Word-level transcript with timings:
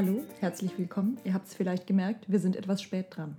Hallo, 0.00 0.22
herzlich 0.38 0.78
willkommen. 0.78 1.18
Ihr 1.24 1.34
habt 1.34 1.48
es 1.48 1.54
vielleicht 1.54 1.88
gemerkt, 1.88 2.30
wir 2.30 2.38
sind 2.38 2.54
etwas 2.54 2.80
spät 2.80 3.06
dran. 3.10 3.36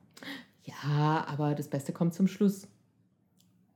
Ja, 0.66 1.26
aber 1.26 1.56
das 1.56 1.70
Beste 1.70 1.94
kommt 1.94 2.14
zum 2.14 2.28
Schluss. 2.28 2.68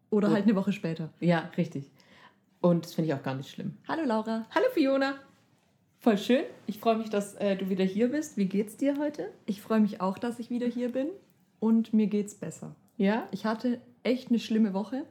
Oder 0.09 0.29
halt 0.31 0.43
eine 0.43 0.55
Woche 0.57 0.73
später. 0.73 1.09
Ja, 1.21 1.49
richtig. 1.55 1.89
Und 2.59 2.83
das 2.83 2.93
finde 2.93 3.07
ich 3.07 3.13
auch 3.13 3.23
gar 3.23 3.35
nicht 3.35 3.49
schlimm. 3.49 3.77
Hallo 3.87 4.03
Laura. 4.03 4.45
Hallo 4.53 4.65
Fiona. 4.73 5.15
Voll 5.99 6.17
schön. 6.17 6.43
Ich 6.67 6.79
freue 6.79 6.97
mich, 6.97 7.09
dass 7.09 7.35
äh, 7.35 7.55
du 7.55 7.69
wieder 7.69 7.85
hier 7.85 8.11
bist. 8.11 8.35
Wie 8.35 8.47
geht's 8.47 8.75
dir 8.75 8.99
heute? 8.99 9.29
Ich 9.45 9.61
freue 9.61 9.79
mich 9.79 10.01
auch, 10.01 10.17
dass 10.17 10.37
ich 10.39 10.49
wieder 10.49 10.67
hier 10.67 10.91
bin 10.91 11.07
und 11.61 11.93
mir 11.93 12.07
geht's 12.07 12.35
besser. 12.35 12.75
Ja? 12.97 13.29
Ich 13.31 13.45
hatte 13.45 13.79
echt 14.03 14.27
eine 14.27 14.39
schlimme 14.39 14.73
Woche. 14.73 15.05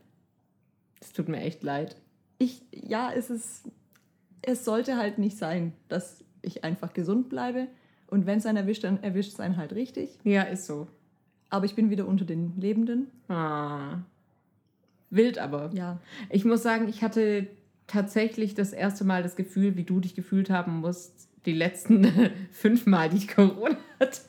Es 1.00 1.14
tut 1.14 1.26
mir 1.26 1.40
echt 1.40 1.62
leid. 1.62 1.96
Ich, 2.36 2.60
ja, 2.70 3.10
es 3.10 3.30
ist, 3.30 3.70
es 4.42 4.66
sollte 4.66 4.98
halt 4.98 5.16
nicht 5.16 5.38
sein, 5.38 5.72
dass 5.88 6.22
ich 6.42 6.64
einfach 6.64 6.92
gesund 6.92 7.28
bleibe. 7.28 7.68
Und 8.08 8.26
wenn 8.26 8.38
es 8.38 8.46
einen 8.46 8.58
erwischt, 8.58 8.84
dann 8.84 9.02
erwischt 9.02 9.32
es 9.32 9.40
einen 9.40 9.56
halt 9.56 9.72
richtig. 9.74 10.10
Ja, 10.24 10.42
ist 10.42 10.66
so. 10.66 10.86
Aber 11.48 11.64
ich 11.64 11.74
bin 11.74 11.90
wieder 11.90 12.06
unter 12.06 12.24
den 12.24 12.52
Lebenden. 12.58 13.10
Ah. 13.28 13.98
Wild 15.10 15.38
aber. 15.38 15.70
Ja. 15.74 15.98
Ich 16.30 16.44
muss 16.44 16.62
sagen, 16.62 16.88
ich 16.88 17.02
hatte 17.02 17.46
tatsächlich 17.86 18.54
das 18.54 18.72
erste 18.72 19.04
Mal 19.04 19.22
das 19.22 19.36
Gefühl, 19.36 19.76
wie 19.76 19.84
du 19.84 20.00
dich 20.00 20.14
gefühlt 20.14 20.50
haben 20.50 20.80
musst, 20.80 21.28
die 21.46 21.52
letzten 21.52 22.06
fünf 22.52 22.86
Mal, 22.86 23.10
die 23.10 23.18
ich 23.18 23.28
Corona 23.28 23.76
hatte. 24.00 24.20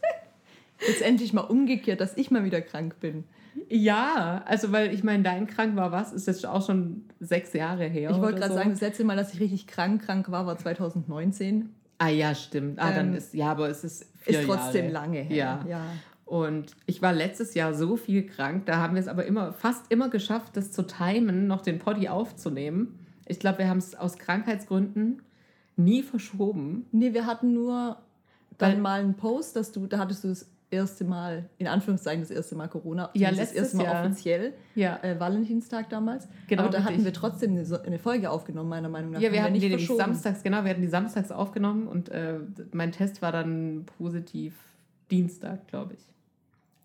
Jetzt 0.85 1.01
endlich 1.01 1.31
mal 1.33 1.41
umgekehrt, 1.41 2.01
dass 2.01 2.17
ich 2.17 2.31
mal 2.31 2.43
wieder 2.43 2.61
krank 2.61 2.99
bin. 2.99 3.23
Ja, 3.69 4.43
also 4.45 4.71
weil 4.71 4.93
ich 4.93 5.03
meine, 5.03 5.23
dein 5.23 5.47
krank 5.47 5.75
war 5.75 5.91
was, 5.91 6.11
ist 6.11 6.27
jetzt 6.27 6.45
auch 6.45 6.65
schon 6.65 7.05
sechs 7.19 7.53
Jahre 7.53 7.85
her. 7.85 8.11
Ich 8.11 8.17
wollte 8.17 8.39
gerade 8.39 8.53
so. 8.53 8.57
sagen, 8.57 8.71
das 8.71 8.81
letzte 8.81 9.03
Mal, 9.03 9.15
dass 9.15 9.33
ich 9.33 9.39
richtig 9.39 9.67
krank 9.67 10.01
krank 10.03 10.31
war, 10.31 10.45
war 10.45 10.57
2019. 10.57 11.69
Ah 11.97 12.09
ja, 12.09 12.33
stimmt. 12.35 12.79
Ah, 12.79 12.91
dann 12.91 13.09
Ähm, 13.09 13.15
ist, 13.15 13.33
ja, 13.33 13.51
aber 13.51 13.69
es 13.69 13.83
ist 13.83 14.05
vier 14.17 14.39
Ist 14.41 14.47
trotzdem 14.47 14.85
Jahre. 14.91 14.93
lange 14.93 15.19
her. 15.19 15.35
Ja. 15.35 15.65
ja. 15.69 15.81
Und 16.25 16.75
ich 16.85 17.01
war 17.01 17.13
letztes 17.13 17.53
Jahr 17.53 17.73
so 17.73 17.95
viel 17.97 18.25
krank, 18.25 18.65
da 18.65 18.77
haben 18.77 18.95
wir 18.95 19.01
es 19.01 19.07
aber 19.07 19.25
immer, 19.25 19.53
fast 19.53 19.91
immer 19.91 20.09
geschafft, 20.09 20.55
das 20.57 20.71
zu 20.71 20.83
timen, 20.83 21.47
noch 21.47 21.61
den 21.61 21.79
Poddy 21.79 22.07
aufzunehmen. 22.07 22.99
Ich 23.25 23.39
glaube, 23.39 23.59
wir 23.59 23.69
haben 23.69 23.77
es 23.77 23.93
aus 23.95 24.17
Krankheitsgründen 24.17 25.21
nie 25.75 26.01
verschoben. 26.01 26.85
Nee, 26.91 27.13
wir 27.13 27.25
hatten 27.25 27.53
nur 27.53 27.97
dann 28.57 28.73
Weil- 28.73 28.81
mal 28.81 28.99
einen 29.01 29.15
Post, 29.15 29.55
dass 29.55 29.71
du, 29.71 29.85
da 29.87 29.99
hattest 29.99 30.23
du 30.23 30.29
das 30.29 30.49
erste 30.73 31.05
Mal, 31.05 31.45
in 31.57 31.67
Anführungszeichen 31.67 32.21
das 32.21 32.31
erste 32.31 32.55
Mal 32.55 32.67
Corona, 32.67 33.09
Ja, 33.13 33.31
das 33.31 33.53
erste 33.53 33.77
Mal 33.77 33.83
Jahr. 33.85 34.05
offiziell, 34.05 34.53
Ja. 34.75 34.99
äh, 35.03 35.19
Valentinstag 35.19 35.89
damals. 35.89 36.27
Genau, 36.47 36.63
Aber 36.63 36.71
da 36.71 36.79
hatten 36.79 36.87
richtig. 36.89 37.05
wir 37.05 37.13
trotzdem 37.13 37.51
eine, 37.57 37.81
eine 37.85 37.99
Folge 37.99 38.29
aufgenommen, 38.29 38.69
meiner 38.69 38.89
Meinung 38.89 39.11
nach. 39.11 39.21
Ja, 39.21 39.31
wir 39.31 39.41
hatten 39.43 39.53
die 39.53 39.59
nämlich 39.61 39.85
verschoben. 39.85 39.99
samstags, 40.13 40.43
genau, 40.43 40.63
wir 40.63 40.71
hatten 40.71 40.81
die 40.81 40.87
samstags 40.87 41.31
aufgenommen 41.31 41.87
und 41.87 42.09
äh, 42.09 42.39
mein 42.73 42.91
Test 42.91 43.21
war 43.21 43.31
dann 43.31 43.85
positiv 43.97 44.55
Dienstag, 45.11 45.67
glaube 45.67 45.93
ich. 45.93 45.99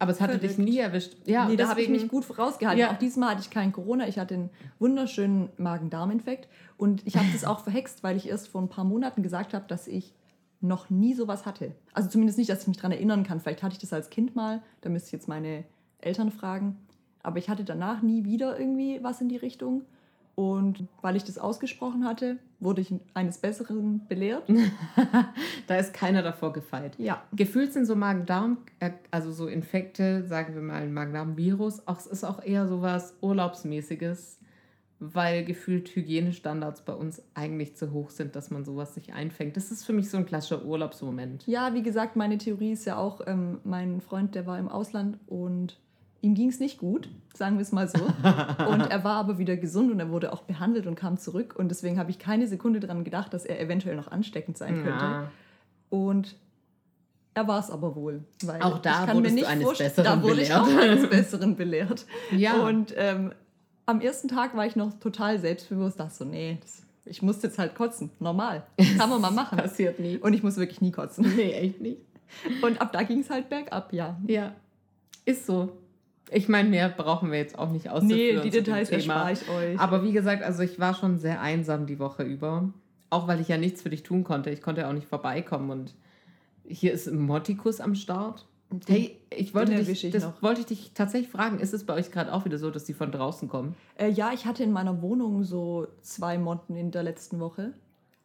Aber 0.00 0.12
es 0.12 0.20
hatte 0.20 0.38
dich 0.38 0.52
Verrückt. 0.52 0.68
nie 0.70 0.78
erwischt. 0.78 1.16
Ja, 1.24 1.46
nee, 1.46 1.52
und 1.52 1.60
da 1.60 1.68
habe 1.68 1.82
ich 1.82 1.88
mich 1.88 2.06
gut 2.06 2.24
vorausgehalten. 2.24 2.78
Ja. 2.80 2.92
Auch 2.92 2.98
diesmal 2.98 3.30
hatte 3.30 3.40
ich 3.40 3.50
kein 3.50 3.72
Corona. 3.72 4.06
Ich 4.06 4.16
hatte 4.18 4.34
einen 4.34 4.50
wunderschönen 4.78 5.48
Magen-Darm-Infekt. 5.56 6.46
Und 6.76 7.04
ich 7.04 7.16
habe 7.16 7.26
das 7.32 7.44
auch 7.44 7.60
verhext, 7.64 8.04
weil 8.04 8.16
ich 8.16 8.28
erst 8.28 8.46
vor 8.46 8.62
ein 8.62 8.68
paar 8.68 8.84
Monaten 8.84 9.24
gesagt 9.24 9.54
habe, 9.54 9.64
dass 9.66 9.88
ich 9.88 10.14
noch 10.60 10.90
nie 10.90 11.14
sowas 11.14 11.46
hatte. 11.46 11.72
Also 11.92 12.08
zumindest 12.08 12.38
nicht, 12.38 12.50
dass 12.50 12.62
ich 12.62 12.68
mich 12.68 12.76
daran 12.78 12.92
erinnern 12.92 13.24
kann. 13.24 13.40
Vielleicht 13.40 13.62
hatte 13.62 13.74
ich 13.74 13.78
das 13.78 13.92
als 13.92 14.10
Kind 14.10 14.34
mal. 14.34 14.62
Da 14.80 14.90
müsste 14.90 15.08
ich 15.08 15.12
jetzt 15.12 15.28
meine 15.28 15.64
Eltern 16.00 16.30
fragen. 16.30 16.76
Aber 17.22 17.38
ich 17.38 17.48
hatte 17.48 17.64
danach 17.64 18.02
nie 18.02 18.24
wieder 18.24 18.58
irgendwie 18.58 19.02
was 19.02 19.20
in 19.20 19.28
die 19.28 19.36
Richtung. 19.36 19.82
Und 20.34 20.86
weil 21.02 21.16
ich 21.16 21.24
das 21.24 21.36
ausgesprochen 21.36 22.04
hatte, 22.04 22.38
wurde 22.60 22.80
ich 22.80 22.94
eines 23.12 23.38
Besseren 23.38 24.06
belehrt. 24.06 24.44
da 25.66 25.76
ist 25.76 25.92
keiner 25.92 26.22
davor 26.22 26.52
gefeit. 26.52 26.96
Ja. 26.96 27.24
Gefühlt 27.32 27.72
sind 27.72 27.86
so 27.86 27.96
Magen-Darm, 27.96 28.58
äh, 28.78 28.92
also 29.10 29.32
so 29.32 29.48
Infekte, 29.48 30.24
sagen 30.28 30.54
wir 30.54 30.62
mal 30.62 30.82
ein 30.82 30.94
Magen-Darm-Virus, 30.94 31.88
auch, 31.88 31.98
es 31.98 32.06
ist 32.06 32.22
auch 32.22 32.40
eher 32.40 32.68
sowas 32.68 33.14
Urlaubsmäßiges, 33.20 34.37
weil 35.00 35.44
gefühlt 35.44 35.88
Hygienestandards 35.94 36.82
bei 36.82 36.92
uns 36.92 37.22
eigentlich 37.34 37.76
zu 37.76 37.92
hoch 37.92 38.10
sind, 38.10 38.34
dass 38.34 38.50
man 38.50 38.64
sowas 38.64 38.94
sich 38.94 39.12
einfängt. 39.12 39.56
Das 39.56 39.70
ist 39.70 39.84
für 39.84 39.92
mich 39.92 40.10
so 40.10 40.16
ein 40.16 40.26
klassischer 40.26 40.64
Urlaubsmoment. 40.64 41.46
Ja, 41.46 41.74
wie 41.74 41.82
gesagt, 41.82 42.16
meine 42.16 42.38
Theorie 42.38 42.72
ist 42.72 42.84
ja 42.84 42.96
auch, 42.96 43.20
ähm, 43.26 43.60
mein 43.64 44.00
Freund, 44.00 44.34
der 44.34 44.46
war 44.46 44.58
im 44.58 44.68
Ausland 44.68 45.18
und 45.26 45.78
ihm 46.20 46.34
ging 46.34 46.48
es 46.48 46.58
nicht 46.58 46.78
gut, 46.78 47.08
sagen 47.34 47.56
wir 47.56 47.62
es 47.62 47.70
mal 47.70 47.88
so. 47.88 47.98
und 48.68 48.80
er 48.80 49.04
war 49.04 49.16
aber 49.16 49.38
wieder 49.38 49.56
gesund 49.56 49.92
und 49.92 50.00
er 50.00 50.10
wurde 50.10 50.32
auch 50.32 50.42
behandelt 50.42 50.86
und 50.86 50.96
kam 50.96 51.16
zurück. 51.16 51.54
Und 51.56 51.68
deswegen 51.68 51.98
habe 51.98 52.10
ich 52.10 52.18
keine 52.18 52.48
Sekunde 52.48 52.80
daran 52.80 53.04
gedacht, 53.04 53.32
dass 53.32 53.44
er 53.44 53.60
eventuell 53.60 53.94
noch 53.94 54.08
ansteckend 54.08 54.58
sein 54.58 54.82
könnte. 54.82 55.04
Ja. 55.04 55.30
Und 55.90 56.36
er 57.34 57.46
war 57.46 57.60
es 57.60 57.70
aber 57.70 57.94
wohl. 57.94 58.24
Weil 58.44 58.60
Auch 58.62 58.78
da 58.78 59.02
ich 59.02 59.06
kann 59.06 59.22
mir 59.22 59.30
nicht 59.30 59.46
eines 59.46 59.78
Besseren 59.78 60.04
Da 60.04 60.22
wurde 60.22 60.42
ich 60.42 60.52
auch 60.52 60.66
eines 60.66 61.08
Besseren 61.08 61.54
belehrt. 61.54 62.04
Ja. 62.36 62.66
Und 62.66 62.92
ähm, 62.96 63.32
am 63.88 64.02
ersten 64.02 64.28
Tag 64.28 64.54
war 64.54 64.66
ich 64.66 64.76
noch 64.76 64.92
total 65.00 65.38
selbstbewusst, 65.38 65.98
dachte 65.98 66.14
so, 66.14 66.24
nee, 66.26 66.58
das, 66.60 66.82
ich 67.06 67.22
muss 67.22 67.42
jetzt 67.42 67.58
halt 67.58 67.74
kotzen. 67.74 68.10
Normal. 68.20 68.62
Kann 68.98 69.08
man 69.08 69.20
mal 69.20 69.30
machen. 69.30 69.56
Passiert 69.56 69.98
nie. 69.98 70.18
Und 70.18 70.34
ich 70.34 70.42
muss 70.42 70.58
wirklich 70.58 70.82
nie 70.82 70.92
kotzen. 70.92 71.24
Nee, 71.36 71.52
echt 71.52 71.80
nicht. 71.80 72.02
Und 72.60 72.82
ab 72.82 72.92
da 72.92 73.02
ging 73.02 73.20
es 73.20 73.30
halt 73.30 73.48
bergab, 73.48 73.94
ja. 73.94 74.20
Ja, 74.26 74.52
ist 75.24 75.46
so. 75.46 75.72
Ich 76.30 76.50
meine, 76.50 76.68
mehr 76.68 76.90
brauchen 76.90 77.30
wir 77.30 77.38
jetzt 77.38 77.58
auch 77.58 77.70
nicht 77.70 77.88
auszuführen. 77.88 78.36
Nee, 78.36 78.42
die 78.42 78.50
Details 78.50 78.90
erspare 78.90 79.32
ich 79.32 79.48
euch. 79.48 79.80
Aber 79.80 80.04
wie 80.04 80.12
gesagt, 80.12 80.42
also 80.42 80.62
ich 80.62 80.78
war 80.78 80.92
schon 80.92 81.16
sehr 81.16 81.40
einsam 81.40 81.86
die 81.86 81.98
Woche 81.98 82.24
über. 82.24 82.70
Auch 83.08 83.26
weil 83.26 83.40
ich 83.40 83.48
ja 83.48 83.56
nichts 83.56 83.80
für 83.80 83.88
dich 83.88 84.02
tun 84.02 84.22
konnte. 84.22 84.50
Ich 84.50 84.60
konnte 84.60 84.82
ja 84.82 84.90
auch 84.90 84.92
nicht 84.92 85.06
vorbeikommen. 85.06 85.70
Und 85.70 85.94
hier 86.66 86.92
ist 86.92 87.10
Mottikus 87.10 87.80
am 87.80 87.94
Start. 87.94 88.44
Hey, 88.86 89.16
ich 89.30 89.54
wollte, 89.54 89.74
dich, 89.82 90.10
das 90.10 90.24
noch. 90.24 90.42
wollte 90.42 90.60
ich 90.60 90.66
dich 90.66 90.90
tatsächlich 90.94 91.30
fragen. 91.30 91.58
Ist 91.58 91.72
es 91.72 91.84
bei 91.84 91.94
euch 91.94 92.10
gerade 92.10 92.32
auch 92.32 92.44
wieder 92.44 92.58
so, 92.58 92.70
dass 92.70 92.84
die 92.84 92.92
von 92.92 93.10
draußen 93.10 93.48
kommen? 93.48 93.74
Äh, 93.96 94.10
ja, 94.10 94.30
ich 94.34 94.44
hatte 94.46 94.62
in 94.62 94.72
meiner 94.72 95.00
Wohnung 95.00 95.42
so 95.44 95.86
zwei 96.02 96.36
Motten 96.36 96.76
in 96.76 96.90
der 96.90 97.02
letzten 97.02 97.40
Woche. 97.40 97.72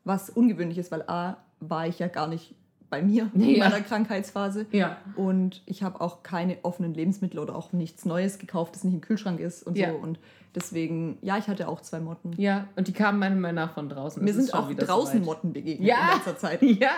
Was 0.03 0.29
ungewöhnlich 0.29 0.77
ist, 0.77 0.91
weil 0.91 1.03
A, 1.03 1.37
war 1.61 1.87
ich 1.87 1.99
ja 1.99 2.07
gar 2.07 2.27
nicht 2.27 2.53
bei 2.89 3.01
mir 3.01 3.31
in 3.35 3.41
Ja. 3.51 3.69
meiner 3.69 3.81
Krankheitsphase. 3.81 4.65
Ja. 4.71 4.97
Und 5.15 5.61
ich 5.65 5.81
habe 5.81 6.01
auch 6.01 6.23
keine 6.23 6.57
offenen 6.63 6.93
Lebensmittel 6.93 7.39
oder 7.39 7.55
auch 7.55 7.71
nichts 7.71 8.03
Neues 8.03 8.37
gekauft, 8.37 8.75
das 8.75 8.83
nicht 8.83 8.93
im 8.93 9.01
Kühlschrank 9.01 9.39
ist 9.39 9.63
und 9.65 9.77
Ja. 9.77 9.91
so. 9.91 9.97
Und 9.97 10.19
deswegen, 10.55 11.17
ja, 11.21 11.37
ich 11.37 11.47
hatte 11.47 11.69
auch 11.69 11.79
zwei 11.79 12.01
Motten. 12.01 12.33
Ja, 12.35 12.67
und 12.75 12.89
die 12.89 12.93
kamen 12.93 13.17
meiner 13.17 13.35
Meinung 13.37 13.63
nach 13.63 13.73
von 13.75 13.87
draußen. 13.87 14.21
Mir 14.21 14.33
sind 14.33 14.53
auch 14.53 14.69
draußen 14.73 15.13
soweit. 15.23 15.25
Motten 15.25 15.53
begegnet 15.53 15.87
Ja. 15.87 16.09
in 16.11 16.17
letzter 16.17 16.37
Zeit. 16.37 16.61
Ja, 16.61 16.91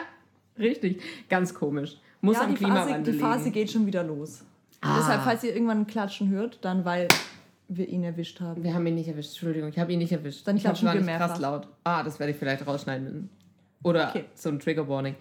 richtig. 0.58 1.00
Ganz 1.30 1.54
komisch. 1.54 1.98
Muss 2.26 2.36
ja, 2.38 2.44
am 2.44 2.50
die 2.56 2.58
Phase, 2.58 2.66
Klimawandel 2.74 3.14
die 3.14 3.20
Phase 3.20 3.40
liegen. 3.46 3.54
geht 3.54 3.72
schon 3.72 3.86
wieder 3.86 4.04
los. 4.04 4.44
Ah. 4.82 4.98
Deshalb, 5.00 5.22
falls 5.24 5.44
ihr 5.44 5.54
irgendwann 5.54 5.80
ein 5.82 5.88
Klatschen 5.88 6.30
hört, 6.30 6.60
dann 6.64 6.84
weil 6.86 7.08
wir 7.68 7.88
ihn 7.88 8.04
erwischt 8.04 8.42
haben. 8.42 8.64
Wir 8.64 8.74
haben 8.74 8.86
ihn 8.86 8.96
nicht 8.96 9.08
erwischt. 9.08 9.30
Entschuldigung, 9.32 9.70
ich 9.70 9.80
habe 9.80 9.92
ihn 9.94 10.00
nicht 10.00 10.12
erwischt. 10.12 10.48
Dann 10.48 10.58
ich 10.58 10.64
klatschen 10.64 10.88
wir 10.88 10.94
nicht 10.96 11.06
mehrfach. 11.06 11.30
krass 11.30 11.40
laut. 11.40 11.68
Ah, 11.84 12.04
das 12.04 12.20
werde 12.20 12.32
ich 12.34 12.38
vielleicht 12.38 12.66
rausschneiden. 12.68 13.30
Oder 13.84 14.10
Okay. 14.10 14.26
so 14.36 14.50
ein 14.50 14.60
Trigger 14.60 14.88
Warning. 14.88 15.16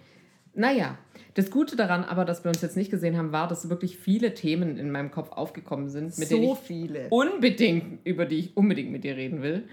Naja, 0.53 0.97
das 1.33 1.51
Gute 1.51 1.75
daran 1.75 2.03
aber, 2.05 2.23
dass 2.23 2.43
wir 2.45 2.49
uns 2.49 2.61
jetzt 2.61 2.77
nicht 2.77 2.89
gesehen 2.91 3.17
haben, 3.17 3.31
war, 3.31 3.47
dass 3.47 3.67
wirklich 3.69 3.97
viele 3.97 4.33
Themen 4.33 4.77
in 4.77 4.89
meinem 4.91 5.11
Kopf 5.11 5.31
aufgekommen 5.31 5.89
sind, 5.89 6.17
mit 6.17 6.29
denen 6.31 6.45
so 6.45 6.53
ich 6.53 6.59
viele. 6.59 7.07
unbedingt, 7.09 8.05
über 8.05 8.25
die 8.25 8.37
ich 8.39 8.55
unbedingt 8.57 8.91
mit 8.91 9.03
dir 9.03 9.17
reden 9.17 9.41
will. 9.41 9.67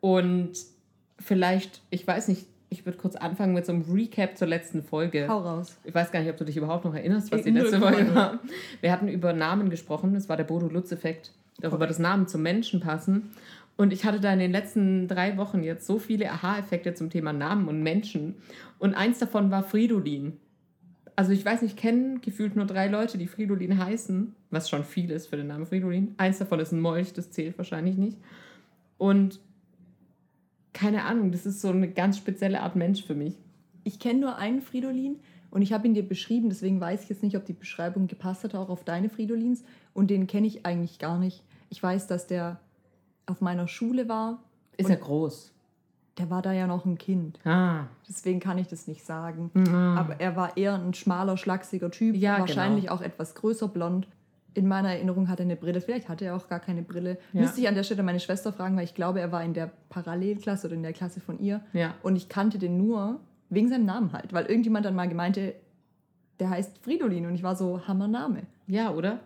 Und 0.00 0.52
vielleicht, 1.20 1.82
ich 1.90 2.06
weiß 2.06 2.28
nicht, 2.28 2.46
ich 2.74 2.84
würde 2.84 2.98
kurz 2.98 3.16
anfangen 3.16 3.54
mit 3.54 3.64
so 3.66 3.72
einem 3.72 3.82
Recap 3.90 4.36
zur 4.36 4.48
letzten 4.48 4.82
Folge. 4.82 5.26
Hau 5.28 5.38
raus. 5.38 5.78
Ich 5.84 5.94
weiß 5.94 6.12
gar 6.12 6.20
nicht, 6.20 6.30
ob 6.30 6.36
du 6.36 6.44
dich 6.44 6.56
überhaupt 6.56 6.84
noch 6.84 6.94
erinnerst, 6.94 7.30
was 7.32 7.40
Ich- 7.40 7.44
die 7.46 7.50
letzte 7.52 7.78
0,0. 7.78 7.80
Folge 7.94 8.14
war. 8.14 8.38
Wir 8.80 8.92
hatten 8.92 9.08
über 9.08 9.32
Namen 9.32 9.70
gesprochen, 9.70 10.14
das 10.14 10.28
war 10.28 10.36
der 10.36 10.44
Bodo-Lutz-Effekt, 10.44 11.32
darüber, 11.60 11.76
Korrekt. 11.78 11.90
dass 11.90 11.98
Namen 11.98 12.26
zum 12.28 12.42
Menschen 12.42 12.80
passen. 12.80 13.30
Und 13.76 13.92
ich 13.92 14.04
hatte 14.04 14.20
da 14.20 14.32
in 14.32 14.38
den 14.38 14.52
letzten 14.52 15.08
drei 15.08 15.36
Wochen 15.36 15.64
jetzt 15.64 15.86
so 15.86 15.98
viele 15.98 16.30
Aha-Effekte 16.30 16.94
zum 16.94 17.10
Thema 17.10 17.32
Namen 17.32 17.66
und 17.68 17.82
Menschen. 17.82 18.36
Und 18.78 18.94
eins 18.94 19.18
davon 19.18 19.50
war 19.50 19.62
Fridolin. 19.64 20.36
Also 21.16 21.32
ich 21.32 21.44
weiß 21.44 21.62
nicht, 21.62 21.76
kennen 21.76 22.20
gefühlt 22.20 22.54
nur 22.56 22.66
drei 22.66 22.88
Leute, 22.88 23.18
die 23.18 23.26
Fridolin 23.28 23.78
heißen, 23.84 24.34
was 24.50 24.68
schon 24.68 24.84
viel 24.84 25.10
ist 25.10 25.28
für 25.28 25.36
den 25.36 25.46
Namen 25.48 25.66
Fridolin. 25.66 26.14
Eins 26.18 26.38
davon 26.38 26.60
ist 26.60 26.72
ein 26.72 26.80
Molch, 26.80 27.12
das 27.12 27.30
zählt 27.30 27.56
wahrscheinlich 27.58 27.96
nicht. 27.96 28.18
Und 28.98 29.40
keine 30.74 31.04
Ahnung, 31.04 31.32
das 31.32 31.46
ist 31.46 31.60
so 31.62 31.68
eine 31.68 31.88
ganz 31.88 32.18
spezielle 32.18 32.60
Art 32.60 32.76
Mensch 32.76 33.02
für 33.02 33.14
mich. 33.14 33.34
Ich 33.84 33.98
kenne 33.98 34.20
nur 34.20 34.36
einen 34.36 34.60
Fridolin 34.60 35.16
und 35.50 35.62
ich 35.62 35.72
habe 35.72 35.86
ihn 35.86 35.94
dir 35.94 36.06
beschrieben, 36.06 36.48
deswegen 36.50 36.80
weiß 36.80 37.04
ich 37.04 37.08
jetzt 37.08 37.22
nicht, 37.22 37.36
ob 37.36 37.44
die 37.46 37.52
Beschreibung 37.54 38.06
gepasst 38.08 38.44
hat 38.44 38.54
auch 38.54 38.68
auf 38.68 38.84
deine 38.84 39.08
Fridolins 39.08 39.62
und 39.94 40.10
den 40.10 40.26
kenne 40.26 40.46
ich 40.46 40.66
eigentlich 40.66 40.98
gar 40.98 41.18
nicht. 41.18 41.42
Ich 41.70 41.82
weiß, 41.82 42.06
dass 42.06 42.26
der 42.26 42.60
auf 43.26 43.40
meiner 43.40 43.68
Schule 43.68 44.08
war. 44.08 44.38
Ist 44.76 44.90
er 44.90 44.96
groß? 44.96 45.52
Der 46.18 46.30
war 46.30 46.42
da 46.42 46.52
ja 46.52 46.66
noch 46.68 46.84
ein 46.84 46.96
Kind, 46.98 47.40
Ah. 47.44 47.86
deswegen 48.08 48.38
kann 48.38 48.56
ich 48.58 48.68
das 48.68 48.86
nicht 48.86 49.04
sagen. 49.04 49.50
Mhm. 49.54 49.74
Aber 49.74 50.20
er 50.20 50.36
war 50.36 50.56
eher 50.56 50.74
ein 50.74 50.94
schmaler, 50.94 51.36
schlachsiger 51.36 51.90
Typ, 51.90 52.14
Ja, 52.14 52.38
wahrscheinlich 52.38 52.84
genau. 52.84 52.96
auch 52.96 53.00
etwas 53.00 53.34
größer, 53.34 53.66
blond. 53.68 54.06
In 54.54 54.68
meiner 54.68 54.90
Erinnerung 54.90 55.28
hat 55.28 55.40
er 55.40 55.44
eine 55.44 55.56
Brille, 55.56 55.80
vielleicht 55.80 56.08
hatte 56.08 56.24
er 56.24 56.36
auch 56.36 56.48
gar 56.48 56.60
keine 56.60 56.82
Brille. 56.82 57.18
Ja. 57.32 57.40
Müsste 57.42 57.60
ich 57.60 57.68
an 57.68 57.74
der 57.74 57.82
Stelle 57.82 58.02
meine 58.04 58.20
Schwester 58.20 58.52
fragen, 58.52 58.76
weil 58.76 58.84
ich 58.84 58.94
glaube, 58.94 59.20
er 59.20 59.32
war 59.32 59.42
in 59.42 59.52
der 59.52 59.70
Parallelklasse 59.88 60.68
oder 60.68 60.76
in 60.76 60.82
der 60.82 60.92
Klasse 60.92 61.20
von 61.20 61.40
ihr. 61.40 61.60
Ja. 61.72 61.94
Und 62.02 62.14
ich 62.14 62.28
kannte 62.28 62.58
den 62.58 62.78
nur 62.78 63.20
wegen 63.50 63.68
seinem 63.68 63.84
Namen 63.84 64.12
halt, 64.12 64.32
weil 64.32 64.46
irgendjemand 64.46 64.86
dann 64.86 64.94
mal 64.94 65.08
gemeinte, 65.08 65.54
der 66.38 66.50
heißt 66.50 66.78
Fridolin 66.78 67.26
und 67.26 67.34
ich 67.34 67.42
war 67.42 67.56
so, 67.56 67.86
Hammername. 67.86 68.44
Ja, 68.66 68.92
oder? 68.92 69.20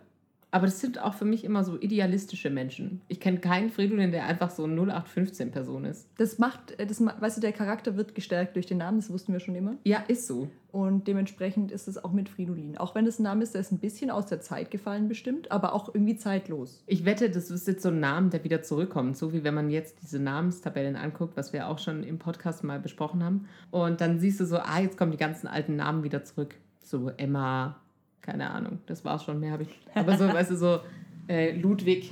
Aber 0.51 0.65
das 0.65 0.79
sind 0.79 0.99
auch 0.99 1.13
für 1.13 1.25
mich 1.25 1.43
immer 1.43 1.63
so 1.63 1.79
idealistische 1.79 2.49
Menschen. 2.49 3.01
Ich 3.07 3.19
kenne 3.19 3.39
keinen 3.39 3.69
Fridolin, 3.69 4.11
der 4.11 4.25
einfach 4.25 4.49
so 4.49 4.63
eine 4.63 4.81
0815-Person 4.81 5.85
ist. 5.85 6.07
Das 6.17 6.39
macht, 6.39 6.79
äh, 6.79 6.87
das, 6.87 7.01
weißt 7.01 7.37
du, 7.37 7.41
der 7.41 7.51
Charakter 7.51 7.95
wird 7.95 8.15
gestärkt 8.15 8.55
durch 8.55 8.65
den 8.65 8.79
Namen, 8.79 8.99
das 8.99 9.11
wussten 9.11 9.33
wir 9.33 9.39
schon 9.39 9.55
immer. 9.55 9.75
Ja, 9.83 10.03
ist 10.07 10.27
so. 10.27 10.49
Und 10.71 11.07
dementsprechend 11.07 11.71
ist 11.71 11.87
es 11.87 12.03
auch 12.03 12.11
mit 12.11 12.29
Fridolin. 12.29 12.77
Auch 12.77 12.93
wenn 12.93 13.05
es 13.07 13.19
ein 13.19 13.23
Name 13.23 13.43
ist, 13.43 13.53
der 13.53 13.61
ist 13.61 13.71
ein 13.71 13.79
bisschen 13.79 14.11
aus 14.11 14.27
der 14.27 14.39
Zeit 14.39 14.69
gefallen 14.69 15.07
bestimmt, 15.07 15.51
aber 15.51 15.73
auch 15.73 15.93
irgendwie 15.93 16.15
zeitlos. 16.15 16.83
Ich 16.85 17.05
wette, 17.05 17.29
das 17.29 17.49
ist 17.49 17.67
jetzt 17.67 17.81
so 17.81 17.89
ein 17.89 17.99
Name, 17.99 18.29
der 18.29 18.43
wieder 18.43 18.61
zurückkommt. 18.61 19.17
So 19.17 19.33
wie 19.33 19.43
wenn 19.43 19.55
man 19.55 19.69
jetzt 19.69 19.97
diese 20.01 20.19
Namenstabellen 20.19 20.95
anguckt, 20.95 21.37
was 21.37 21.53
wir 21.53 21.67
auch 21.67 21.79
schon 21.79 22.03
im 22.03 22.19
Podcast 22.19 22.63
mal 22.63 22.79
besprochen 22.79 23.23
haben. 23.23 23.47
Und 23.71 24.01
dann 24.01 24.19
siehst 24.19 24.39
du 24.39 24.45
so, 24.45 24.57
ah, 24.57 24.79
jetzt 24.79 24.97
kommen 24.97 25.11
die 25.11 25.17
ganzen 25.17 25.47
alten 25.47 25.75
Namen 25.75 26.03
wieder 26.03 26.23
zurück. 26.23 26.55
So 26.83 27.11
Emma, 27.17 27.79
keine 28.21 28.49
Ahnung, 28.51 28.79
das 28.85 29.03
war's 29.05 29.23
schon, 29.23 29.39
mehr 29.39 29.51
habe 29.53 29.63
ich. 29.63 29.69
Aber 29.95 30.17
so, 30.17 30.27
weißt 30.27 30.51
du, 30.51 30.55
so 30.57 30.79
äh, 31.27 31.51
Ludwig. 31.59 32.11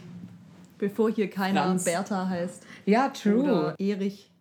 Bevor 0.77 1.09
hier 1.11 1.29
keiner 1.29 1.63
Franz. 1.63 1.85
Bertha 1.85 2.27
heißt. 2.29 2.65
Ja, 2.85 3.09
true. 3.09 3.41
Oder 3.43 3.75
Erich. 3.79 4.31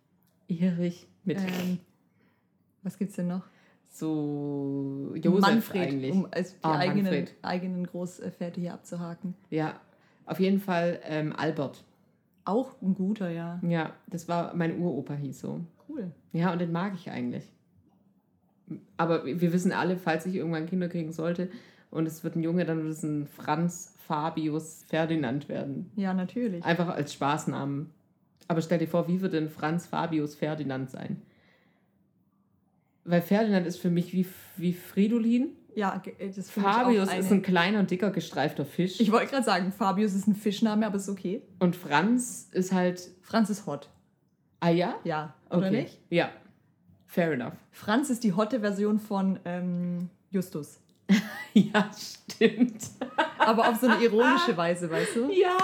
Erich 0.47 1.07
mit 1.23 1.37
Ähm, 1.39 1.79
was 2.83 2.97
gibt's 2.97 3.15
denn 3.15 3.27
noch? 3.27 3.41
so 3.89 5.11
Josef 5.15 5.41
Manfred, 5.41 5.87
eigentlich. 5.89 6.11
um 6.11 6.27
als 6.31 6.53
die 6.53 6.63
Ah, 6.63 6.77
eigenen, 6.77 7.03
Manfred. 7.05 7.35
eigenen 7.41 7.87
Großväter 7.87 8.61
hier 8.61 8.73
abzuhaken. 8.73 9.33
Ja, 9.49 9.79
auf 10.25 10.39
jeden 10.39 10.59
Fall 10.59 10.99
ähm, 11.03 11.33
Albert. 11.35 11.83
Auch 12.45 12.75
ein 12.81 12.93
guter, 12.93 13.29
ja. 13.29 13.59
Ja, 13.67 13.93
das 14.07 14.27
war 14.27 14.53
mein 14.53 14.79
Uropa 14.79 15.15
hieß 15.15 15.39
so. 15.39 15.61
Cool. 15.89 16.11
Ja, 16.31 16.51
und 16.53 16.59
den 16.59 16.71
mag 16.71 16.93
ich 16.93 17.09
eigentlich. 17.09 17.51
Aber 18.97 19.25
wir 19.25 19.53
wissen 19.53 19.71
alle, 19.71 19.97
falls 19.97 20.25
ich 20.25 20.35
irgendwann 20.35 20.65
Kinder 20.65 20.89
kriegen 20.89 21.11
sollte 21.11 21.49
und 21.91 22.05
es 22.05 22.23
wird 22.23 22.35
ein 22.35 22.43
Junge, 22.43 22.65
dann 22.65 22.83
wird 22.83 22.93
es 22.93 23.03
ein 23.03 23.27
Franz 23.27 23.93
Fabius 24.07 24.83
Ferdinand 24.87 25.49
werden. 25.49 25.91
Ja, 25.95 26.13
natürlich. 26.13 26.63
Einfach 26.63 26.89
als 26.89 27.13
Spaßnamen. 27.13 27.89
Aber 28.47 28.61
stell 28.61 28.79
dir 28.79 28.87
vor, 28.87 29.07
wie 29.07 29.21
wird 29.21 29.33
denn 29.33 29.49
Franz 29.49 29.87
Fabius 29.87 30.35
Ferdinand 30.35 30.89
sein? 30.89 31.21
Weil 33.03 33.21
Ferdinand 33.21 33.65
ist 33.67 33.77
für 33.79 33.89
mich 33.89 34.13
wie, 34.13 34.25
wie 34.57 34.73
Fridolin. 34.73 35.49
Ja, 35.75 36.01
äh, 36.17 36.29
das 36.29 36.49
Fabius 36.49 37.13
ist 37.13 37.31
ein 37.31 37.41
kleiner, 37.41 37.83
dicker, 37.83 38.11
gestreifter 38.11 38.65
Fisch. 38.65 38.99
Ich 38.99 39.11
wollte 39.11 39.27
gerade 39.27 39.43
sagen, 39.45 39.71
Fabius 39.71 40.13
ist 40.13 40.27
ein 40.27 40.35
Fischname, 40.35 40.85
aber 40.85 40.97
ist 40.97 41.07
okay. 41.07 41.41
und 41.59 41.75
Franz 41.75 42.49
ist 42.51 42.73
halt. 42.73 43.09
Franz 43.21 43.49
ist 43.49 43.65
hot. 43.65 43.89
Ah 44.59 44.69
ja? 44.69 44.95
Ja, 45.03 45.35
oder 45.49 45.67
Okay. 45.67 45.81
nicht? 45.83 45.99
Ja. 46.09 46.31
Fair 47.07 47.31
enough. 47.31 47.53
Franz 47.71 48.09
ist 48.09 48.23
die 48.23 48.33
hotte 48.33 48.59
Version 48.59 48.99
von 48.99 49.39
ähm, 49.45 50.09
Justus. 50.29 50.79
Ja, 51.53 51.89
stimmt. 51.97 52.83
Aber 53.39 53.69
auf 53.69 53.77
so 53.77 53.87
eine 53.87 54.03
ironische 54.03 54.55
Weise, 54.57 54.91
weißt 54.91 55.15
du? 55.15 55.31
Ja, 55.31 55.57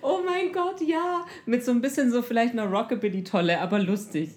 oh 0.00 0.20
mein 0.24 0.52
Gott, 0.52 0.80
ja. 0.80 1.24
Mit 1.46 1.64
so 1.64 1.72
ein 1.72 1.80
bisschen 1.80 2.12
so 2.12 2.22
vielleicht 2.22 2.52
einer 2.52 2.66
Rockabilly-Tolle, 2.66 3.60
aber 3.60 3.80
lustig. 3.80 4.30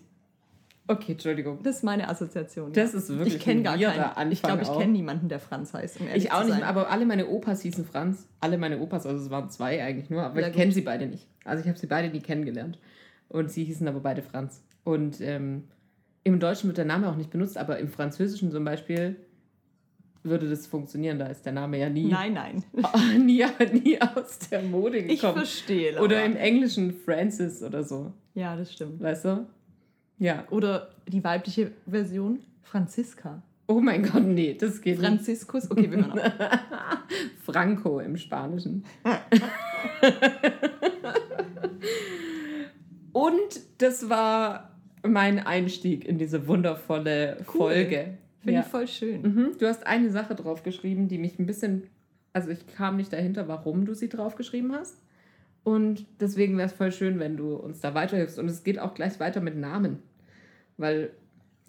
Okay, 0.87 1.11
Entschuldigung. 1.11 1.61
Das 1.61 1.77
ist 1.77 1.83
meine 1.83 2.09
Assoziation. 2.09 2.73
Das 2.73 2.93
ja. 2.93 2.97
ist 2.97 3.09
wirklich 3.09 3.35
Ich 3.35 3.39
kenne 3.39 3.61
gar 3.61 3.77
keinen. 3.77 4.31
Ich 4.31 4.41
glaube, 4.41 4.63
ich 4.63 4.71
kenne 4.71 4.93
niemanden, 4.93 5.29
der 5.29 5.39
Franz 5.39 5.75
heißt. 5.75 6.01
Um 6.01 6.07
Ich 6.15 6.31
auch 6.31 6.43
nicht, 6.43 6.57
mehr, 6.57 6.65
aber 6.65 6.89
alle 6.89 7.05
meine 7.05 7.27
Opas 7.27 7.61
hießen 7.61 7.85
Franz. 7.85 8.25
Alle 8.39 8.57
meine 8.57 8.79
Opas, 8.79 9.05
also 9.05 9.23
es 9.23 9.29
waren 9.29 9.51
zwei 9.51 9.83
eigentlich 9.83 10.09
nur, 10.09 10.23
aber 10.23 10.41
Ja, 10.41 10.47
ich 10.47 10.55
kenne 10.55 10.71
sie 10.71 10.81
beide 10.81 11.05
nicht. 11.05 11.27
Also 11.45 11.61
ich 11.61 11.69
habe 11.69 11.77
sie 11.77 11.85
beide 11.85 12.09
nie 12.09 12.21
kennengelernt. 12.21 12.79
Und 13.27 13.51
sie 13.51 13.63
hießen 13.65 13.87
aber 13.87 13.99
beide 13.99 14.23
Franz. 14.23 14.63
Und 14.83 15.21
ähm, 15.21 15.65
im 16.23 16.39
Deutschen 16.39 16.67
wird 16.67 16.77
der 16.77 16.85
Name 16.85 17.09
auch 17.09 17.15
nicht 17.15 17.29
benutzt, 17.31 17.57
aber 17.57 17.79
im 17.79 17.87
Französischen 17.89 18.51
zum 18.51 18.63
Beispiel 18.65 19.15
würde 20.23 20.49
das 20.49 20.67
funktionieren. 20.67 21.17
Da 21.17 21.27
ist 21.27 21.45
der 21.45 21.53
Name 21.53 21.79
ja 21.79 21.89
nie, 21.89 22.07
Nein, 22.07 22.33
nein. 22.33 22.63
nie, 23.25 23.45
nie 23.71 24.01
aus 24.01 24.39
der 24.51 24.61
Mode 24.61 24.97
Ich 24.97 25.21
gekommen. 25.21 25.37
verstehe. 25.37 25.91
Laura. 25.91 26.03
Oder 26.03 26.25
im 26.25 26.35
Englischen 26.35 26.93
Francis 26.93 27.63
oder 27.63 27.83
so. 27.83 28.11
Ja, 28.35 28.55
das 28.55 28.73
stimmt. 28.73 29.01
Weißt 29.01 29.25
du? 29.25 29.47
Ja. 30.17 30.45
Oder 30.49 30.89
die 31.07 31.23
weibliche 31.23 31.71
Version, 31.87 32.39
Franziska. 32.63 33.41
Oh 33.67 33.79
mein 33.79 34.03
Gott, 34.03 34.23
nee, 34.23 34.55
das 34.59 34.81
geht 34.81 34.97
nicht. 34.97 35.07
Franziskus. 35.07 35.69
Okay, 35.71 35.89
wir 35.89 35.97
hören 35.99 36.19
auf. 36.19 36.31
Franco 37.45 37.99
im 37.99 38.17
Spanischen. 38.17 38.83
Und 43.11 43.59
das 43.77 44.09
war 44.09 44.68
mein 45.07 45.39
Einstieg 45.39 46.05
in 46.05 46.17
diese 46.17 46.47
wundervolle 46.47 47.37
Cool. 47.53 47.59
Folge. 47.73 48.17
Finde 48.39 48.53
Ja. 48.53 48.59
ich 48.61 48.65
voll 48.67 48.87
schön. 48.87 49.21
Mhm. 49.21 49.51
Du 49.59 49.67
hast 49.67 49.85
eine 49.85 50.09
Sache 50.09 50.35
draufgeschrieben, 50.35 51.07
die 51.07 51.17
mich 51.17 51.37
ein 51.39 51.45
bisschen. 51.45 51.83
Also 52.33 52.49
ich 52.51 52.65
kam 52.67 52.97
nicht 52.97 53.11
dahinter, 53.11 53.47
warum 53.47 53.85
du 53.85 53.93
sie 53.93 54.07
draufgeschrieben 54.09 54.73
hast. 54.73 54.97
Und 55.63 56.05
deswegen 56.19 56.57
wäre 56.57 56.67
es 56.67 56.73
voll 56.73 56.91
schön, 56.91 57.19
wenn 57.19 57.35
du 57.37 57.55
uns 57.55 57.81
da 57.81 57.93
weiterhilfst. 57.93 58.39
Und 58.39 58.47
es 58.47 58.63
geht 58.63 58.79
auch 58.79 58.93
gleich 58.93 59.19
weiter 59.19 59.41
mit 59.41 59.57
Namen. 59.57 59.99
Weil 60.77 61.11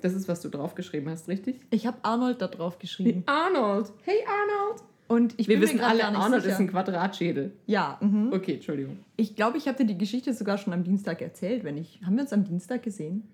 das 0.00 0.14
ist, 0.14 0.28
was 0.28 0.40
du 0.40 0.48
draufgeschrieben 0.48 1.10
hast, 1.10 1.28
richtig? 1.28 1.60
Ich 1.70 1.86
habe 1.86 1.98
Arnold 2.02 2.40
da 2.40 2.46
drauf 2.46 2.78
geschrieben. 2.78 3.24
Arnold. 3.26 3.92
Hey 4.04 4.18
Arnold. 4.26 4.82
Und 5.10 5.34
ich 5.38 5.48
Wir 5.48 5.56
bin 5.56 5.62
wissen 5.62 5.80
alle, 5.80 6.04
Arnold 6.04 6.42
sicher. 6.44 6.54
ist 6.54 6.60
ein 6.60 6.68
Quadratschädel. 6.68 7.50
Ja, 7.66 7.98
mhm. 8.00 8.32
Okay, 8.32 8.54
Entschuldigung. 8.54 8.98
ich 9.16 9.34
glaube, 9.34 9.58
ich 9.58 9.66
habe 9.66 9.76
dir 9.78 9.84
die 9.84 9.98
Geschichte 9.98 10.32
sogar 10.32 10.56
schon 10.56 10.72
am 10.72 10.84
Dienstag 10.84 11.20
erzählt. 11.20 11.64
Wenn 11.64 11.76
ich, 11.76 12.00
haben 12.06 12.14
wir 12.14 12.22
uns 12.22 12.32
am 12.32 12.44
Dienstag 12.44 12.84
gesehen? 12.84 13.24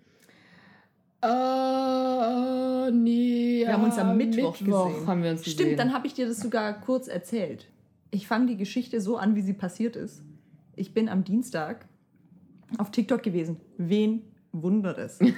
Uh, 1.23 2.91
nee. 2.91 3.65
Wir 3.67 3.75
haben 3.75 3.85
uns 3.85 3.99
am 3.99 4.17
Mittwoch, 4.17 4.59
gesehen. 4.59 5.07
haben 5.07 5.23
wir 5.23 5.33
uns 5.33 5.43
Stimmt, 5.43 5.59
gesehen. 5.59 5.77
dann 5.77 5.93
habe 5.93 6.07
ich 6.07 6.15
dir 6.15 6.27
das 6.27 6.41
sogar 6.41 6.81
kurz 6.81 7.09
erzählt. 7.09 7.69
Ich 8.11 8.27
fange 8.27 8.47
die 8.47 8.57
Geschichte 8.57 9.03
so 9.03 9.19
an, 9.19 9.37
wie 9.37 9.43
sie 9.43 9.53
passiert 9.53 9.97
ist. 9.97 10.23
Ich 10.77 10.95
bin 10.95 11.11
am 11.11 11.25
Dienstag 11.25 11.85
auf 12.79 12.91
TikTok 12.91 13.23
gewesen. 13.23 13.61
Wen 13.77 14.23
wundert 14.51 14.97
es? 14.97 15.19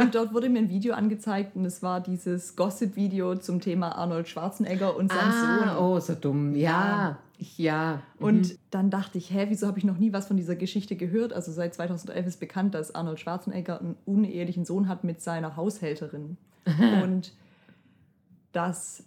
und 0.00 0.14
dort 0.14 0.32
wurde 0.32 0.48
mir 0.48 0.58
ein 0.60 0.68
Video 0.70 0.94
angezeigt 0.94 1.56
und 1.56 1.64
es 1.64 1.82
war 1.82 2.00
dieses 2.00 2.56
Gossip-Video 2.56 3.36
zum 3.36 3.60
Thema 3.60 3.92
Arnold 3.96 4.28
Schwarzenegger 4.28 4.96
und 4.96 5.10
sein 5.12 5.32
Sohn. 5.32 5.68
ah, 5.68 5.78
oh, 5.78 5.98
so 6.00 6.14
dumm. 6.14 6.54
Ja. 6.54 7.18
Ja. 7.56 8.02
Und 8.18 8.48
Mhm. 8.48 8.58
dann 8.70 8.90
dachte 8.90 9.18
ich, 9.18 9.30
hä, 9.32 9.46
wieso 9.48 9.66
habe 9.68 9.78
ich 9.78 9.84
noch 9.84 9.98
nie 9.98 10.12
was 10.12 10.26
von 10.26 10.36
dieser 10.36 10.56
Geschichte 10.56 10.96
gehört? 10.96 11.32
Also 11.32 11.52
seit 11.52 11.72
2011 11.74 12.26
ist 12.26 12.40
bekannt, 12.40 12.74
dass 12.74 12.94
Arnold 12.94 13.20
Schwarzenegger 13.20 13.78
einen 13.80 13.96
unehelichen 14.06 14.64
Sohn 14.64 14.88
hat 14.88 15.04
mit 15.04 15.20
seiner 15.20 15.56
Haushälterin. 15.56 16.36
und 17.02 17.32
dass 18.52 19.04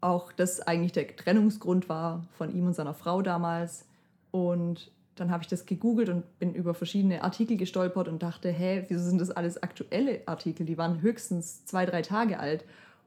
auch 0.00 0.32
das 0.32 0.60
eigentlich 0.60 0.92
der 0.92 1.14
Trennungsgrund 1.16 1.88
war 1.88 2.24
von 2.36 2.52
ihm 2.54 2.66
und 2.66 2.74
seiner 2.74 2.94
Frau 2.94 3.22
damals. 3.22 3.84
Und 4.32 4.90
dann 5.14 5.30
habe 5.30 5.42
ich 5.42 5.48
das 5.48 5.66
gegoogelt 5.66 6.08
und 6.08 6.38
bin 6.38 6.54
über 6.54 6.74
verschiedene 6.74 7.22
Artikel 7.22 7.56
gestolpert 7.56 8.08
und 8.08 8.22
dachte, 8.22 8.50
hä, 8.50 8.84
wieso 8.88 9.02
sind 9.04 9.20
das 9.20 9.30
alles 9.30 9.62
aktuelle 9.62 10.20
Artikel? 10.26 10.64
Die 10.66 10.78
waren 10.78 11.02
höchstens 11.02 11.64
zwei, 11.66 11.84
drei 11.86 12.02
Tage 12.02 12.38
alt. 12.40 12.64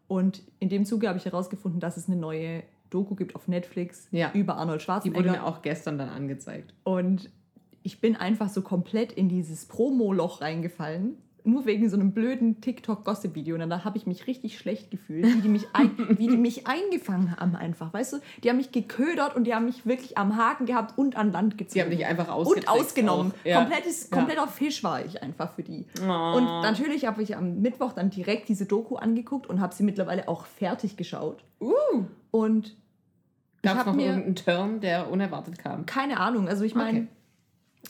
Und 0.08 0.44
in 0.60 0.70
dem 0.70 0.86
Zuge 0.86 1.08
habe 1.08 1.18
ich 1.18 1.26
herausgefunden, 1.26 1.80
dass 1.80 1.98
es 1.98 2.08
eine 2.08 2.16
neue 2.18 2.62
Doku 2.92 3.16
gibt 3.16 3.36
auf 3.36 3.48
Netflix 3.48 4.08
Ja. 4.12 4.32
über 4.34 4.56
Arnold 4.58 4.82
Die 4.82 4.88
wurde 4.88 5.02
Schwarzenegger. 5.04 5.32
mir 5.32 5.44
auch 5.46 5.62
gestern 5.64 5.98
dann 5.98 6.10
angezeigt. 6.10 6.74
Und 6.84 7.30
ich 7.82 8.00
bin 8.02 8.16
einfach 8.16 8.50
so 8.50 8.62
komplett 8.62 9.12
in 9.12 9.28
dieses 9.30 9.66
Promo-Loch 9.66 10.42
reingefallen. 10.42 11.18
Nur 11.46 11.66
wegen 11.66 11.90
so 11.90 11.96
einem 11.96 12.12
blöden 12.12 12.60
TikTok-Gossip-Video. 12.62 13.56
Und 13.56 13.70
dann 13.70 13.84
habe 13.86 13.98
ich 13.98 14.06
mich 14.08 14.28
richtig 14.28 14.58
schlecht 14.58 14.92
gefühlt, 14.92 15.26
wie 15.26 15.42
die, 15.42 15.48
mich 15.48 15.68
wie 16.10 16.28
die 16.28 16.38
mich 16.38 16.68
eingefangen 16.68 17.36
haben 17.38 17.56
einfach. 17.56 17.94
Weißt 17.94 18.14
du, 18.14 18.18
die 18.44 18.50
haben 18.50 18.58
mich 18.58 18.72
geködert 18.72 19.36
und 19.36 19.46
die 19.46 19.54
haben 19.54 19.66
mich 19.66 19.86
wirklich 19.86 20.18
am 20.18 20.36
Haken 20.38 20.66
gehabt 20.66 20.98
und 20.98 21.16
an 21.16 21.32
Land 21.32 21.58
gezogen. 21.58 21.74
Sie 21.74 21.82
haben 21.82 21.90
dich 21.92 22.06
einfach 22.06 22.28
und 22.28 22.34
ausgetrickst 22.34 22.70
ausgenommen. 22.70 23.34
Ja. 23.44 23.60
Komplettes, 23.62 24.10
Ja. 24.10 24.18
kompletter 24.18 24.48
Fisch 24.48 24.84
war 24.84 25.06
ich 25.06 25.22
einfach 25.22 25.54
für 25.54 25.64
die. 25.64 25.86
Oh. 26.02 26.04
Und 26.38 26.46
natürlich 26.46 27.06
habe 27.06 27.22
ich 27.22 27.36
am 27.38 27.62
Mittwoch 27.62 27.94
dann 27.94 28.10
direkt 28.10 28.50
diese 28.50 28.66
Doku 28.66 28.96
angeguckt 28.96 29.48
und 29.48 29.62
habe 29.62 29.74
sie 29.74 29.84
mittlerweile 29.84 30.28
auch 30.28 30.46
fertig 30.46 30.98
geschaut. 30.98 31.44
Uh, 31.62 32.06
Und 32.32 32.76
Gab 33.64 33.80
es 33.80 33.86
noch 33.86 33.96
mir 33.96 34.08
irgendeinen 34.08 34.36
Turn, 34.36 34.80
der 34.80 35.10
unerwartet 35.10 35.58
kam? 35.58 35.86
keine 35.86 36.20
Ahnung. 36.20 36.48
Also 36.48 36.64
ich 36.64 36.76
meine, 36.76 37.00
Okay. 37.00 37.08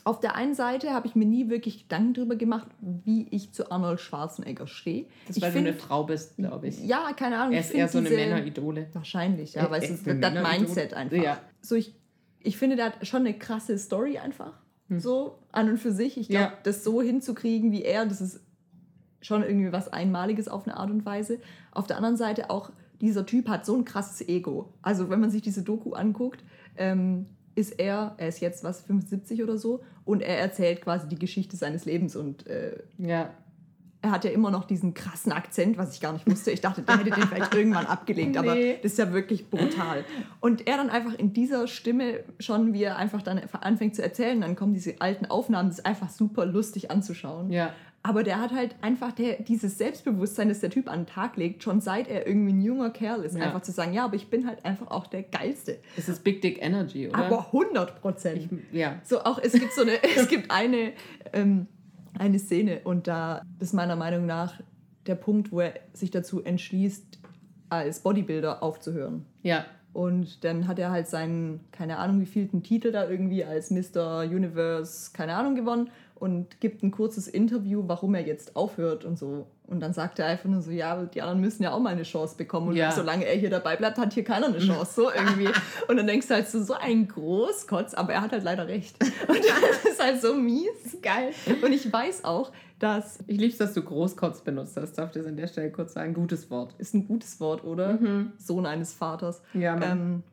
Auf 0.04 0.20
der 0.20 0.36
einen 0.36 0.54
Seite 0.54 0.92
habe 0.92 1.08
ich 1.08 1.16
mir 1.16 1.26
nie 1.26 1.50
wirklich 1.50 1.84
Gedanken 1.84 2.14
darüber 2.14 2.36
gemacht, 2.36 2.68
wie 2.82 3.28
ich 3.32 3.52
zu 3.54 3.72
Arnold 3.72 4.00
Schwarzenegger 4.00 4.68
stehe. 4.68 5.06
Das 5.28 5.38
ich 5.38 5.44
weil 5.44 5.52
du 5.52 5.60
eine 5.60 5.70
find- 5.74 5.82
Frau 5.82 6.04
bist, 6.04 6.36
glaube 6.38 6.68
ich. 6.68 6.84
Ja, 6.86 7.12
keine 7.14 7.38
Ahnung. 7.40 7.54
er 7.54 7.60
ich 7.62 7.68
ist 7.68 7.74
eher 7.74 7.88
so 7.88 7.98
eine 8.00 8.10
diese- 8.10 8.20
Männeridole. 8.20 8.88
Wahrscheinlich, 8.94 9.54
ja, 9.56 9.70
weil 9.72 9.84
es 9.84 9.90
ist 9.90 10.08
eine 10.08 10.20
das. 10.20 10.34
Mindset 10.34 10.94
einfach. 10.94 11.18
Ja. 11.18 11.40
So 11.62 11.76
ich, 11.76 11.96
ich 12.40 12.58
finde, 12.58 12.76
der 12.76 12.86
hat 12.88 13.08
schon 13.08 13.22
eine 13.22 13.34
krasse 13.38 13.78
Story 13.78 14.18
einfach. 14.18 14.54
So 14.90 15.40
an 15.52 15.70
und 15.70 15.78
für 15.80 15.92
sich. 15.92 16.16
Ich 16.18 16.28
glaube, 16.30 16.46
Hm. 16.46 16.52
Ja. 16.54 16.58
das 16.62 16.84
so 16.84 17.02
hinzukriegen 17.02 17.72
wie 17.72 17.82
er, 17.82 18.06
das 18.06 18.22
ist 18.22 18.40
schon 19.22 19.42
irgendwie 19.42 19.72
was 19.72 19.88
Einmaliges 19.92 20.48
auf 20.48 20.68
eine 20.68 20.78
Art 20.78 20.92
und 20.92 21.04
Weise. 21.08 21.40
Auf 21.72 21.88
der 21.88 21.98
anderen 21.98 22.18
Seite 22.18 22.52
auch, 22.52 22.70
dieser 23.02 23.26
Typ 23.26 23.50
hat 23.50 23.66
so 23.66 23.76
ein 23.76 23.84
krasses 23.84 24.28
Ego. 24.28 24.74
Also 24.84 25.10
wenn 25.10 25.20
man 25.20 25.32
sich 25.32 25.42
diese 25.42 25.64
Doku 25.64 25.94
anguckt, 25.94 26.44
ähm, 26.78 27.26
ist 27.56 27.80
er, 27.80 28.16
er 28.18 28.28
ist 28.28 28.40
jetzt 28.42 28.64
was, 28.64 28.82
75 28.82 29.42
oder 29.44 29.58
so, 29.58 29.82
und 30.04 30.22
er 30.22 30.38
erzählt 30.40 30.82
quasi 30.82 31.08
die 31.08 31.18
Geschichte 31.20 31.56
seines 31.58 31.86
Lebens 31.86 32.16
und 32.16 32.46
äh, 32.48 32.78
Ja. 32.98 33.30
er 34.02 34.12
hat 34.12 34.24
ja 34.24 34.30
immer 34.32 34.52
noch 34.52 34.66
diesen 34.66 34.94
krassen 34.94 35.32
Akzent, 35.32 35.78
was 35.80 35.96
ich 35.96 36.02
gar 36.02 36.14
nicht 36.14 36.30
wusste. 36.30 36.52
Ich 36.52 36.62
dachte, 36.62 36.82
der 36.84 36.98
hätte 37.00 37.10
den 37.10 37.24
vielleicht 37.28 37.54
irgendwann 37.56 37.86
abgelegt, 37.88 38.38
aber 38.38 38.54
Nee. 38.54 38.76
das 38.84 38.92
ist 38.92 38.98
ja 39.00 39.12
wirklich 39.14 39.50
brutal. 39.50 40.04
Und 40.42 40.68
er 40.68 40.78
dann 40.78 40.90
einfach 40.92 41.14
in 41.16 41.34
dieser 41.34 41.68
Stimme 41.68 42.20
schon, 42.40 42.74
wie 42.74 42.84
er 42.84 42.98
einfach 42.98 43.22
dann 43.24 43.42
anfängt 43.62 43.96
zu 43.96 44.04
erzählen, 44.04 44.40
dann 44.42 44.56
kommen 44.56 44.74
diese 44.76 45.00
alten 45.02 45.26
Aufnahmen, 45.26 45.70
das 45.70 45.80
ist 45.80 45.86
einfach 45.86 46.10
super 46.10 46.46
lustig 46.46 46.92
anzuschauen. 46.92 47.50
Ja. 47.52 47.74
Aber 48.08 48.22
der 48.22 48.40
hat 48.40 48.52
halt 48.54 48.76
einfach 48.82 49.14
der, 49.14 49.42
dieses 49.42 49.80
Selbstbewusstsein, 49.80 50.48
das 50.50 50.60
der 50.60 50.70
Typ 50.70 50.88
an 50.88 51.02
den 51.02 51.06
Tag 51.08 51.38
legt, 51.38 51.64
schon 51.64 51.82
seit 51.82 52.08
er 52.08 52.28
irgendwie 52.28 52.54
ein 52.54 52.62
junger 52.62 52.92
Kerl 52.92 53.24
ist, 53.24 53.36
Ja. 53.36 53.46
einfach 53.46 53.64
zu 53.64 53.72
sagen, 53.72 53.94
ja, 53.94 54.06
aber 54.06 54.16
ich 54.16 54.28
bin 54.30 54.46
halt 54.46 54.64
einfach 54.64 54.92
auch 54.92 55.08
der 55.08 55.24
Geilste. 55.24 55.80
Es 55.98 56.08
ist 56.08 56.24
Big 56.24 56.40
Dick 56.44 56.62
Energy, 56.62 57.10
oder? 57.10 57.18
Aber 57.18 57.48
100 57.48 58.00
Prozent. 58.00 58.48
ja. 58.72 59.02
So 59.04 59.22
auch, 59.24 59.40
es 59.40 59.54
gibt 59.54 59.74
so 59.74 59.82
eine, 59.82 59.94
es 60.18 60.28
gibt 60.28 60.52
eine, 60.52 60.92
ähm, 61.34 61.66
eine 62.20 62.38
Szene 62.38 62.82
und 62.84 63.08
da 63.08 63.42
ist 63.60 63.74
meiner 63.74 63.96
Meinung 63.96 64.28
nach 64.28 64.62
der 65.08 65.16
Punkt, 65.16 65.52
wo 65.52 65.62
er 65.62 65.74
sich 65.94 66.12
dazu 66.12 66.44
entschließt, 66.44 67.18
als 67.70 68.02
Bodybuilder 68.02 68.62
aufzuhören. 68.62 69.26
Ja. 69.42 69.66
Und 69.94 70.44
dann 70.44 70.68
hat 70.68 70.78
er 70.78 70.92
halt 70.92 71.08
seinen, 71.08 71.62
keine 71.72 71.98
Ahnung, 71.98 72.22
wie 72.22 72.26
vielten 72.28 72.62
Titel 72.62 72.92
da 72.92 73.10
irgendwie 73.10 73.46
als 73.46 73.72
Mr. 73.72 74.26
Universe, 74.30 75.10
keine 75.14 75.36
Ahnung, 75.36 75.56
gewonnen 75.56 75.90
und 76.16 76.60
gibt 76.62 76.82
ein 76.82 76.92
kurzes 76.92 77.28
Interview, 77.28 77.84
warum 77.88 78.16
er 78.16 78.26
jetzt 78.26 78.56
aufhört 78.56 79.04
und 79.06 79.18
so. 79.20 79.48
Und 79.68 79.80
dann 79.82 79.94
sagt 79.94 80.20
er 80.20 80.28
einfach 80.28 80.48
nur 80.50 80.62
so, 80.62 80.72
ja, 80.72 81.04
die 81.06 81.22
anderen 81.22 81.42
müssen 81.42 81.64
ja 81.64 81.72
auch 81.74 81.80
mal 81.80 81.90
eine 81.90 82.04
Chance 82.04 82.38
bekommen. 82.38 82.70
Und 82.70 82.76
Ja. 82.76 82.92
solange 82.92 83.26
er 83.26 83.36
hier 83.36 83.50
dabei 83.50 83.76
bleibt, 83.76 83.98
hat 83.98 84.14
hier 84.14 84.24
keiner 84.24 84.46
eine 84.48 84.60
Chance, 84.60 84.94
so 84.94 85.10
irgendwie. 85.12 85.50
Und 85.88 85.98
dann 85.98 86.06
denkst 86.08 86.28
du 86.28 86.36
halt 86.36 86.48
so, 86.48 86.62
so 86.64 86.74
ein 86.76 87.08
Großkotz, 87.08 87.94
aber 87.96 88.14
er 88.14 88.22
hat 88.22 88.32
halt 88.32 88.44
leider 88.44 88.68
recht. 88.68 88.96
Und 89.28 89.38
das 89.40 89.92
ist 89.92 90.02
halt 90.04 90.22
so 90.22 90.36
mies. 90.36 90.98
Geil. 91.02 91.32
Und 91.64 91.74
ich 91.74 91.92
weiß 91.92 92.24
auch, 92.26 92.52
dass, 92.80 93.20
Ich 93.28 93.40
lieb's, 93.40 93.58
dass 93.58 93.74
du 93.74 93.82
Großkotz 93.82 94.42
benutzt 94.42 94.78
hast. 94.78 94.94
Darf 94.94 95.10
ich 95.10 95.18
das 95.22 95.26
an 95.26 95.36
der 95.36 95.48
Stelle 95.48 95.72
kurz 95.72 95.94
sagen? 95.94 96.14
Gutes 96.14 96.50
Wort. 96.52 96.76
ist 96.78 96.94
ein 96.94 97.08
gutes 97.08 97.40
Wort, 97.40 97.64
oder? 97.64 97.98
Sohn 98.38 98.66
eines 98.66 98.94
Vaters. 98.94 99.42
Ja. 99.54 99.82
Ähm, 99.82 100.24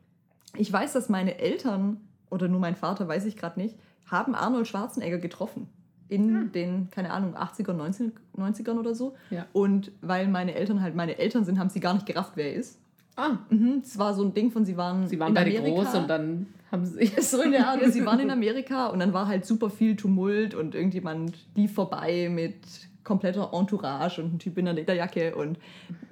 ich 0.55 0.71
weiß, 0.71 0.93
dass 0.93 1.09
meine 1.09 1.39
Eltern, 1.39 1.97
oder 2.29 2.47
nur 2.47 2.59
mein 2.59 2.75
Vater, 2.75 3.07
weiß 3.07 3.25
ich 3.25 3.35
gerade 3.35 3.59
nicht, 3.59 3.75
haben 4.05 4.35
Arnold 4.35 4.67
Schwarzenegger 4.67 5.17
getroffen. 5.17 5.67
In 6.09 6.51
den, 6.51 6.89
keine 6.91 7.11
Ahnung, 7.11 7.35
80er, 7.35 7.73
90, 7.73 8.11
90ern 8.37 8.77
oder 8.77 8.93
so. 8.93 9.15
Ja. 9.31 9.47
Und 9.51 9.91
weil 10.01 10.27
meine 10.27 10.53
Eltern 10.53 10.81
halt 10.81 10.93
meine 10.95 11.17
Eltern 11.17 11.43
sind, 11.43 11.57
haben 11.57 11.69
sie 11.69 11.79
gar 11.79 11.93
nicht 11.95 12.05
gerafft, 12.05 12.33
wer 12.35 12.47
er 12.51 12.53
ist. 12.55 12.79
Ah, 13.15 13.37
Mhm, 13.49 13.81
das 13.81 13.97
war 13.97 14.13
so 14.13 14.23
ein 14.23 14.33
Ding 14.33 14.51
von, 14.51 14.65
sie 14.65 14.75
waren, 14.77 15.07
sie 15.07 15.19
waren 15.19 15.29
in 15.29 15.33
beide 15.35 15.57
Amerika. 15.57 15.83
groß 15.83 15.95
und 15.95 16.07
dann 16.09 16.47
haben 16.71 16.85
sie. 16.85 17.05
So 17.21 17.41
in 17.41 17.51
der 17.51 17.67
Art, 17.67 17.79
sie 17.91 18.05
waren 18.05 18.19
in 18.19 18.29
Amerika 18.39 18.87
und 18.87 18.99
dann 18.99 19.13
war 19.13 19.27
halt 19.27 19.45
super 19.45 19.69
viel 19.69 19.95
Tumult 19.95 20.53
und 20.53 20.75
irgendjemand 20.75 21.35
lief 21.55 21.73
vorbei 21.73 22.29
mit 22.31 22.55
kompletter 23.03 23.51
Entourage 23.53 24.19
und 24.21 24.35
ein 24.35 24.39
Typ 24.39 24.57
in 24.57 24.67
einer 24.67 24.75
Lederjacke 24.77 25.35
und 25.35 25.57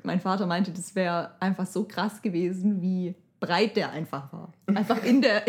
mein 0.03 0.19
Vater 0.19 0.45
meinte, 0.47 0.71
das 0.71 0.95
wäre 0.95 1.31
einfach 1.39 1.65
so 1.65 1.83
krass 1.85 2.21
gewesen, 2.21 2.81
wie 2.81 3.15
breit 3.39 3.75
der 3.75 3.91
einfach 3.91 4.31
war. 4.33 4.51
Einfach 4.67 5.03
in 5.03 5.21
der... 5.21 5.43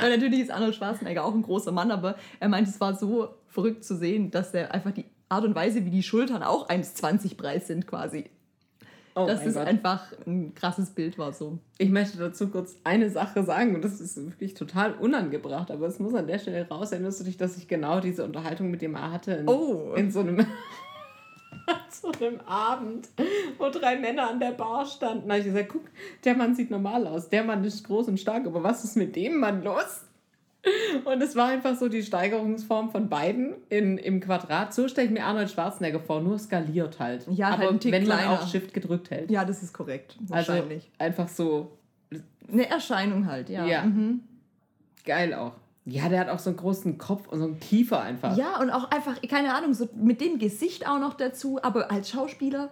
Weil 0.00 0.10
natürlich 0.16 0.40
ist 0.40 0.50
Arnold 0.50 0.74
Schwarzenegger 0.74 1.24
auch 1.24 1.34
ein 1.34 1.42
großer 1.42 1.72
Mann, 1.72 1.90
aber 1.90 2.16
er 2.40 2.48
meinte, 2.48 2.70
es 2.70 2.80
war 2.80 2.94
so 2.94 3.28
verrückt 3.48 3.84
zu 3.84 3.96
sehen, 3.96 4.30
dass 4.30 4.52
der 4.52 4.72
einfach 4.74 4.92
die 4.92 5.04
Art 5.28 5.44
und 5.44 5.54
Weise, 5.54 5.84
wie 5.84 5.90
die 5.90 6.02
Schultern 6.02 6.42
auch 6.42 6.68
1,20 6.68 7.36
breit 7.36 7.64
sind 7.66 7.86
quasi. 7.86 8.24
Oh 9.14 9.26
dass 9.26 9.44
es 9.44 9.54
Gott. 9.54 9.66
einfach 9.66 10.06
ein 10.26 10.54
krasses 10.54 10.90
Bild 10.90 11.18
war 11.18 11.34
so. 11.34 11.58
Ich 11.76 11.90
möchte 11.90 12.16
dazu 12.16 12.48
kurz 12.48 12.76
eine 12.82 13.10
Sache 13.10 13.42
sagen 13.44 13.74
und 13.74 13.84
das 13.84 14.00
ist 14.00 14.16
wirklich 14.16 14.54
total 14.54 14.94
unangebracht, 14.94 15.70
aber 15.70 15.86
es 15.86 15.98
muss 15.98 16.14
an 16.14 16.26
der 16.26 16.38
Stelle 16.38 16.66
raus. 16.66 16.92
Erinnerst 16.92 17.20
du 17.20 17.24
dich, 17.24 17.36
dass 17.36 17.58
ich 17.58 17.68
genau 17.68 18.00
diese 18.00 18.24
Unterhaltung 18.24 18.70
mit 18.70 18.80
dem 18.80 18.98
hatte 18.98 19.32
in, 19.32 19.48
Oh. 19.48 19.92
in 19.94 20.10
so 20.10 20.20
einem 20.20 20.46
so 22.02 22.10
einem 22.24 22.40
Abend, 22.40 23.08
wo 23.58 23.68
drei 23.70 23.96
Männer 23.96 24.28
an 24.28 24.40
der 24.40 24.50
Bar 24.52 24.84
standen. 24.86 25.28
Da 25.28 25.34
habe 25.34 25.40
ich 25.40 25.46
gesagt, 25.46 25.68
guck, 25.70 25.84
der 26.24 26.34
Mann 26.36 26.54
sieht 26.54 26.70
normal 26.70 27.06
aus, 27.06 27.28
der 27.28 27.44
Mann 27.44 27.64
ist 27.64 27.86
groß 27.86 28.08
und 28.08 28.18
stark, 28.18 28.46
aber 28.46 28.62
was 28.62 28.84
ist 28.84 28.96
mit 28.96 29.14
dem 29.16 29.38
Mann 29.38 29.62
los? 29.62 30.04
Und 31.04 31.20
es 31.20 31.34
war 31.34 31.48
einfach 31.48 31.76
so 31.76 31.88
die 31.88 32.02
Steigerungsform 32.04 32.90
von 32.92 33.08
beiden 33.08 33.54
in, 33.68 33.98
im 33.98 34.20
Quadrat. 34.20 34.72
So 34.72 34.86
stelle 34.86 35.08
ich 35.08 35.12
mir 35.12 35.24
Arnold 35.24 35.50
Schwarzenegger 35.50 35.98
vor, 35.98 36.20
nur 36.20 36.38
skaliert 36.38 37.00
halt. 37.00 37.26
Ja, 37.30 37.56
halt 37.58 37.68
aber 37.68 37.80
Tick 37.80 37.90
wenn 37.92 38.06
man 38.06 38.18
kleiner. 38.18 38.32
auch 38.40 38.46
Shift 38.48 38.72
gedrückt 38.72 39.10
hält. 39.10 39.28
Ja, 39.30 39.44
das 39.44 39.62
ist 39.62 39.72
korrekt. 39.72 40.16
also 40.30 40.52
Wahrscheinlich. 40.52 40.88
einfach 40.98 41.28
so 41.28 41.76
Eine 42.50 42.68
Erscheinung 42.70 43.26
halt, 43.26 43.48
ja. 43.48 43.66
Ja. 43.66 43.82
Mhm. 43.84 44.20
Geil 45.04 45.34
auch. 45.34 45.54
Ja, 45.84 46.08
der 46.08 46.20
hat 46.20 46.28
auch 46.28 46.38
so 46.38 46.50
einen 46.50 46.56
großen 46.58 46.96
Kopf 46.98 47.26
und 47.28 47.38
so 47.40 47.44
einen 47.44 47.58
Kiefer 47.60 48.00
einfach. 48.00 48.36
Ja, 48.36 48.60
und 48.60 48.70
auch 48.70 48.90
einfach, 48.90 49.20
keine 49.22 49.54
Ahnung, 49.54 49.74
so 49.74 49.88
mit 49.96 50.20
dem 50.20 50.38
Gesicht 50.38 50.86
auch 50.86 51.00
noch 51.00 51.14
dazu, 51.14 51.58
aber 51.62 51.90
als 51.90 52.10
Schauspieler 52.10 52.70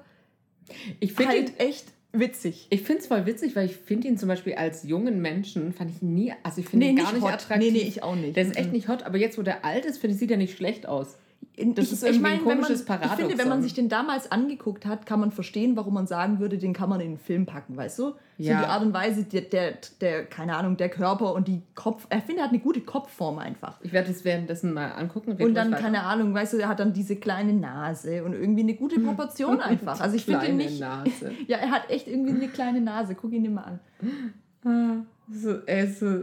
ich 1.00 1.12
finde 1.14 1.36
ihn, 1.36 1.46
halt 1.46 1.58
echt 1.60 1.86
witzig. 2.12 2.68
ich 2.70 2.82
finde 2.82 3.00
es 3.02 3.08
voll 3.08 3.26
witzig, 3.26 3.56
weil 3.56 3.66
ich 3.66 3.76
finde 3.76 4.06
ihn 4.06 4.16
zum 4.16 4.28
Beispiel 4.28 4.54
als 4.54 4.84
jungen 4.84 5.20
Menschen, 5.20 5.72
fand 5.72 5.90
ich 5.90 6.00
ihn 6.02 6.14
nie, 6.14 6.32
also 6.44 6.60
ich 6.60 6.68
finde 6.68 6.86
ihn 6.86 6.96
gar 6.96 7.12
nicht 7.12 7.22
hot. 7.22 7.32
attraktiv. 7.32 7.72
Nee, 7.72 7.78
nee, 7.80 7.84
ich 7.88 8.02
auch 8.04 8.14
nicht. 8.14 8.36
Der 8.36 8.44
ist 8.44 8.56
echt 8.56 8.68
Mhm. 8.68 8.72
nicht 8.74 8.88
hot, 8.88 9.02
aber 9.02 9.18
jetzt, 9.18 9.36
wo 9.38 9.42
der 9.42 9.64
alt 9.64 9.84
ist, 9.84 9.98
finde 9.98 10.14
ich, 10.14 10.20
sieht 10.20 10.30
er 10.30 10.36
nicht 10.36 10.56
schlecht 10.56 10.86
aus. 10.86 11.16
Das 11.56 11.86
ich, 11.86 11.92
ist 11.92 12.02
ich 12.02 12.08
irgendwie 12.08 12.22
meine, 12.22 12.34
ein 12.36 12.40
wenn 12.40 12.60
man, 12.60 12.68
komisches 12.68 12.80
ich 12.80 13.10
finde, 13.12 13.38
wenn 13.38 13.48
man 13.48 13.62
sich 13.62 13.74
den 13.74 13.88
damals 13.88 14.30
angeguckt 14.32 14.86
hat, 14.86 15.04
kann 15.04 15.20
man 15.20 15.30
verstehen, 15.30 15.76
warum 15.76 15.94
man 15.94 16.06
sagen 16.06 16.38
würde, 16.38 16.58
den 16.58 16.72
kann 16.72 16.88
man 16.88 17.00
in 17.00 17.08
einen 17.08 17.18
Film 17.18 17.44
packen, 17.44 17.76
weißt 17.76 17.98
du? 17.98 18.02
So 18.02 18.16
Ja. 18.38 18.60
die 18.60 18.66
Art 18.66 18.82
und 18.82 18.94
Weise, 18.94 19.24
der, 19.24 19.42
der, 19.42 19.74
der, 20.00 20.24
keine 20.24 20.56
Ahnung, 20.56 20.76
der 20.76 20.88
Körper 20.88 21.34
und 21.34 21.48
die 21.48 21.62
Kopf, 21.74 22.06
er 22.08 22.22
finde, 22.22 22.40
er 22.40 22.44
hat 22.44 22.50
eine 22.50 22.60
gute 22.60 22.80
Kopfform 22.80 23.38
einfach. 23.38 23.78
Ich 23.82 23.92
werde 23.92 24.10
es 24.10 24.24
währenddessen 24.24 24.72
mal 24.72 24.92
angucken. 24.92 25.32
Und 25.32 25.54
dann, 25.54 25.72
keine 25.72 26.04
Ahnung, 26.04 26.32
weißt 26.32 26.54
du, 26.54 26.58
er 26.58 26.68
hat 26.68 26.80
dann 26.80 26.92
diese 26.92 27.16
kleine 27.16 27.52
Nase 27.52 28.24
und 28.24 28.32
irgendwie 28.32 28.62
eine 28.62 28.74
gute 28.74 28.98
Proportion 29.00 29.60
einfach. 29.60 30.00
Also 30.00 30.16
ich 30.16 30.24
finde 30.24 30.46
ihn 30.46 30.56
nicht. 30.56 30.80
Nase. 30.80 31.32
Ja, 31.46 31.58
er 31.58 31.70
hat 31.70 31.90
echt 31.90 32.06
irgendwie 32.08 32.32
eine 32.32 32.48
kleine 32.48 32.80
Nase. 32.80 33.14
Guck 33.14 33.32
ihn 33.32 33.42
dir 33.42 33.50
mal 33.50 33.78
an. 34.62 35.06
So, 35.28 35.52
ist 35.52 36.00
so, 36.00 36.22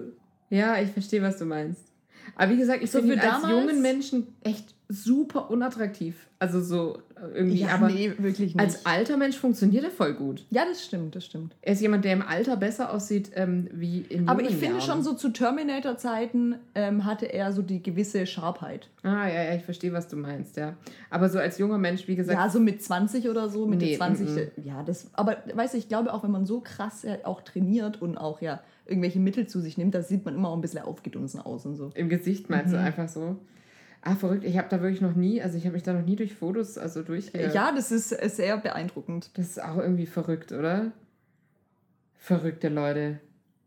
ja, 0.49 0.79
ich 0.79 0.89
verstehe, 0.91 1.21
was 1.21 1.37
du 1.37 1.45
meinst. 1.45 1.91
Aber 2.35 2.51
wie 2.51 2.57
gesagt, 2.57 2.83
ich 2.83 2.91
So 2.91 2.99
finde 2.99 3.15
ihn 3.15 3.19
für 3.21 3.25
als 3.31 3.41
damals- 3.41 3.59
jungen 3.61 3.81
Menschen 3.81 4.27
echt 4.43 4.73
super 4.89 5.49
unattraktiv. 5.51 6.15
Also 6.39 6.61
so 6.61 6.99
äh, 7.15 7.35
irgendwie, 7.39 7.59
Ja, 7.61 7.69
aber 7.69 7.87
nee, 7.89 8.13
wirklich 8.19 8.55
nicht. 8.55 8.59
als 8.59 8.85
alter 8.85 9.17
Mensch 9.17 9.35
funktioniert 9.37 9.83
er 9.83 9.89
voll 9.91 10.13
gut. 10.13 10.45
ja, 10.51 10.63
das 10.65 10.85
stimmt, 10.85 11.15
das 11.15 11.25
stimmt. 11.25 11.55
Er 11.61 11.73
ist 11.73 11.81
jemand, 11.81 12.05
der 12.05 12.13
im 12.13 12.21
Alter 12.21 12.55
besser 12.55 12.93
aussieht 12.93 13.31
ähm, 13.35 13.67
wie 13.73 14.01
in 14.07 14.29
Aber 14.29 14.41
ich 14.41 14.49
jungen 14.49 14.59
finde 14.59 14.77
Jahren. 14.77 14.87
schon 14.87 15.03
so 15.03 15.13
zu 15.13 15.29
Terminator-Zeiten 15.29 16.55
ähm, 16.75 17.05
hatte 17.05 17.25
er 17.25 17.51
so 17.53 17.61
die 17.61 17.81
gewisse 17.81 18.25
Scharfheit. 18.25 18.89
Ah, 19.03 19.27
ja, 19.27 19.43
ja, 19.43 19.55
ich 19.55 19.63
verstehe, 19.63 19.93
was 19.93 20.07
du 20.07 20.15
meinst, 20.15 20.57
ja. 20.57 20.75
Aber 21.09 21.29
so 21.29 21.39
als 21.39 21.57
junger 21.57 21.77
Mensch, 21.77 22.07
wie 22.07 22.15
gesagt, 22.15 22.37
Ja, 22.37 22.49
so 22.49 22.59
mit 22.59 22.81
20 22.83 23.29
oder 23.29 23.49
so, 23.49 23.65
Mitte 23.65 23.85
Nee, 23.85 23.97
20. 23.97 24.29
mm, 24.29 24.39
Ja, 24.63 24.83
das, 24.83 25.09
aber 25.13 25.37
weißt 25.53 25.73
du, 25.73 25.77
ich 25.77 25.87
glaube 25.87 26.13
auch, 26.13 26.23
wenn 26.23 26.31
man 26.31 26.45
so 26.45 26.59
krass 26.61 27.03
ja 27.03 27.17
auch 27.23 27.41
trainiert 27.41 28.01
und 28.01 28.17
auch 28.17 28.41
ja 28.41 28.61
irgendwelche 28.87 29.19
Mittel 29.19 29.47
zu 29.47 29.59
sich 29.59 29.77
nimmt, 29.77 29.93
da 29.95 30.01
sieht 30.01 30.25
man 30.25 30.35
immer 30.35 30.49
auch 30.49 30.55
ein 30.55 30.61
bisschen 30.61 30.81
aufgedunsen 30.83 31.39
aus 31.39 31.65
und 31.65 31.75
so. 31.75 31.91
im 31.95 32.09
Gesicht 32.09 32.49
meinst 32.49 32.67
Mhm. 32.69 32.77
du 32.77 32.79
einfach 32.81 33.07
so. 33.09 33.37
Ah, 34.01 34.15
verrückt. 34.15 34.43
Ich 34.45 34.57
habe 34.57 34.67
da 34.69 34.81
wirklich 34.81 35.01
noch 35.01 35.15
nie, 35.15 35.41
also 35.41 35.57
ich 35.57 35.65
habe 35.65 35.73
mich 35.73 35.83
da 35.83 35.91
noch 35.91 36.05
nie 36.05 36.15
durch 36.15 36.33
Fotos, 36.35 36.77
also 36.77 37.03
durch. 37.03 37.31
Ja, 37.33 37.71
das 37.75 37.91
ist 37.91 38.11
äh, 38.13 38.29
sehr 38.29 38.57
beeindruckend. 38.57 39.31
Das 39.37 39.47
ist 39.47 39.61
auch 39.63 39.77
irgendwie 39.77 40.05
verrückt, 40.05 40.51
oder? 40.51 40.91
Verrückte 42.17 42.69
Leute. 42.69 43.19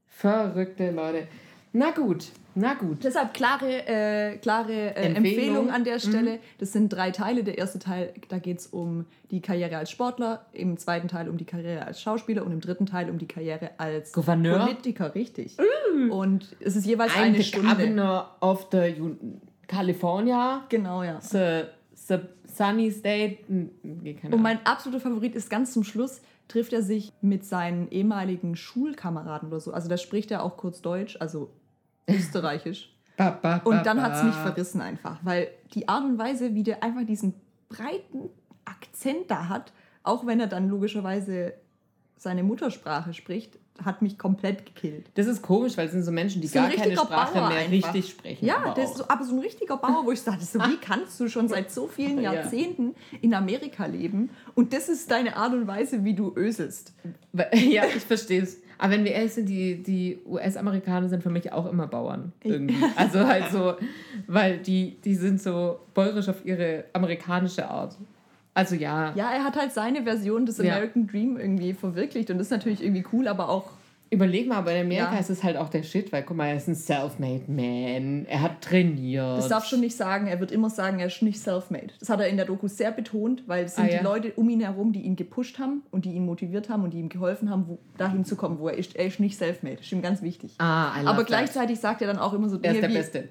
Verrückte 0.06 0.90
Leute. 0.90 1.26
Na 1.72 1.90
gut, 1.92 2.30
na 2.54 2.74
gut. 2.74 3.04
Deshalb 3.04 3.34
klare, 3.34 3.86
äh, 3.86 4.36
klare 4.38 4.72
äh, 4.72 5.06
Empfehlung. 5.06 5.16
Empfehlung. 5.16 5.70
an 5.70 5.84
der 5.84 5.98
Stelle. 5.98 6.38
Das 6.58 6.72
sind 6.72 6.88
drei 6.90 7.10
Teile. 7.10 7.44
Der 7.44 7.58
erste 7.58 7.78
Teil, 7.78 8.12
da 8.28 8.38
geht 8.38 8.58
es 8.58 8.66
um 8.66 9.06
die 9.30 9.40
Karriere 9.40 9.76
als 9.76 9.90
Sportler, 9.90 10.46
im 10.52 10.76
zweiten 10.76 11.08
Teil 11.08 11.28
um 11.28 11.36
die 11.36 11.44
Karriere 11.44 11.86
als 11.86 12.00
Schauspieler 12.00 12.44
und 12.44 12.52
im 12.52 12.60
dritten 12.60 12.86
Teil 12.86 13.08
um 13.10 13.18
die 13.18 13.28
Karriere 13.28 13.70
als 13.78 14.12
Gouverneur? 14.12 14.58
Politiker, 14.66 15.14
richtig. 15.14 15.56
Und 16.10 16.56
es 16.60 16.76
ist 16.76 16.86
jeweils 16.86 17.12
I'm 17.12 17.22
eine 17.22 17.42
Stunde. 17.42 17.68
governor 17.68 18.36
of 18.40 18.66
the 18.72 18.94
California, 19.68 20.64
Genau, 20.68 21.02
ja. 21.02 21.20
the, 21.20 21.62
the 21.94 22.16
sunny 22.46 22.90
state. 22.90 23.38
Hm, 23.46 23.70
Nee, 23.82 24.16
Und 24.30 24.42
mein 24.42 24.58
absoluter 24.66 25.00
Favorit 25.00 25.34
ist 25.34 25.48
ganz 25.50 25.72
zum 25.72 25.84
Schluss, 25.84 26.20
trifft 26.48 26.72
er 26.72 26.82
sich 26.82 27.12
mit 27.20 27.44
seinen 27.44 27.88
ehemaligen 27.90 28.56
Schulkameraden 28.56 29.48
oder 29.48 29.60
so. 29.60 29.72
Also 29.72 29.88
da 29.88 29.96
spricht 29.96 30.30
er 30.32 30.42
auch 30.42 30.56
kurz 30.56 30.82
Deutsch, 30.82 31.16
also 31.20 31.50
österreichisch. 32.08 32.92
Ba, 33.16 33.30
ba, 33.30 33.58
ba, 33.58 33.70
Und 33.70 33.84
dann 33.84 34.00
hat 34.02 34.14
es 34.16 34.22
mich 34.22 34.34
verrissen 34.34 34.80
einfach, 34.80 35.18
weil 35.22 35.48
die 35.74 35.88
Art 35.88 36.04
und 36.04 36.18
Weise, 36.18 36.54
wie 36.54 36.62
der 36.62 36.82
einfach 36.82 37.04
diesen 37.04 37.34
breiten 37.68 38.30
Akzent 38.64 39.30
da 39.30 39.48
hat, 39.48 39.72
auch 40.02 40.26
wenn 40.26 40.40
er 40.40 40.46
dann 40.46 40.68
logischerweise 40.68 41.52
seine 42.16 42.42
Muttersprache 42.42 43.12
spricht, 43.14 43.58
hat 43.84 44.02
mich 44.02 44.18
komplett 44.18 44.66
gekillt. 44.66 45.06
Das 45.14 45.26
ist 45.26 45.40
komisch, 45.40 45.76
weil 45.78 45.86
es 45.86 45.92
sind 45.92 46.02
so 46.02 46.12
Menschen, 46.12 46.42
die 46.42 46.48
So 46.48 46.58
ein 46.58 46.64
gar 46.66 46.70
keine 46.72 46.84
richtiger 46.90 47.06
Sprache 47.06 47.34
Bauer 47.38 47.48
mehr 47.48 47.58
einfach. 47.60 47.94
richtig 47.94 48.10
sprechen. 48.10 48.44
Ja, 48.44 48.56
aber 48.58 48.74
das 48.74 48.84
ist 48.84 48.90
auch. 48.92 48.96
so, 48.98 49.08
aber 49.08 49.24
so 49.24 49.32
ein 49.34 49.38
richtiger 49.38 49.76
Bauer, 49.78 50.04
wo 50.04 50.12
ich 50.12 50.20
sagte, 50.20 50.44
so, 50.44 50.58
wie 50.60 50.76
kannst 50.76 51.18
du 51.18 51.28
schon 51.28 51.48
seit 51.48 51.70
so 51.70 51.86
vielen 51.88 52.20
Ja. 52.20 52.34
Jahrzehnten 52.34 52.94
in 53.22 53.32
Amerika 53.32 53.86
leben 53.86 54.30
und 54.54 54.74
das 54.74 54.88
ist 54.90 55.10
deine 55.10 55.34
Art 55.36 55.54
und 55.54 55.66
Weise, 55.66 56.04
wie 56.04 56.14
du 56.14 56.32
öselst. 56.36 56.92
Ja, 57.54 57.84
ich 57.86 58.04
verstehe 58.04 58.42
es. 58.42 58.58
Aber 58.82 58.92
wenn 58.92 59.04
wir 59.04 59.12
ehrlich 59.12 59.34
sind, 59.34 59.46
die, 59.46 59.82
die 59.82 60.18
US-Amerikaner 60.26 61.06
sind 61.10 61.22
für 61.22 61.28
mich 61.28 61.52
auch 61.52 61.70
immer 61.70 61.86
Bauern. 61.86 62.32
Irgendwie. 62.42 62.82
Also 62.96 63.26
halt 63.26 63.50
so, 63.52 63.74
weil 64.26 64.56
die, 64.56 64.96
die 65.04 65.14
sind 65.14 65.40
so 65.40 65.80
bäuerisch 65.92 66.30
auf 66.30 66.46
ihre 66.46 66.84
amerikanische 66.94 67.68
Art. 67.68 67.98
Also 68.54 68.76
ja. 68.76 69.12
Ja, 69.14 69.32
er 69.32 69.44
hat 69.44 69.56
halt 69.56 69.72
seine 69.72 70.04
Version 70.04 70.46
des 70.46 70.56
Ja. 70.58 70.72
American 70.76 71.06
Dream 71.06 71.36
irgendwie 71.36 71.74
verwirklicht 71.74 72.30
und 72.30 72.38
das 72.38 72.46
ist 72.46 72.52
natürlich 72.52 72.82
irgendwie 72.82 73.04
cool, 73.12 73.28
aber 73.28 73.50
auch 73.50 73.68
Überleg 74.12 74.48
mal, 74.48 74.56
aber 74.56 74.72
in 74.74 74.86
Amerika 74.86 75.12
Ja. 75.14 75.18
ist 75.20 75.30
es 75.30 75.44
halt 75.44 75.56
auch 75.56 75.68
der 75.68 75.84
Shit, 75.84 76.10
weil 76.12 76.24
guck 76.24 76.36
mal, 76.36 76.46
er 76.48 76.56
ist 76.56 76.66
ein 76.66 76.74
Self-Made 76.74 77.44
Man. 77.46 78.26
Er 78.26 78.42
hat 78.42 78.60
trainiert. 78.60 79.38
Das 79.38 79.46
darf 79.48 79.64
schon 79.66 79.78
nicht 79.80 79.96
sagen, 79.96 80.26
er 80.26 80.40
wird 80.40 80.50
immer 80.50 80.68
sagen, 80.68 80.98
er 80.98 81.06
ist 81.06 81.22
nicht 81.22 81.38
self-made. 81.38 81.92
Das 82.00 82.08
hat 82.08 82.18
er 82.20 82.26
in 82.26 82.36
der 82.36 82.44
Doku 82.46 82.66
sehr 82.66 82.90
betont, 82.90 83.44
weil 83.46 83.66
es 83.66 83.76
sind 83.76 83.84
Ah, 83.84 83.88
die 83.88 83.94
ja. 83.94 84.02
Leute 84.02 84.32
um 84.34 84.48
ihn 84.50 84.60
herum, 84.60 84.92
die 84.92 85.02
ihn 85.02 85.14
gepusht 85.14 85.60
haben 85.60 85.82
und 85.92 86.04
die 86.06 86.10
ihn 86.12 86.26
motiviert 86.26 86.68
haben 86.68 86.82
und 86.82 86.92
die 86.92 86.98
ihm 86.98 87.08
geholfen 87.08 87.50
haben, 87.50 87.66
wo, 87.68 87.78
dahin 87.98 88.24
zu 88.24 88.34
kommen, 88.34 88.58
wo 88.58 88.68
er 88.68 88.76
ist. 88.76 88.96
Er 88.96 89.06
ist 89.06 89.20
nicht 89.20 89.36
self-made. 89.38 89.76
Ist 89.80 89.92
ihm 89.92 90.02
ganz 90.02 90.22
wichtig. 90.22 90.54
Ah, 90.58 90.90
Aber 91.04 91.18
that. 91.18 91.26
gleichzeitig 91.28 91.78
sagt 91.78 92.00
er 92.02 92.08
dann 92.08 92.18
auch 92.18 92.32
immer 92.32 92.48
so 92.48 92.56
Er 92.56 92.72
ist 92.72 92.76
Dinge 92.76 92.80
der 92.80 92.90
wie, 92.90 92.94
Beste. 92.94 93.28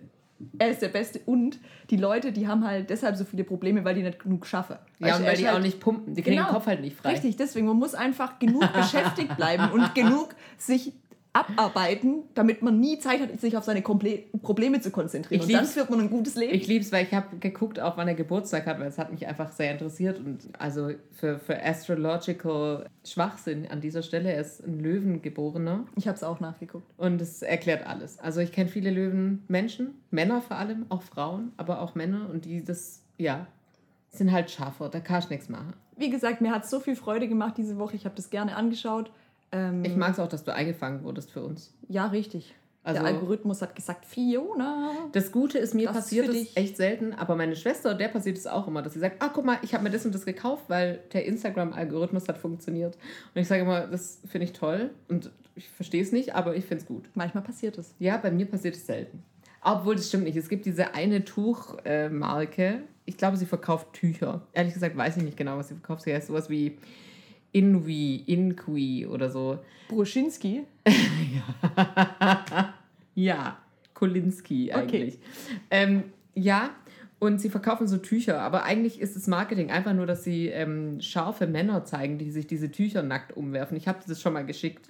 Er 0.58 0.70
ist 0.70 0.82
der 0.82 0.88
Beste 0.90 1.20
und 1.26 1.60
die 1.90 1.98
Leute, 1.98 2.32
die 2.32 2.48
haben 2.48 2.66
halt 2.66 2.90
deshalb 2.90 3.16
so 3.18 3.26
viele 3.26 3.44
Probleme, 3.44 3.84
weil 3.84 3.96
die 3.96 4.04
nicht 4.04 4.20
genug 4.20 4.46
schaffen. 4.46 4.78
Ja, 5.00 5.08
Weißt 5.08 5.20
und 5.20 5.26
weil 5.26 5.38
die 5.38 5.48
halt- 5.48 5.58
auch 5.58 5.62
nicht 5.62 5.80
pumpen. 5.80 6.14
Die 6.16 6.22
kriegen 6.22 6.38
Genau. 6.38 6.48
den 6.50 6.54
Kopf 6.54 6.68
halt 6.68 6.82
nicht 6.82 6.96
frei. 6.96 7.12
Richtig, 7.12 7.36
deswegen, 7.36 7.68
man 7.68 7.78
muss 7.78 7.94
einfach 7.96 8.40
genug 8.40 8.62
beschäftigt 8.74 9.36
bleiben 9.36 9.72
und 9.72 9.94
genug 9.96 10.36
sich 10.58 10.94
abarbeiten, 11.40 12.24
damit 12.34 12.62
man 12.62 12.80
nie 12.80 13.00
Zeit 13.00 13.22
hat, 13.22 13.40
sich 13.40 13.56
auf 13.58 13.64
seine 13.64 13.82
Komple 13.82 14.24
Probleme 14.42 14.82
zu 14.82 14.92
konzentrieren. 14.92 15.42
Ich 15.42 15.48
und 15.48 15.54
dann 15.54 15.66
führt 15.66 15.90
man 15.90 16.00
ein 16.02 16.10
gutes 16.10 16.36
Leben. 16.36 16.54
Ich 16.54 16.68
lieb's, 16.68 16.92
weil 16.92 17.06
ich 17.06 17.14
habe 17.14 17.38
geguckt, 17.38 17.80
auch 17.80 17.98
wann 17.98 18.08
er 18.08 18.16
Geburtstag 18.16 18.66
hat, 18.66 18.80
weil 18.80 18.88
es 18.88 18.98
hat 18.98 19.12
mich 19.12 19.28
einfach 19.28 19.52
sehr 19.52 19.72
interessiert. 19.72 20.20
Und 20.20 20.50
also 20.58 20.92
für, 21.12 21.40
für 21.40 21.62
Astrological 21.64 22.86
Schwachsinn 23.06 23.68
an 23.70 23.82
dieser 23.82 24.02
Stelle, 24.04 24.32
er 24.34 24.42
ist 24.42 24.66
ein 24.66 24.80
Löwengeborener 24.80 25.86
Ich 25.96 26.08
habe 26.08 26.16
es 26.16 26.24
auch 26.24 26.40
nachgeguckt. 26.40 26.86
und 26.98 27.22
es 27.22 27.42
erklärt 27.42 27.86
alles. 27.86 28.20
Also 28.20 28.40
ich 28.42 28.52
kenne 28.52 28.70
viele 28.70 28.92
Löwenmenschen, 28.92 29.96
Männer 30.12 30.42
vor 30.42 30.58
allem, 30.58 30.86
auch 30.90 31.02
Frauen, 31.04 31.52
aber 31.58 31.82
auch 31.82 31.96
Männer 31.96 32.30
und 32.32 32.46
die 32.46 32.64
das, 32.64 33.04
ja, 33.18 33.48
sind 34.12 34.32
halt 34.32 34.50
scharfer, 34.50 34.90
da 34.90 35.00
kannst 35.00 35.30
du 35.30 35.34
nichts 35.34 35.50
machen. 35.50 35.74
Wie 35.96 36.10
gesagt, 36.10 36.42
mir 36.42 36.52
hat 36.52 36.64
es 36.64 36.70
so 36.70 36.80
viel 36.80 36.96
Freude 36.96 37.28
gemacht 37.28 37.56
diese 37.58 37.78
Woche. 37.78 37.96
Ich 37.96 38.06
habe 38.06 38.16
das 38.16 38.30
gerne 38.30 38.56
angeschaut. 38.56 39.12
Ähm, 39.52 39.84
Ich 39.84 39.96
mag 39.96 40.14
es 40.14 40.20
auch, 40.20 40.28
dass 40.30 40.44
du 40.44 40.54
eingefangen 40.54 41.04
wurdest 41.04 41.32
für 41.32 41.42
uns. 41.44 41.74
ja, 41.88 42.08
richtig. 42.08 42.56
Also- 42.82 43.02
der 43.02 43.10
Algorithmus 43.14 43.62
hat 43.62 43.76
gesagt, 43.76 44.06
Fiona. 44.06 44.92
Das 45.12 45.32
Gute 45.34 45.58
ist, 45.60 45.76
mir 45.76 45.90
passiert 45.92 46.30
es 46.30 46.56
echt 46.56 46.78
selten, 46.78 47.14
aber 47.14 47.36
meine 47.36 47.56
Schwester, 47.58 47.94
der 47.94 48.08
passiert 48.08 48.38
es 48.38 48.48
auch 48.48 48.68
immer, 48.68 48.82
dass 48.82 48.94
sie 48.94 49.00
sagt, 49.00 49.22
ah, 49.22 49.30
guck 49.34 49.44
mal, 49.46 49.58
ich 49.64 49.74
habe 49.74 49.84
mir 49.84 49.90
das 49.90 50.06
und 50.06 50.16
das 50.16 50.26
gekauft, 50.26 50.64
weil 50.70 51.02
der 51.12 51.26
Instagram-Algorithmus 51.26 52.28
hat 52.30 52.38
funktioniert. 52.38 52.98
Und 53.36 53.42
ich 53.42 53.48
sage 53.50 53.64
immer, 53.64 53.86
das 53.86 54.22
finde 54.28 54.46
ich 54.46 54.54
toll 54.54 54.92
und 55.10 55.30
ich 55.56 55.68
verstehe 55.70 56.02
es 56.02 56.14
nicht, 56.14 56.34
aber 56.36 56.56
ich 56.56 56.64
finde 56.66 56.84
es 56.84 56.88
gut. 56.88 57.10
Manchmal 57.16 57.44
passiert 57.44 57.78
es. 57.78 57.94
Ja, 58.00 58.16
bei 58.18 58.32
mir 58.32 58.46
passiert 58.46 58.76
es 58.76 58.86
selten. 58.88 59.24
Obwohl, 59.62 59.96
das 59.96 60.08
stimmt 60.08 60.24
nicht. 60.24 60.38
Es 60.38 60.48
gibt 60.48 60.66
diese 60.66 60.94
eine 60.96 61.26
Tuchmarke, 61.26 62.84
ich 63.06 63.18
glaube, 63.18 63.38
sie 63.38 63.46
verkauft 63.46 63.92
Tücher. 63.94 64.42
Ehrlich 64.54 64.74
gesagt 64.74 64.96
weiß 64.96 65.18
ich 65.18 65.24
nicht 65.24 65.38
genau, 65.38 65.58
was 65.58 65.68
sie 65.68 65.74
verkauft. 65.76 66.04
Sie 66.04 66.14
heißt 66.14 66.28
sowas 66.28 66.50
wie 66.50 66.78
Inwi, 67.52 68.24
Inqui 68.26 69.08
oder 69.08 69.30
so. 69.30 69.60
Bruschinski. 69.88 70.64
Ja, 73.20 73.58
Kolinski 73.96 74.72
eigentlich. 74.72 75.20
Ähm, 75.70 76.06
ja, 76.36 76.70
und 77.20 77.42
sie 77.42 77.50
verkaufen 77.50 77.86
so 77.86 77.98
Tücher, 77.98 78.40
aber 78.40 78.64
eigentlich 78.64 79.02
ist 79.02 79.18
das 79.18 79.28
Marketing 79.28 79.72
einfach 79.72 79.94
nur, 79.94 80.06
dass 80.06 80.24
sie 80.24 80.48
ähm, 80.48 81.02
scharfe 81.02 81.46
Männer 81.46 81.84
zeigen, 81.84 82.18
die 82.18 82.32
sich 82.32 82.48
diese 82.48 82.72
Tücher 82.72 83.04
nackt 83.04 83.36
umwerfen. 83.36 83.76
Ich 83.76 83.90
habe 83.90 84.00
das 84.08 84.22
schon 84.22 84.32
mal 84.32 84.46
geschickt. 84.46 84.90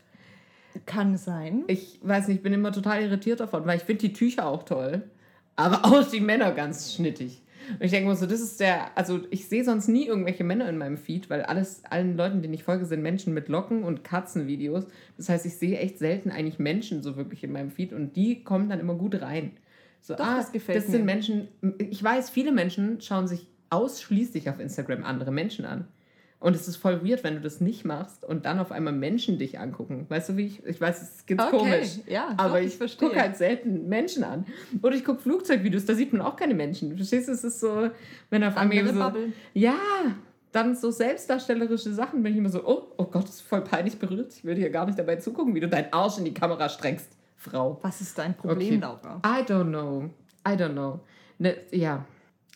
Kann 0.86 1.18
sein. 1.18 1.64
Ich 1.66 2.00
weiß 2.04 2.28
nicht, 2.28 2.38
ich 2.38 2.44
bin 2.44 2.54
immer 2.54 2.72
total 2.72 3.02
irritiert 3.02 3.40
davon, 3.40 3.66
weil 3.66 3.78
ich 3.78 3.84
finde 3.84 4.02
die 4.02 4.14
Tücher 4.14 4.46
auch 4.46 4.62
toll, 4.62 5.02
aber 5.56 5.86
auch 5.86 6.08
die 6.08 6.22
Männer 6.22 6.52
ganz 6.52 6.94
schnittig. 6.94 7.42
Und 7.74 7.84
ich 7.84 7.92
denke 7.92 8.10
mir 8.10 8.16
so, 8.16 8.26
das 8.26 8.42
ist 8.42 8.60
der, 8.60 8.98
also 8.98 9.22
ich 9.30 9.48
sehe 9.48 9.64
sonst 9.64 9.88
nie 9.88 10.08
irgendwelche 10.08 10.44
Männer 10.44 10.68
in 10.70 10.78
meinem 10.78 10.98
Feed, 10.98 11.30
weil 11.30 11.44
alles, 11.44 11.84
allen 11.90 12.18
Leuten, 12.18 12.42
denen 12.42 12.54
ich 12.54 12.64
folge, 12.64 12.86
sind 12.86 13.02
Menschen 13.02 13.34
mit 13.34 13.48
Locken 13.48 13.84
und 13.84 14.04
Katzenvideos. 14.04 14.86
Das 15.18 15.30
heißt, 15.30 15.46
ich 15.46 15.58
sehe 15.58 15.78
echt 15.78 16.00
selten 16.00 16.32
eigentlich 16.32 16.60
Menschen 16.60 17.04
so 17.04 17.16
wirklich 17.16 17.44
in 17.44 17.52
meinem 17.52 17.72
Feed 17.72 17.94
und 17.94 18.16
die 18.16 18.44
kommen 18.44 18.70
dann 18.70 18.80
immer 18.80 18.96
gut 18.96 19.22
rein. 19.22 19.52
So, 20.02 20.16
Doch, 20.16 20.26
ah, 20.26 20.38
das 20.38 20.52
gefällt 20.52 20.78
das 20.78 20.88
sind 20.88 21.06
mir. 21.06 21.14
Menschen, 21.14 21.48
ich 21.78 22.04
weiß, 22.04 22.30
viele 22.30 22.52
Menschen 22.52 23.02
schauen 23.02 23.28
sich 23.28 23.48
ausschließlich 23.70 24.50
auf 24.50 24.60
Instagram 24.60 25.04
andere 25.04 25.32
Menschen 25.32 25.66
an. 25.66 25.88
Und 26.42 26.56
es 26.56 26.70
ist 26.70 26.78
voll 26.78 27.06
weird, 27.06 27.26
wenn 27.26 27.36
du 27.36 27.42
das 27.42 27.60
nicht 27.60 27.84
machst 27.84 28.24
und 28.24 28.46
dann 28.46 28.60
auf 28.60 28.72
einmal 28.72 28.94
Menschen 28.94 29.38
dich 29.38 29.60
angucken. 29.60 30.06
Weißt 30.08 30.30
du, 30.30 30.38
wie 30.38 30.46
ich, 30.46 30.66
ich 30.66 30.80
weiß, 30.80 31.02
es 31.02 31.26
ganz 31.26 31.42
Okay, 31.42 31.58
komisch. 31.58 32.00
ja, 32.08 32.34
aber 32.38 32.62
ich, 32.62 32.68
ich 32.68 32.78
verstehe. 32.78 33.10
gucke 33.10 33.22
halt 33.22 33.36
selten 33.36 33.90
Menschen 33.90 34.24
an. 34.24 34.46
Oder 34.82 34.96
ich 34.96 35.04
gucke 35.04 35.20
Flugzeugvideos, 35.22 35.84
da 35.86 35.96
sieht 35.96 36.14
man 36.14 36.22
auch 36.22 36.38
keine 36.38 36.54
Menschen. 36.54 36.96
Verstehst 36.96 37.28
du, 37.28 37.34
es 37.34 37.44
ist 37.44 37.60
so, 37.60 37.90
wenn 38.30 38.44
auf 38.46 38.56
einmal 38.56 38.88
so, 38.88 38.94
Bubble. 38.98 39.34
ja, 39.54 39.76
dann 40.54 40.76
so 40.78 40.92
selbstdarstellerische 40.92 41.94
Sachen, 41.94 42.24
bin 42.24 42.32
ich 42.32 42.38
immer 42.40 42.50
so, 42.50 42.66
oh, 42.66 42.84
oh 42.98 43.04
Gott, 43.06 43.24
das 43.26 43.32
ist 43.36 43.42
voll 43.42 43.62
peinlich 43.62 44.00
berührt. 44.00 44.34
Ich 44.34 44.46
will 44.46 44.56
dir 44.56 44.70
gar 44.70 44.86
nicht 44.86 44.98
dabei 44.98 45.18
zugucken, 45.18 45.54
wie 45.56 45.60
du 45.60 45.68
deinen 45.68 45.92
Arsch 45.92 46.20
in 46.20 46.26
die 46.26 46.34
Kamera 46.34 46.70
streckst, 46.70 47.10
Frau. 47.36 47.80
Was 47.82 48.00
ist 48.00 48.18
dein 48.18 48.34
Problem, 48.36 48.76
Okay. 48.76 48.78
Laura? 48.78 49.22
I 49.26 49.44
don't 49.44 49.66
know. 49.70 50.10
I 50.48 50.52
don't 50.54 50.72
know. 50.72 51.02
Ne, 51.38 51.56
ja, 51.72 52.06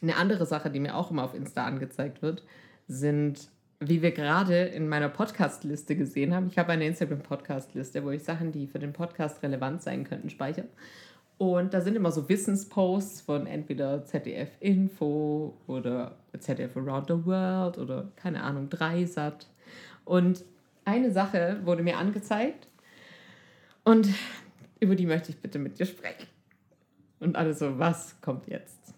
eine 0.01 0.15
andere 0.15 0.45
Sache, 0.45 0.69
die 0.71 0.79
mir 0.79 0.95
auch 0.95 1.11
immer 1.11 1.25
auf 1.25 1.33
Insta 1.35 1.65
angezeigt 1.65 2.21
wird, 2.21 2.43
sind, 2.87 3.49
wie 3.87 4.01
wir 4.01 4.11
gerade 4.11 4.63
in 4.65 4.87
meiner 4.87 5.09
Podcast-Liste 5.09 5.95
gesehen 5.95 6.33
haben. 6.33 6.47
Ich 6.47 6.57
habe 6.57 6.71
eine 6.71 6.85
Instagram-Podcast-Liste, 6.85 8.03
wo 8.03 8.11
ich 8.11 8.23
Sachen, 8.23 8.51
die 8.51 8.67
für 8.67 8.79
den 8.79 8.93
Podcast 8.93 9.41
relevant 9.43 9.81
sein 9.81 10.03
könnten, 10.03 10.29
speichere. 10.29 10.67
Und 11.37 11.73
da 11.73 11.81
sind 11.81 11.95
immer 11.95 12.11
so 12.11 12.29
Wissensposts 12.29 13.21
von 13.21 13.47
entweder 13.47 14.05
ZDF 14.05 14.49
Info 14.59 15.57
oder 15.67 16.15
ZDF 16.37 16.77
Around 16.77 17.07
the 17.07 17.25
World 17.25 17.77
oder 17.77 18.11
keine 18.15 18.43
Ahnung, 18.43 18.69
Dreisat. 18.69 19.47
Und 20.05 20.45
eine 20.85 21.11
Sache 21.11 21.59
wurde 21.63 21.83
mir 21.83 21.97
angezeigt 21.97 22.67
und 23.83 24.09
über 24.79 24.95
die 24.95 25.05
möchte 25.05 25.31
ich 25.31 25.39
bitte 25.39 25.59
mit 25.59 25.79
dir 25.79 25.85
sprechen. 25.85 26.27
Und 27.19 27.35
alle 27.35 27.53
so, 27.53 27.79
was 27.79 28.19
kommt 28.21 28.47
jetzt? 28.47 28.93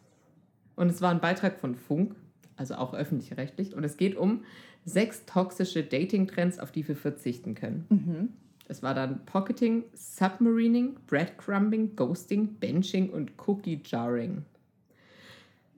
Und 0.75 0.89
es 0.89 1.01
war 1.01 1.11
ein 1.11 1.21
Beitrag 1.21 1.59
von 1.59 1.75
Funk, 1.75 2.15
also 2.57 2.75
auch 2.75 2.93
öffentlich-rechtlich. 2.93 3.75
Und 3.75 3.83
es 3.83 3.97
geht 3.97 4.15
um 4.15 4.43
sechs 4.85 5.25
toxische 5.25 5.83
Dating-Trends, 5.83 6.59
auf 6.59 6.71
die 6.71 6.87
wir 6.87 6.95
verzichten 6.95 7.55
können. 7.55 8.33
Es 8.67 8.81
war 8.83 8.93
dann 8.93 9.25
Pocketing, 9.25 9.83
Submarining, 9.93 10.95
Breadcrumbing, 11.07 11.95
Ghosting, 11.95 12.55
Benching 12.59 13.09
und 13.09 13.31
Cookie 13.47 13.81
Jarring. 13.85 14.43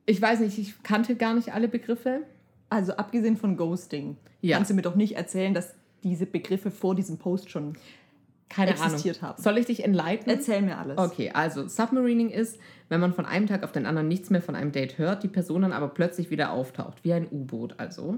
Ich 0.06 0.22
weiß 0.22 0.40
nicht, 0.42 0.58
ich 0.58 0.84
kannte 0.84 1.16
gar 1.16 1.34
nicht 1.34 1.54
alle 1.54 1.68
Begriffe. 1.68 2.22
Also 2.70 2.94
abgesehen 2.94 3.38
von 3.38 3.58
Ghosting, 3.58 4.18
Ja. 4.42 4.58
kannst 4.58 4.72
du 4.72 4.76
mir 4.76 4.82
doch 4.82 4.96
nicht 4.96 5.16
erzählen, 5.16 5.54
dass 5.54 5.74
diese 6.04 6.26
Begriffe 6.26 6.70
vor 6.72 6.96
diesem 6.96 7.18
Post 7.18 7.50
schon 7.50 7.74
Keine 8.50 8.72
existiert 8.72 9.18
Ahnung. 9.24 9.34
haben. 9.36 9.42
Soll 9.44 9.58
ich 9.58 9.66
dich 9.66 9.84
enlighten? 9.84 10.30
Erzähl 10.30 10.62
mir 10.62 10.78
alles. 10.78 10.98
Okay, 10.98 11.32
also 11.34 11.68
Submarining 11.68 12.30
ist, 12.30 12.60
wenn 12.90 13.00
man 13.02 13.14
von 13.14 13.26
einem 13.26 13.48
Tag 13.48 13.64
auf 13.64 13.72
den 13.72 13.86
anderen 13.86 14.08
nichts 14.08 14.30
mehr 14.30 14.42
von 14.42 14.56
einem 14.56 14.72
Date 14.72 14.98
hört, 14.98 15.24
die 15.24 15.28
Person 15.28 15.64
dann 15.64 15.74
aber 15.74 15.90
plötzlich 15.90 16.30
wieder 16.30 16.52
auftaucht, 16.52 17.04
wie 17.04 17.14
ein 17.14 17.28
U-Boot 17.30 17.80
also. 17.80 18.18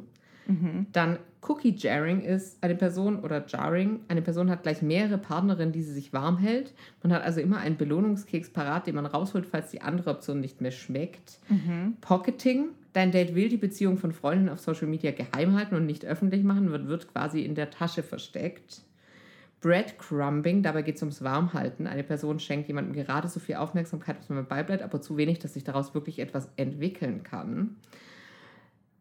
Dann 0.91 1.19
Cookie 1.41 1.75
Jarring 1.75 2.21
ist 2.21 2.61
eine 2.61 2.75
Person 2.75 3.19
oder 3.19 3.45
Jarring, 3.47 4.01
eine 4.07 4.21
Person 4.21 4.49
hat 4.49 4.63
gleich 4.63 4.81
mehrere 4.81 5.17
Partnerinnen, 5.17 5.71
die 5.71 5.83
sie 5.83 5.93
sich 5.93 6.11
warm 6.11 6.37
hält. 6.37 6.73
Man 7.01 7.13
hat 7.13 7.23
also 7.23 7.39
immer 7.39 7.57
einen 7.59 7.77
Belohnungskeks 7.77 8.49
parat, 8.49 8.87
den 8.87 8.95
man 8.95 9.05
rausholt, 9.05 9.45
falls 9.45 9.71
die 9.71 9.81
andere 9.81 10.09
Option 10.09 10.41
nicht 10.41 10.59
mehr 10.59 10.71
schmeckt. 10.71 11.39
Pocketing, 12.01 12.69
dein 12.93 13.11
Date 13.11 13.35
will 13.35 13.47
die 13.47 13.57
Beziehung 13.57 13.97
von 13.97 14.11
Freundinnen 14.11 14.49
auf 14.49 14.59
Social 14.59 14.87
Media 14.87 15.11
geheim 15.11 15.55
halten 15.55 15.75
und 15.75 15.85
nicht 15.85 16.03
öffentlich 16.03 16.43
machen, 16.43 16.71
wird, 16.71 16.87
wird 16.87 17.13
quasi 17.13 17.41
in 17.41 17.55
der 17.55 17.69
Tasche 17.69 18.03
versteckt. 18.03 18.81
Breadcrumbing, 19.61 20.63
dabei 20.63 20.81
geht 20.83 20.95
es 20.95 21.01
ums 21.01 21.21
Warmhalten. 21.21 21.85
Eine 21.85 22.03
Person 22.03 22.39
schenkt 22.39 22.67
jemandem 22.69 22.93
gerade 22.93 23.27
so 23.27 23.39
viel 23.39 23.55
Aufmerksamkeit, 23.55 24.17
dass 24.19 24.29
man 24.29 24.47
beibleibt, 24.47 24.83
aber 24.83 25.01
zu 25.01 25.17
wenig, 25.17 25.39
dass 25.39 25.53
sich 25.53 25.63
daraus 25.63 25.93
wirklich 25.93 26.19
etwas 26.19 26.49
entwickeln 26.55 27.23
kann. 27.23 27.75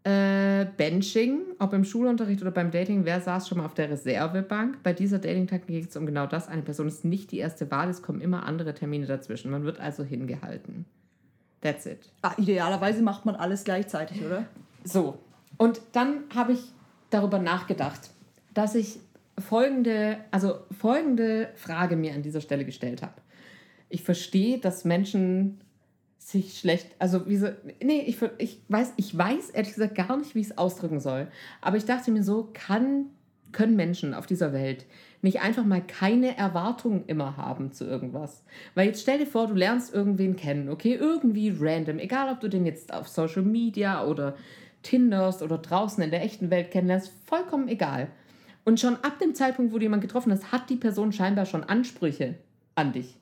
Äh, 0.09 0.67
Benching, 0.79 1.43
ob 1.59 1.75
im 1.75 1.85
Schulunterricht 1.85 2.41
oder 2.41 2.51
beim 2.51 2.71
Dating, 2.71 3.05
wer 3.05 3.21
saß 3.21 3.47
schon 3.47 3.59
mal 3.59 3.67
auf 3.67 3.75
der 3.75 3.91
Reservebank? 3.91 4.83
Bei 4.83 4.95
dieser 4.95 5.19
Dating-Taktik 5.19 5.69
geht 5.83 5.91
es 5.91 5.97
um 5.99 6.07
genau 6.07 6.27
das. 6.27 6.49
Eine 6.49 6.63
Person 6.63 6.89
ist 6.89 7.05
nicht 7.05 7.31
die 7.31 7.37
erste 7.37 7.71
Wahl, 7.71 7.91
es 7.91 8.01
kommen 8.01 8.23
immer 8.23 8.47
andere 8.47 8.73
Termine 8.73 9.05
dazwischen. 9.05 9.51
Man 9.51 9.65
wird 9.65 9.81
also 9.81 10.05
hingehalten. 10.05 10.87
That's 11.61 11.85
it. 11.85 12.11
Ah, 12.23 12.33
idealerweise 12.39 13.03
macht 13.03 13.27
man 13.27 13.37
alles 13.37 13.65
gleichzeitig, 13.65 14.25
oder? 14.25 14.47
So, 14.83 15.19
und 15.59 15.83
dann 15.93 16.23
habe 16.35 16.55
ich 16.55 16.73
darüber 17.11 17.39
nachgedacht, 17.39 18.09
dass 18.55 18.75
ich 18.77 19.01
folgende, 19.39 20.21
also 20.31 20.61
folgende 20.71 21.51
Frage 21.57 21.97
mir 21.97 22.15
an 22.15 22.23
dieser 22.23 22.41
Stelle 22.41 22.65
gestellt 22.65 23.03
habe. 23.03 23.21
Ich 23.91 24.05
verstehe, 24.05 24.57
dass 24.57 24.87
Menschen 24.87 25.61
sich 26.31 26.59
schlecht, 26.59 26.95
also 26.99 27.27
wie 27.27 27.39
so, 27.39 27.49
nee, 27.83 28.03
ich, 28.03 28.19
ich, 28.37 28.61
weiß, 28.69 28.93
ich 28.97 29.17
weiß 29.17 29.49
ehrlich 29.51 29.73
gesagt 29.73 29.95
gar 29.95 30.15
nicht, 30.19 30.35
wie 30.35 30.41
ich 30.41 30.49
es 30.49 30.59
ausdrücken 30.59 31.01
soll. 31.01 31.29
Aber 31.63 31.79
ich 31.79 31.87
dachte 31.87 32.11
mir 32.11 32.23
so, 32.23 32.51
kann, 32.53 33.07
können 33.51 33.77
Menschen 33.77 34.13
auf 34.13 34.27
dieser 34.27 34.53
Welt 34.53 34.85
nicht 35.23 35.41
einfach 35.41 35.65
mal 35.65 35.81
keine 35.81 36.37
Erwartungen 36.37 37.05
immer 37.07 37.39
haben 37.39 37.73
zu 37.73 37.87
irgendwas? 37.87 38.45
Weil 38.75 38.89
jetzt 38.89 39.01
stell 39.01 39.19
dir 39.19 39.27
vor, 39.27 39.47
du 39.47 39.55
lernst 39.55 39.95
irgendwen 39.95 40.37
kennen, 40.37 40.69
okay? 40.69 40.93
Irgendwie 40.93 41.57
random, 41.59 41.99
egal 41.99 42.31
ob 42.31 42.41
du 42.41 42.49
den 42.49 42.67
jetzt 42.67 42.93
auf 42.93 43.09
Social 43.09 43.43
Media 43.43 44.05
oder 44.05 44.37
tinderst 44.83 45.41
oder 45.41 45.57
draußen 45.57 46.05
in 46.05 46.11
der 46.11 46.23
echten 46.23 46.51
Welt 46.51 46.71
kennenlernst, 46.71 47.11
vollkommen 47.25 47.69
egal. 47.69 48.09
Und 48.67 48.79
schon 48.79 48.97
ab 48.97 49.19
dem 49.19 49.35
Zeitpunkt, 49.35 49.73
wo 49.73 49.79
du 49.79 49.85
jemanden 49.85 50.07
getroffen 50.07 50.31
hast, 50.31 50.53
hat 50.53 50.69
die 50.69 50.77
Person 50.77 51.11
scheinbar 51.11 51.47
schon 51.47 51.65
Ansprüche 51.65 52.35
an 52.75 52.93
dich. 52.93 53.17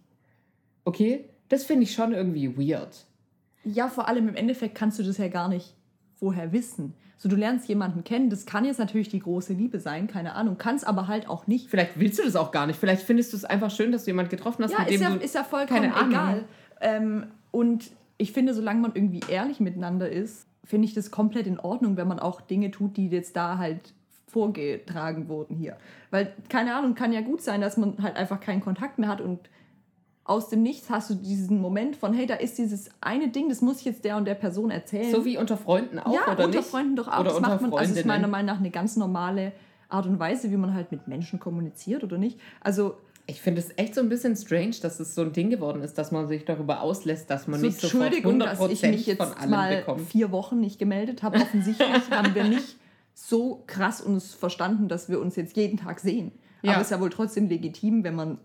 Okay? 0.84 1.26
Das 1.48 1.64
finde 1.64 1.85
ich 1.85 1.92
schon 1.92 2.12
irgendwie 2.12 2.56
weird. 2.56 3.04
Ja, 3.64 3.88
vor 3.88 4.09
allem 4.09 4.28
im 4.28 4.35
Endeffekt 4.35 4.74
kannst 4.74 4.98
du 4.98 5.02
das 5.02 5.18
ja 5.18 5.28
gar 5.28 5.48
nicht 5.48 5.74
vorher 6.14 6.52
wissen. 6.52 6.94
So, 7.18 7.28
du 7.28 7.37
lernst 7.37 7.66
jemanden 7.68 8.04
kennen, 8.04 8.28
das 8.28 8.44
kann 8.44 8.64
jetzt 8.64 8.78
natürlich 8.78 9.09
die 9.09 9.20
große 9.20 9.54
Liebe 9.54 9.80
sein, 9.80 10.06
keine 10.06 10.35
Ahnung, 10.35 10.59
kann 10.59 10.76
es 10.76 10.85
aber 10.85 11.09
halt 11.09 11.28
auch 11.28 11.46
nicht. 11.46 11.70
Vielleicht 11.70 11.98
willst 11.98 12.18
du 12.18 12.24
das 12.24 12.37
auch 12.37 12.52
gar 12.52 12.66
nicht. 12.66 12.78
Vielleicht 12.78 13.02
findest 13.02 13.32
du 13.32 13.38
es 13.38 13.44
einfach 13.44 13.70
schön, 13.70 13.90
dass 13.90 14.04
du 14.04 14.11
jemanden 14.11 14.30
getroffen 14.30 14.64
hast, 14.64 14.72
ja, 14.72 14.80
mit 14.80 14.90
ist 14.90 15.00
dem 15.00 15.02
ja, 15.02 15.16
du 15.16 15.24
ist 15.24 15.35
ja 15.35 15.44
vollkommen 15.44 15.80
keine 15.80 15.94
Ahnung. 15.94 16.11
egal. 16.11 16.44
Ähm, 16.80 17.26
und 17.52 17.90
ich 18.18 18.32
finde, 18.32 18.52
solange 18.52 18.80
man 18.80 18.92
irgendwie 18.94 19.20
ehrlich 19.28 19.61
miteinander 19.61 20.11
ist, 20.11 20.46
finde 20.64 20.87
ich 20.87 20.94
das 20.94 21.11
komplett 21.11 21.46
in 21.46 21.59
Ordnung, 21.59 21.96
wenn 21.96 22.09
man 22.09 22.18
auch 22.18 22.40
Dinge 22.40 22.70
tut, 22.70 22.96
die 22.96 23.09
jetzt 23.09 23.37
da 23.37 23.56
halt 23.56 23.94
vorgetragen 24.26 25.28
wurden 25.28 25.56
hier. 25.56 25.76
Weil, 26.11 26.35
keine 26.48 26.74
Ahnung, 26.74 26.94
kann 26.94 27.12
ja 27.12 27.22
gut 27.22 27.40
sein, 27.40 27.61
dass 27.61 27.76
man 27.76 28.02
halt 28.02 28.16
einfach 28.16 28.40
keinen 28.40 28.61
Kontakt 28.61 28.98
mehr 28.98 29.09
hat 29.09 29.20
und 29.20 29.48
aus 30.26 30.48
dem 30.48 30.62
Nichts 30.62 30.90
hast 30.90 31.08
du 31.10 31.14
diesen 31.14 31.60
Moment 31.60 31.96
von, 31.96 32.12
hey, 32.12 32.26
da 32.26 32.34
ist 32.34 32.58
dieses 32.58 32.90
eine 33.00 33.28
Ding, 33.28 33.48
das 33.48 33.60
muss 33.60 33.78
ich 33.78 33.84
jetzt 33.84 34.04
der 34.04 34.16
und 34.16 34.24
der 34.24 34.34
Person 34.34 34.70
erzählen. 34.70 35.10
So 35.12 35.24
wie 35.24 35.38
unter 35.38 35.56
Freunden 35.56 36.00
auch, 36.00 36.12
ja, 36.12 36.32
oder 36.32 36.46
unter 36.46 36.58
nicht? 36.58 36.68
Freunden 36.68 36.96
doch 36.96 37.06
auch. 37.08 37.20
Oder 37.20 37.30
das 37.30 37.40
macht 37.40 37.60
man, 37.62 37.72
also 37.72 37.94
ist 37.94 38.04
meiner 38.06 38.26
Meinung 38.26 38.46
nach 38.46 38.58
eine 38.58 38.70
ganz 38.70 38.96
normale 38.96 39.52
Art 39.88 40.06
und 40.06 40.18
Weise, 40.18 40.50
wie 40.50 40.56
man 40.56 40.74
halt 40.74 40.90
mit 40.90 41.06
Menschen 41.06 41.38
kommuniziert, 41.38 42.02
oder 42.02 42.18
nicht? 42.18 42.40
Also, 42.60 42.96
Ich 43.28 43.40
finde 43.40 43.60
es 43.60 43.70
echt 43.76 43.94
so 43.94 44.00
ein 44.00 44.08
bisschen 44.08 44.34
strange, 44.36 44.74
dass 44.82 44.98
es 44.98 45.14
so 45.14 45.22
ein 45.22 45.32
Ding 45.32 45.48
geworden 45.50 45.82
ist, 45.82 45.96
dass 45.96 46.10
man 46.10 46.26
sich 46.26 46.44
darüber 46.44 46.80
auslässt, 46.80 47.30
dass 47.30 47.46
man 47.46 47.60
so 47.60 47.66
nicht 47.66 47.80
sofort 47.80 48.12
Entschuldigung, 48.12 48.38
dass 48.40 48.58
100% 48.60 48.70
ich 48.70 48.82
mich 48.82 49.16
von 49.16 49.28
jetzt 49.28 49.48
mal 49.48 49.76
bekomme. 49.76 50.02
vier 50.04 50.32
Wochen 50.32 50.58
nicht 50.60 50.78
gemeldet 50.80 51.22
habe. 51.22 51.38
Offensichtlich 51.38 51.88
haben 52.10 52.34
wir 52.34 52.44
nicht 52.44 52.76
so 53.14 53.62
krass 53.68 54.00
uns 54.00 54.34
verstanden, 54.34 54.88
dass 54.88 55.08
wir 55.08 55.20
uns 55.20 55.36
jetzt 55.36 55.56
jeden 55.56 55.78
Tag 55.78 56.00
sehen. 56.00 56.32
Ja. 56.62 56.72
Aber 56.72 56.80
es 56.80 56.88
ist 56.88 56.90
ja 56.90 57.00
wohl 57.00 57.10
trotzdem 57.10 57.48
legitim, 57.48 58.02
wenn 58.02 58.14
man, 58.16 58.38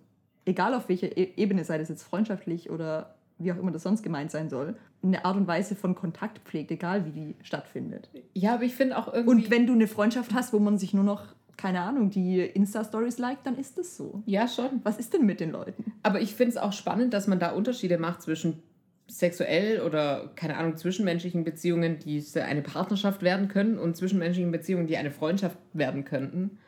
egal 0.46 0.74
auf 0.74 0.90
welcher 0.90 1.16
E- 1.18 1.34
Ebene, 1.38 1.64
sei 1.64 1.78
das 1.78 1.90
jetzt 1.90 2.04
freundschaftlich 2.04 2.70
oder 2.70 3.16
wie 3.38 3.52
auch 3.52 3.58
immer 3.58 3.72
das 3.72 3.84
sonst 3.84 4.04
gemeint 4.04 4.32
sein 4.32 4.50
soll, 4.50 4.76
eine 5.04 5.26
Art 5.26 5.36
und 5.36 5.48
Weise 5.48 5.76
von 5.76 5.96
Kontakt 5.96 6.40
pflegt, 6.40 6.70
egal 6.72 7.06
wie 7.06 7.12
die 7.12 7.36
stattfindet. 7.42 8.10
Ja, 8.34 8.54
aber 8.54 8.64
ich 8.64 8.76
finde 8.76 8.98
auch 8.98 9.12
irgendwie... 9.12 9.46
Und 9.46 9.50
wenn 9.50 9.66
du 9.66 9.74
eine 9.74 9.88
Freundschaft 9.88 10.34
hast, 10.34 10.54
wo 10.54 10.60
man 10.60 10.78
sich 10.78 10.94
nur 10.94 11.04
noch, 11.04 11.24
keine 11.58 11.82
Ahnung, 11.82 12.12
die 12.12 12.40
Insta-Stories 12.40 13.18
liked, 13.18 13.46
dann 13.46 13.58
ist 13.58 13.78
das 13.78 13.98
so. 13.98 14.22
ja, 14.26 14.48
schon. 14.48 14.82
Was 14.84 14.98
ist 14.98 15.14
denn 15.14 15.26
mit 15.26 15.40
den 15.40 15.52
Leuten? 15.52 15.92
Aber 16.04 16.22
ich 16.22 16.36
finde 16.36 16.52
es 16.52 16.58
auch 16.58 16.74
spannend, 16.74 17.14
dass 17.14 17.28
man 17.28 17.40
da 17.40 17.52
Unterschiede 17.52 17.98
macht 17.98 18.22
zwischen 18.22 18.62
sexuell 19.08 19.82
oder, 19.82 20.32
keine 20.36 20.56
Ahnung, 20.58 20.78
zwischenmenschlichen 20.78 21.44
Beziehungen, 21.44 22.00
die 22.00 22.24
eine 22.36 22.62
Partnerschaft 22.62 23.24
werden 23.24 23.48
können 23.48 23.78
und 23.78 23.98
zwischenmenschlichen 23.98 24.52
Beziehungen, 24.52 24.88
die 24.88 24.98
eine 24.98 25.12
Freundschaft 25.12 25.58
werden 25.74 26.06
könnten. 26.06 26.60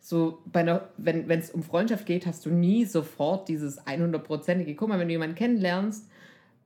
So, 0.00 0.42
bei 0.46 0.60
einer, 0.60 0.88
wenn 0.96 1.28
es 1.30 1.50
um 1.50 1.62
Freundschaft 1.62 2.06
geht, 2.06 2.26
hast 2.26 2.46
du 2.46 2.50
nie 2.50 2.84
sofort 2.84 3.48
dieses 3.48 3.84
100%ige. 3.86 4.74
Guck 4.74 4.88
mal, 4.88 4.98
wenn 4.98 5.08
du 5.08 5.12
jemanden 5.12 5.34
kennenlernst 5.34 6.08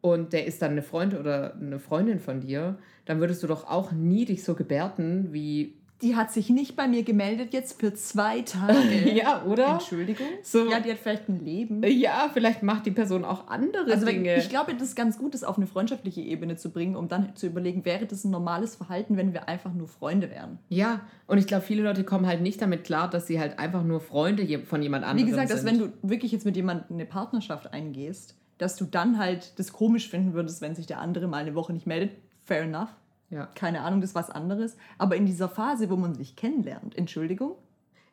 und 0.01 0.33
der 0.33 0.47
ist 0.47 0.63
dann 0.63 0.73
eine 0.73 0.83
Freund 0.83 1.15
oder 1.15 1.55
eine 1.55 1.79
Freundin 1.79 2.21
von 2.21 2.41
dir, 2.41 2.79
dann 3.05 3.21
würdest 3.21 3.43
du 3.43 3.47
doch 3.47 3.69
auch 3.69 3.93
nie 3.93 4.25
dich 4.25 4.45
so 4.45 4.55
gebärden 4.55 5.33
wie. 5.33 5.77
Die 6.03 6.17
hat 6.17 6.33
sich 6.33 6.51
nicht 6.51 6.75
bei 6.77 6.89
mir 6.89 7.05
gemeldet 7.05 7.53
jetzt 7.53 7.79
für 7.81 7.95
zwei 7.95 8.43
Tage. 8.43 8.73
Ja, 9.15 9.45
oder? 9.45 9.75
Entschuldigung? 9.75 10.27
So- 10.43 10.69
Ja, 10.71 10.81
die 10.81 10.91
hat 10.91 10.99
vielleicht 10.99 11.29
ein 11.29 11.45
Leben. 11.45 11.83
Ja, 11.85 12.29
vielleicht 12.33 12.63
macht 12.63 12.87
die 12.87 12.91
Person 12.91 13.25
auch 13.25 13.47
andere 13.49 13.85
Also 13.91 14.07
Dinge. 14.07 14.37
ich 14.37 14.49
glaube, 14.49 14.75
das 14.75 14.89
ist 14.89 14.97
ganz 14.97 15.17
gut, 15.19 15.35
das 15.35 15.45
auf 15.45 15.57
eine 15.57 15.67
freundschaftliche 15.67 16.21
Ebene 16.21 16.57
zu 16.57 16.71
bringen, 16.71 16.97
um 16.97 17.09
dann 17.09 17.37
zu 17.37 17.47
überlegen, 17.47 17.85
wäre 17.85 18.07
das 18.07 18.25
ein 18.25 18.31
normales 18.31 18.75
Verhalten, 18.77 19.17
wenn 19.17 19.33
wir 19.33 19.49
einfach 19.49 19.73
nur 19.73 19.87
Freunde 19.89 20.29
wären. 20.31 20.59
Ja, 20.69 21.01
und 21.27 21.39
ich 21.39 21.47
glaube, 21.47 21.63
viele 21.65 21.83
Leute 21.83 22.05
kommen 22.05 22.27
halt 22.27 22.41
nicht 22.43 22.61
damit 22.61 22.85
klar, 22.85 23.09
dass 23.09 23.27
sie 23.27 23.39
halt 23.39 23.59
einfach 23.59 23.85
nur 23.85 24.01
Freunde 24.01 24.47
von 24.65 24.83
jemand 24.83 25.05
anderem 25.05 25.27
Wie 25.27 25.31
gesagt, 25.31 25.49
sind. 25.49 25.57
dass 25.59 25.65
wenn 25.67 25.79
du 25.79 25.93
wirklich 26.03 26.33
jetzt 26.33 26.45
mit 26.45 26.57
jemandem 26.57 26.97
eine 26.97 27.07
Partnerschaft 27.07 27.73
eingehst, 27.73 28.35
dass 28.59 28.77
du 28.77 28.85
dann 28.85 29.19
halt 29.19 29.59
das 29.59 29.73
komisch 29.73 30.09
finden 30.09 30.35
würdest, 30.35 30.61
wenn 30.63 30.75
sich 30.75 30.87
der 30.87 31.01
andere 31.01 31.27
mal 31.29 31.39
eine 31.39 31.55
Woche 31.55 31.73
nicht 31.73 31.87
meldet. 31.87 32.13
Fair 32.45 32.63
enough. 32.63 32.89
Ja. 33.33 33.47
Keine 33.55 33.81
Ahnung, 33.81 34.01
das 34.01 34.11
ist 34.11 34.15
was 34.15 34.31
anderes. 34.31 34.77
Aber 34.99 35.17
in 35.17 35.27
dieser 35.27 35.49
Phase, 35.49 35.91
wo 35.91 35.97
man 35.97 36.15
sich 36.15 36.37
kennenlernt, 36.37 36.97
Entschuldigung, 36.97 37.57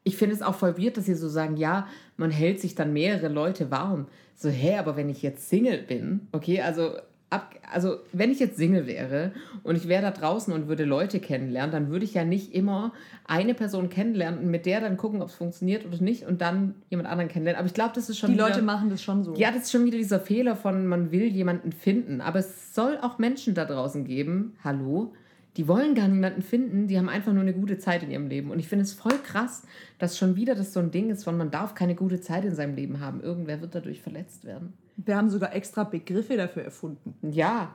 Ich 0.04 0.16
finde 0.18 0.34
es 0.34 0.42
auch 0.42 0.56
voll 0.56 0.78
weird, 0.78 0.96
dass 0.98 1.06
sie 1.06 1.14
so 1.14 1.28
sagen, 1.30 1.58
ja, 1.58 1.88
man 2.18 2.32
hält 2.32 2.62
sich 2.62 2.74
dann 2.74 2.94
mehrere 2.94 3.28
Leute 3.28 3.70
warm. 3.70 4.08
So, 4.34 4.50
hä, 4.50 4.78
aber 4.78 4.96
wenn 4.96 5.10
ich 5.10 5.22
jetzt 5.22 5.50
Single 5.50 5.84
bin, 5.84 6.30
okay, 6.32 6.62
also, 6.62 6.94
ab, 7.30 7.56
also 7.72 7.98
wenn 8.12 8.32
ich 8.32 8.40
jetzt 8.40 8.58
Single 8.58 8.88
wäre 8.88 9.32
und 9.64 9.76
ich 9.76 9.88
wäre 9.88 10.02
da 10.02 10.12
draußen 10.12 10.54
und 10.54 10.68
würde 10.68 10.86
Leute 10.86 11.20
kennenlernen, 11.20 11.72
dann 11.72 11.90
würde 11.90 12.06
ich 12.06 12.14
ja 12.14 12.26
nicht 12.26 12.54
immer 12.54 12.94
eine 13.26 13.54
Person 13.54 13.90
kennenlernen 13.90 14.40
und 14.40 14.50
mit 14.50 14.66
der 14.66 14.82
dann 14.82 14.98
gucken, 14.98 15.22
ob 15.22 15.30
es 15.30 15.36
funktioniert 15.36 15.86
oder 15.86 16.02
nicht 16.02 16.26
und 16.26 16.42
dann 16.42 16.76
jemand 16.90 17.10
anderen 17.10 17.30
kennenlernen. 17.30 17.60
Aber 17.60 17.68
ich 17.68 17.74
glaube, 17.74 17.92
das 17.96 18.10
ist 18.10 18.18
schon 18.18 18.32
die 18.32 18.36
wieder, 18.36 18.50
Leute 18.50 18.62
machen 18.62 18.90
das 18.90 19.04
schon 19.04 19.24
so. 19.24 19.36
Ja, 19.36 19.52
das 19.52 19.64
ist 19.64 19.72
schon 19.72 19.86
wieder 19.86 19.98
dieser 19.98 20.20
Fehler 20.20 20.56
von, 20.56 20.88
man 20.88 21.12
will 21.12 21.28
jemanden 21.28 21.72
finden. 21.72 22.22
Aber 22.22 22.40
es 22.40 22.74
soll 22.74 22.98
auch 23.02 23.20
Menschen 23.20 23.54
da 23.54 23.66
draußen 23.66 24.06
geben, 24.06 24.56
hallo, 24.64 25.14
die 25.58 25.68
wollen 25.68 25.94
gar 25.94 26.08
niemanden 26.08 26.42
finden, 26.42 26.88
die 26.88 26.98
haben 26.98 27.10
einfach 27.10 27.34
nur 27.34 27.42
eine 27.42 27.54
gute 27.54 27.78
Zeit 27.78 28.04
in 28.04 28.12
ihrem 28.12 28.28
Leben. 28.28 28.50
Und 28.50 28.60
ich 28.60 28.68
finde 28.68 28.84
es 28.84 28.94
voll 28.94 29.18
krass, 29.24 29.64
dass 29.98 30.18
schon 30.18 30.36
wieder 30.36 30.56
das 30.56 30.74
so 30.74 30.80
ein 30.80 30.92
Ding 30.92 31.10
ist 31.10 31.24
von, 31.24 31.38
man 31.38 31.52
darf 31.52 31.76
keine 31.76 31.96
gute 31.96 32.22
Zeit 32.22 32.46
in 32.46 32.56
seinem 32.56 32.76
Leben 32.76 33.00
haben. 33.00 33.22
Irgendwer 33.22 33.60
wird 33.62 33.76
dadurch 33.76 34.02
verletzt 34.02 34.46
werden. 34.46 34.74
Wir 35.06 35.16
haben 35.16 35.30
sogar 35.30 35.56
extra 35.56 35.84
Begriffe 35.84 36.36
dafür 36.36 36.64
erfunden. 36.64 37.16
Ja, 37.32 37.74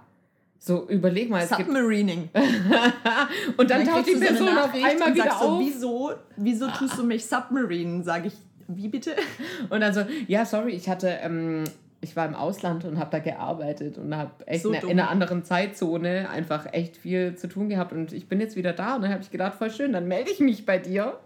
so 0.64 0.88
überleg 0.88 1.28
mal. 1.28 1.46
Submarining. 1.46 2.30
Und 3.58 3.70
dann, 3.70 3.84
taucht 3.84 4.06
kriegst 4.06 4.22
die 4.22 4.26
du 4.26 4.34
so 4.34 4.44
Person 4.44 4.58
auf 4.58 4.72
einmal 4.72 5.08
und 5.08 5.14
wieder 5.14 5.24
sagst 5.24 5.40
so, 5.40 5.46
auf. 5.46 5.60
Wieso, 5.60 6.12
wieso 6.36 6.68
tust 6.68 6.98
du 6.98 7.04
mich 7.04 7.26
submarinen? 7.26 8.02
Sage 8.02 8.28
ich, 8.28 8.34
wie 8.68 8.88
bitte? 8.88 9.14
Und 9.68 9.80
dann 9.80 9.92
so, 9.92 10.06
ja, 10.26 10.46
sorry, 10.46 10.72
ich 10.72 10.88
hatte, 10.88 11.08
ähm, 11.20 11.64
ich 12.00 12.16
war 12.16 12.26
im 12.26 12.34
Ausland 12.34 12.84
und 12.84 12.98
habe 12.98 13.10
da 13.10 13.18
gearbeitet 13.18 13.96
und 13.96 14.14
habe 14.14 14.30
echt 14.46 14.62
So 14.62 14.70
ne, 14.70 14.80
in 14.82 14.90
einer 14.90 15.08
anderen 15.08 15.42
Zeitzone 15.42 16.28
einfach 16.28 16.66
echt 16.72 16.96
viel 16.98 17.34
zu 17.34 17.48
tun 17.48 17.70
gehabt 17.70 17.92
und 17.92 18.12
ich 18.12 18.28
bin 18.28 18.40
jetzt 18.40 18.56
wieder 18.56 18.74
da 18.74 18.96
und 18.96 19.02
dann 19.02 19.10
habe 19.10 19.22
ich 19.22 19.30
gedacht, 19.30 19.54
voll 19.54 19.70
schön, 19.70 19.92
dann 19.92 20.06
melde 20.06 20.30
ich 20.30 20.40
mich 20.40 20.66
bei 20.66 20.78
dir. 20.78 21.18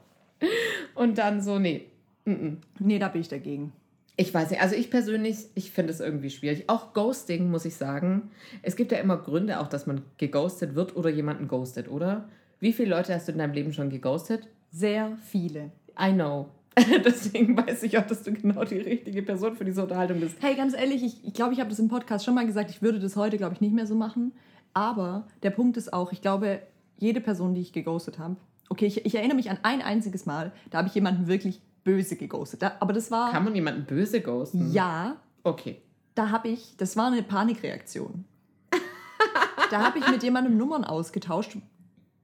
Und 0.95 1.19
dann 1.19 1.43
so, 1.43 1.59
nee. 1.59 1.87
mm, 2.25 2.31
mm. 2.31 2.57
Nee, 2.79 2.99
da 2.99 3.09
bin 3.09 3.21
ich 3.21 3.29
dagegen. 3.29 3.73
Ich 4.21 4.35
weiß 4.35 4.51
nicht, 4.51 4.61
also 4.61 4.75
ich 4.75 4.91
persönlich, 4.91 5.47
ich 5.55 5.71
finde 5.71 5.93
es 5.93 6.01
irgendwie 6.01 6.31
schwierig. 6.31 6.65
Auch 6.67 6.93
Ghosting, 6.93 7.53
muss 7.53 7.65
ich 7.65 7.77
sagen. 7.77 8.33
Es 8.63 8.75
gibt 8.75 8.91
ja 8.91 8.99
immer 8.99 9.17
Gründe 9.17 9.61
auch, 9.61 9.69
dass 9.69 9.87
man 9.87 10.03
geghostet 10.17 10.75
wird 10.75 10.97
oder 10.97 11.09
jemanden 11.09 11.47
ghostet, 11.47 11.89
oder? 11.89 12.29
Wie 12.59 12.73
viele 12.73 12.91
Leute 12.91 13.15
hast 13.15 13.29
du 13.29 13.33
in 13.33 13.39
deinem 13.39 13.53
Leben 13.53 13.73
schon 13.73 13.91
geghostet? 13.91 14.49
Sehr 14.73 15.17
viele. 15.23 15.71
I 15.97 16.13
know. 16.13 16.49
Deswegen 17.05 17.57
weiß 17.57 17.85
ich 17.85 17.97
auch, 17.97 18.07
dass 18.09 18.25
du 18.25 18.33
genau 18.33 18.65
die 18.65 18.79
richtige 18.79 19.23
Person 19.23 19.55
für 19.55 19.65
diese 19.65 19.85
Unterhaltung 19.85 20.19
bist. 20.19 20.35
Hey, 20.41 20.57
ganz 20.57 20.75
ehrlich, 20.75 21.05
ich 21.05 21.13
glaube, 21.13 21.29
ich, 21.29 21.35
glaub, 21.35 21.53
ich 21.53 21.61
habe 21.61 21.71
das 21.71 21.79
im 21.79 21.87
Podcast 21.87 22.25
schon 22.25 22.35
mal 22.35 22.45
gesagt, 22.45 22.71
ich 22.71 22.83
würde 22.83 22.99
das 22.99 23.15
heute, 23.15 23.37
glaube 23.37 23.55
ich, 23.55 23.61
nicht 23.61 23.73
mehr 23.73 23.87
so 23.87 23.95
machen. 23.95 24.33
Aber 24.75 25.29
der 25.45 25.51
Punkt 25.51 25.77
ist 25.77 25.93
auch, 25.93 26.11
ich 26.11 26.23
glaube, 26.23 26.61
jede 26.97 27.21
Person, 27.21 27.55
die 27.55 27.61
ich 27.61 27.73
geghostet 27.73 28.19
habe, 28.19 28.35
okay, 28.69 28.87
ich, 28.87 29.07
ich 29.07 29.15
erinnere 29.15 29.37
mich 29.37 29.49
an 29.49 29.59
ein 29.63 29.81
einziges 29.81 30.27
Mal, 30.27 30.51
da 30.71 30.79
habe 30.79 30.89
ich 30.89 30.95
jemanden 30.97 31.29
wirklich 31.29 31.61
böse 31.89 32.17
geghostet. 32.17 32.63
Aber 32.81 32.93
das 32.93 33.11
war, 33.11 33.33
Kann 33.33 33.45
man 33.45 33.55
jemanden 33.55 33.85
böse 33.87 34.21
ghosten? 34.21 34.71
ja, 34.73 35.17
Okay. 35.43 35.81
da 36.15 36.31
habe 36.31 36.49
ich, 36.49 36.77
das 36.77 36.97
war 36.97 37.07
eine 37.07 37.23
Panikreaktion. 37.23 38.25
da 39.71 39.83
habe 39.85 39.99
ich 39.99 40.11
mit 40.11 40.23
jemandem 40.23 40.57
Nummern 40.59 40.85
ausgetauscht 40.85 41.57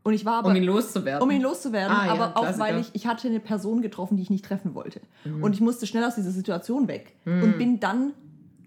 und 0.03 0.13
ich 0.13 0.25
war 0.27 0.35
aber... 0.41 0.51
Um 0.51 0.57
ihn 0.57 0.65
loszuwerden. 0.65 1.23
um 1.23 1.31
ihn 1.31 1.41
loszuwerden, 1.41 1.97
Ah, 1.97 2.07
ja, 2.07 2.13
aber 2.13 2.37
auch 2.37 2.43
Klassiker. 2.43 2.65
weil 2.65 2.79
ich, 2.81 2.91
ich 2.93 3.07
hatte 3.07 3.29
eine 3.29 3.41
Person 3.41 3.81
getroffen, 3.81 4.17
die 4.17 4.23
ich 4.23 4.31
nicht 4.31 4.45
treffen 4.45 4.75
wollte. 4.75 5.01
Mhm. 5.25 5.43
Und 5.43 5.55
ich 5.55 5.61
musste 5.63 5.87
schnell 5.87 6.05
aus 6.05 6.15
dieser 6.17 6.31
Situation 6.31 6.87
weg 6.89 7.15
und 7.25 7.57
bin 7.57 7.81
dann 7.81 8.13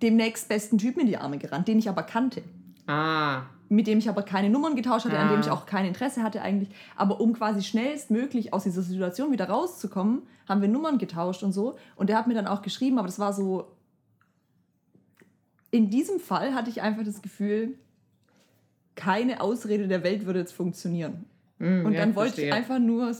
dem 0.01 0.15
nächstbesten 0.15 0.77
Typen 0.79 1.01
in 1.01 1.07
die 1.07 1.17
Arme 1.17 1.37
gerannt, 1.37 1.67
den 1.67 1.77
ich 1.79 1.89
aber 1.89 2.03
kannte. 2.03 2.41
Ah. 2.87 3.41
Mit 3.69 3.85
dem 3.87 3.97
ich 3.97 4.07
aber 4.07 4.23
keine 4.23 4.49
Nummern 4.49 4.75
getauscht 4.75 5.05
hatte, 5.05 5.19
an 5.19 5.27
dem 5.29 5.37
Ah. 5.39 5.41
ich 5.41 5.49
auch 5.51 5.65
kein 5.65 5.85
Interesse 5.85 6.23
hatte 6.23 6.41
eigentlich. 6.41 6.69
Aber 6.95 7.19
um 7.19 7.33
quasi 7.33 7.61
schnellstmöglich 7.63 8.53
aus 8.53 8.63
dieser 8.63 8.81
Situation 8.81 9.31
wieder 9.31 9.49
rauszukommen, 9.49 10.21
haben 10.47 10.61
wir 10.61 10.69
Nummern 10.69 10.97
getauscht 10.97 11.43
und 11.43 11.51
so. 11.51 11.75
Und 11.97 12.09
der 12.09 12.17
hat 12.17 12.27
mir 12.27 12.33
dann 12.33 12.47
auch 12.47 12.61
geschrieben, 12.61 12.97
aber 12.97 13.07
das 13.07 13.19
war 13.19 13.33
so. 13.33 13.67
In 15.69 15.89
diesem 15.89 16.19
Fall 16.19 16.53
hatte 16.55 16.69
ich 16.69 16.81
einfach 16.81 17.03
das 17.03 17.21
Gefühl, 17.21 17.77
keine 18.95 19.41
Ausrede 19.41 19.87
der 19.87 20.01
Welt 20.03 20.25
würde 20.25 20.39
jetzt 20.39 20.53
funktionieren. 20.53 21.25
Hm, 21.59 21.85
Und 21.85 21.93
ja, 21.93 21.99
dann 21.99 22.15
wollte 22.15 22.41
ich 22.41 22.47
verstehe. 22.49 22.53
einfach 22.53 22.79
nur. 22.79 23.13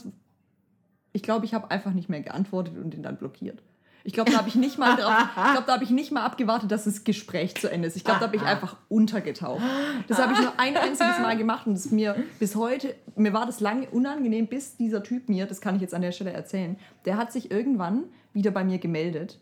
Ich 1.14 1.24
glaube, 1.24 1.46
ich 1.46 1.54
habe 1.54 1.70
einfach 1.72 1.92
nicht 1.94 2.10
mehr 2.10 2.22
geantwortet 2.22 2.78
und 2.78 2.94
ihn 2.94 3.04
dann 3.04 3.18
blockiert. 3.18 3.62
Ich 4.08 4.14
glaube, 4.14 4.32
da 4.32 4.38
habe 4.38 4.48
ich 4.48 4.56
nicht 4.56 4.78
mal 4.78 4.96
drauf, 4.96 5.12
ich 5.36 5.52
glaube, 5.52 5.68
da 5.68 5.74
habe 5.74 5.84
ich 5.84 5.90
nicht 5.90 6.14
mal 6.14 6.24
abgewartet, 6.24 6.72
dass 6.72 6.86
das 6.86 7.04
Gespräch 7.04 7.56
zu 7.56 7.70
Ende 7.70 7.90
ist. 7.90 7.98
Ich 7.98 8.06
glaube, 8.06 8.22
da 8.22 8.28
bin 8.28 8.40
ich 8.40 8.46
einfach 8.48 8.78
untergetaucht. 8.88 9.62
Das 10.08 10.18
habe 10.18 10.32
ich 10.32 10.40
nur 10.40 10.54
ein 10.58 10.78
einziges 10.78 11.20
Mal 11.20 11.36
gemacht 11.36 11.68
und 11.68 11.74
es 11.74 11.92
mir 11.92 12.16
bis 12.40 12.56
heute, 12.56 12.96
mir 13.18 13.34
war 13.34 13.46
das 13.46 13.60
lange 13.60 13.90
unangenehm, 13.90 14.48
bis 14.48 14.78
dieser 14.78 15.04
Typ 15.04 15.28
mir, 15.28 15.46
das 15.46 15.60
kann 15.60 15.76
ich 15.76 15.82
jetzt 15.82 15.94
an 15.94 16.02
der 16.02 16.14
Stelle 16.14 16.32
erzählen, 16.32 16.78
der 17.04 17.18
hat 17.18 17.34
sich 17.34 17.52
irgendwann 17.52 18.06
wieder 18.32 18.52
bei 18.52 18.64
mir 18.64 18.78
gemeldet 18.78 19.40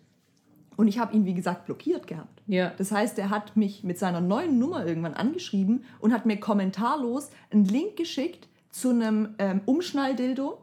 Und 0.78 0.88
ich 0.88 0.98
habe 0.98 1.16
ihn, 1.16 1.26
wie 1.26 1.36
gesagt, 1.36 1.66
blockiert 1.66 2.08
gehabt. 2.08 2.42
Ja. 2.48 2.72
Das 2.78 2.92
heißt, 2.92 3.20
er 3.20 3.30
hat 3.30 3.56
mich 3.56 3.84
mit 3.84 4.00
seiner 4.00 4.20
neuen 4.20 4.58
Nummer 4.58 4.84
irgendwann 4.86 5.14
angeschrieben 5.14 5.86
und 6.00 6.12
hat 6.12 6.26
mir 6.26 6.40
kommentarlos 6.40 7.30
einen 7.52 7.66
Link 7.66 7.98
geschickt 7.98 8.48
zu 8.72 8.90
einem 8.90 9.36
ähm, 9.38 9.62
Umschnalldildo 9.66 10.58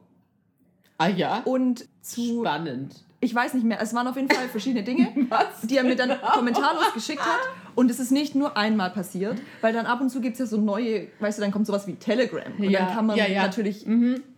Ah 0.99 1.09
ja. 1.09 1.43
und 1.45 1.87
zu 2.01 2.41
Spannend. 2.41 3.05
Ich 3.25 3.33
weiß 3.35 3.55
nicht 3.55 3.65
mehr, 3.65 3.81
es 3.81 3.95
waren 3.95 4.07
auf 4.09 4.17
jeden 4.17 4.29
Fall 4.29 4.49
verschiedene 4.49 4.83
Dinge, 4.83 5.09
Was? 5.31 5.63
die 5.63 5.77
er 5.79 5.85
mir 5.85 5.95
dann 5.97 6.21
kommentarlos 6.21 6.93
geschickt 6.93 7.23
hat. 7.25 7.39
Und 7.77 7.91
es 7.91 8.01
ist 8.01 8.11
nicht 8.11 8.35
nur 8.35 8.57
einmal 8.57 8.91
passiert, 8.91 9.41
weil 9.63 9.73
dann 9.73 9.87
ab 9.87 10.01
und 10.01 10.11
zu 10.11 10.21
gibt 10.21 10.35
es 10.35 10.41
ja 10.41 10.47
so 10.47 10.59
neue, 10.61 11.07
weißt 11.21 11.39
du, 11.39 11.43
dann 11.43 11.53
kommt 11.53 11.67
sowas 11.67 11.87
wie 11.87 11.95
Telegram. 11.95 12.43
Und 12.59 12.69
Ja, 12.69 12.81
dann 12.87 12.95
kann 12.97 13.07
man 13.07 13.17
ja, 13.17 13.27
ja. 13.27 13.43
natürlich 13.43 13.87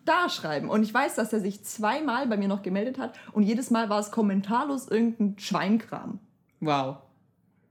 da 0.04 0.28
schreiben. 0.28 0.68
Und 0.68 0.82
ich 0.82 0.92
weiß, 0.92 1.14
dass 1.16 1.32
er 1.32 1.40
sich 1.40 1.64
zweimal 1.64 2.26
bei 2.26 2.36
mir 2.36 2.46
noch 2.46 2.62
gemeldet 2.62 2.98
hat 2.98 3.14
und 3.32 3.42
jedes 3.42 3.70
Mal 3.70 3.88
war 3.88 3.98
es 4.00 4.10
kommentarlos 4.10 4.86
irgendein 4.88 5.36
Schweinkram. 5.38 6.20
Wow. 6.60 6.98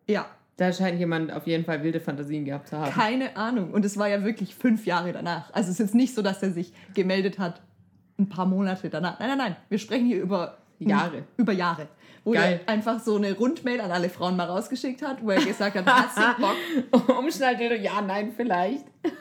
Ja, 0.07 0.25
Da 0.57 0.73
scheint 0.73 0.99
jemand 0.99 1.31
auf 1.31 1.45
jeden 1.47 1.63
Fall 1.63 1.83
wilde 1.83 1.99
Fantasien 1.99 2.43
gehabt 2.45 2.67
zu 2.69 2.77
haben. 2.77 2.91
keine 2.91 3.37
Ahnung. 3.37 3.71
Und 3.71 3.85
es 3.85 3.97
war 3.97 4.07
ja 4.09 4.23
wirklich 4.23 4.55
fünf 4.55 4.85
Jahre 4.87 5.13
danach. 5.13 5.53
Also 5.53 5.67
es 5.69 5.75
ist 5.75 5.79
jetzt 5.79 5.95
nicht 5.95 6.13
so, 6.15 6.21
dass 6.23 6.41
er 6.43 6.51
sich 6.51 6.73
gemeldet 6.95 7.37
hat 7.39 7.61
ein 8.19 8.29
paar 8.29 8.45
Monate 8.45 8.89
danach. 8.89 9.19
Nein, 9.19 9.29
nein, 9.29 9.37
nein. 9.37 9.55
Wir 9.69 9.77
sprechen 9.79 10.05
hier 10.05 10.21
über 10.21 10.57
Jahre. 10.79 11.23
Über 11.37 11.53
Jahre. 11.53 11.87
Wo 12.23 12.31
Geil. 12.31 12.61
er 12.65 12.71
einfach 12.73 12.99
so 13.01 13.17
eine 13.17 13.33
Rundmail 13.33 13.81
an 13.81 13.91
alle 13.91 14.09
Frauen 14.09 14.35
mal 14.37 14.45
rausgeschickt 14.45 15.01
hat, 15.01 15.23
wo 15.23 15.31
er 15.31 15.43
gesagt 15.43 15.75
hat, 15.75 15.85
hast 15.85 16.17
du 16.17 16.41
Bock? 16.41 17.17
Umschnalldildo, 17.19 17.75
ja, 17.75 18.01
nein, 18.01 18.33
vielleicht. 18.35 18.85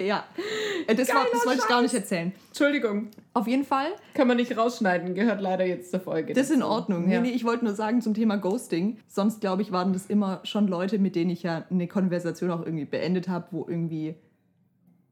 Ja. 0.00 0.24
Äh, 0.88 0.94
Das, 0.96 1.08
war, 1.14 1.24
das 1.32 1.46
wollte 1.46 1.60
ich 1.60 1.68
gar 1.68 1.80
nicht 1.80 1.94
erzählen. 1.94 2.32
Entschuldigung, 2.48 3.10
Auf 3.32 3.46
jeden 3.46 3.64
Fall, 3.64 3.86
kann 4.14 4.26
man 4.26 4.36
nicht 4.36 4.56
rausschneiden, 4.56 5.14
gehört 5.14 5.40
leider 5.40 5.64
jetzt 5.64 5.92
zur 5.92 6.00
Folge. 6.00 6.32
das 6.34 6.50
ist 6.50 6.56
in. 6.56 6.62
Ordnung. 6.64 7.08
Ja. 7.08 7.20
Nee, 7.20 7.28
nee, 7.30 7.34
ich 7.36 7.44
wollte 7.44 7.64
nur 7.64 7.74
sagen 7.74 8.00
zum 8.02 8.12
Thema 8.14 8.36
Ghosting. 8.36 8.98
Sonst, 9.06 9.40
glaube 9.40 9.62
ich, 9.62 9.70
waren 9.70 9.92
das 9.92 10.06
immer 10.06 10.40
schon 10.42 10.66
Leute, 10.66 10.98
mit 10.98 11.14
denen 11.14 11.30
ich 11.30 11.44
ja 11.44 11.64
eine 11.70 11.86
Konversation 11.86 12.50
auch 12.50 12.64
irgendwie 12.64 12.86
beendet 12.86 13.28
habe, 13.28 13.46
wo 13.52 13.66
irgendwie 13.68 14.16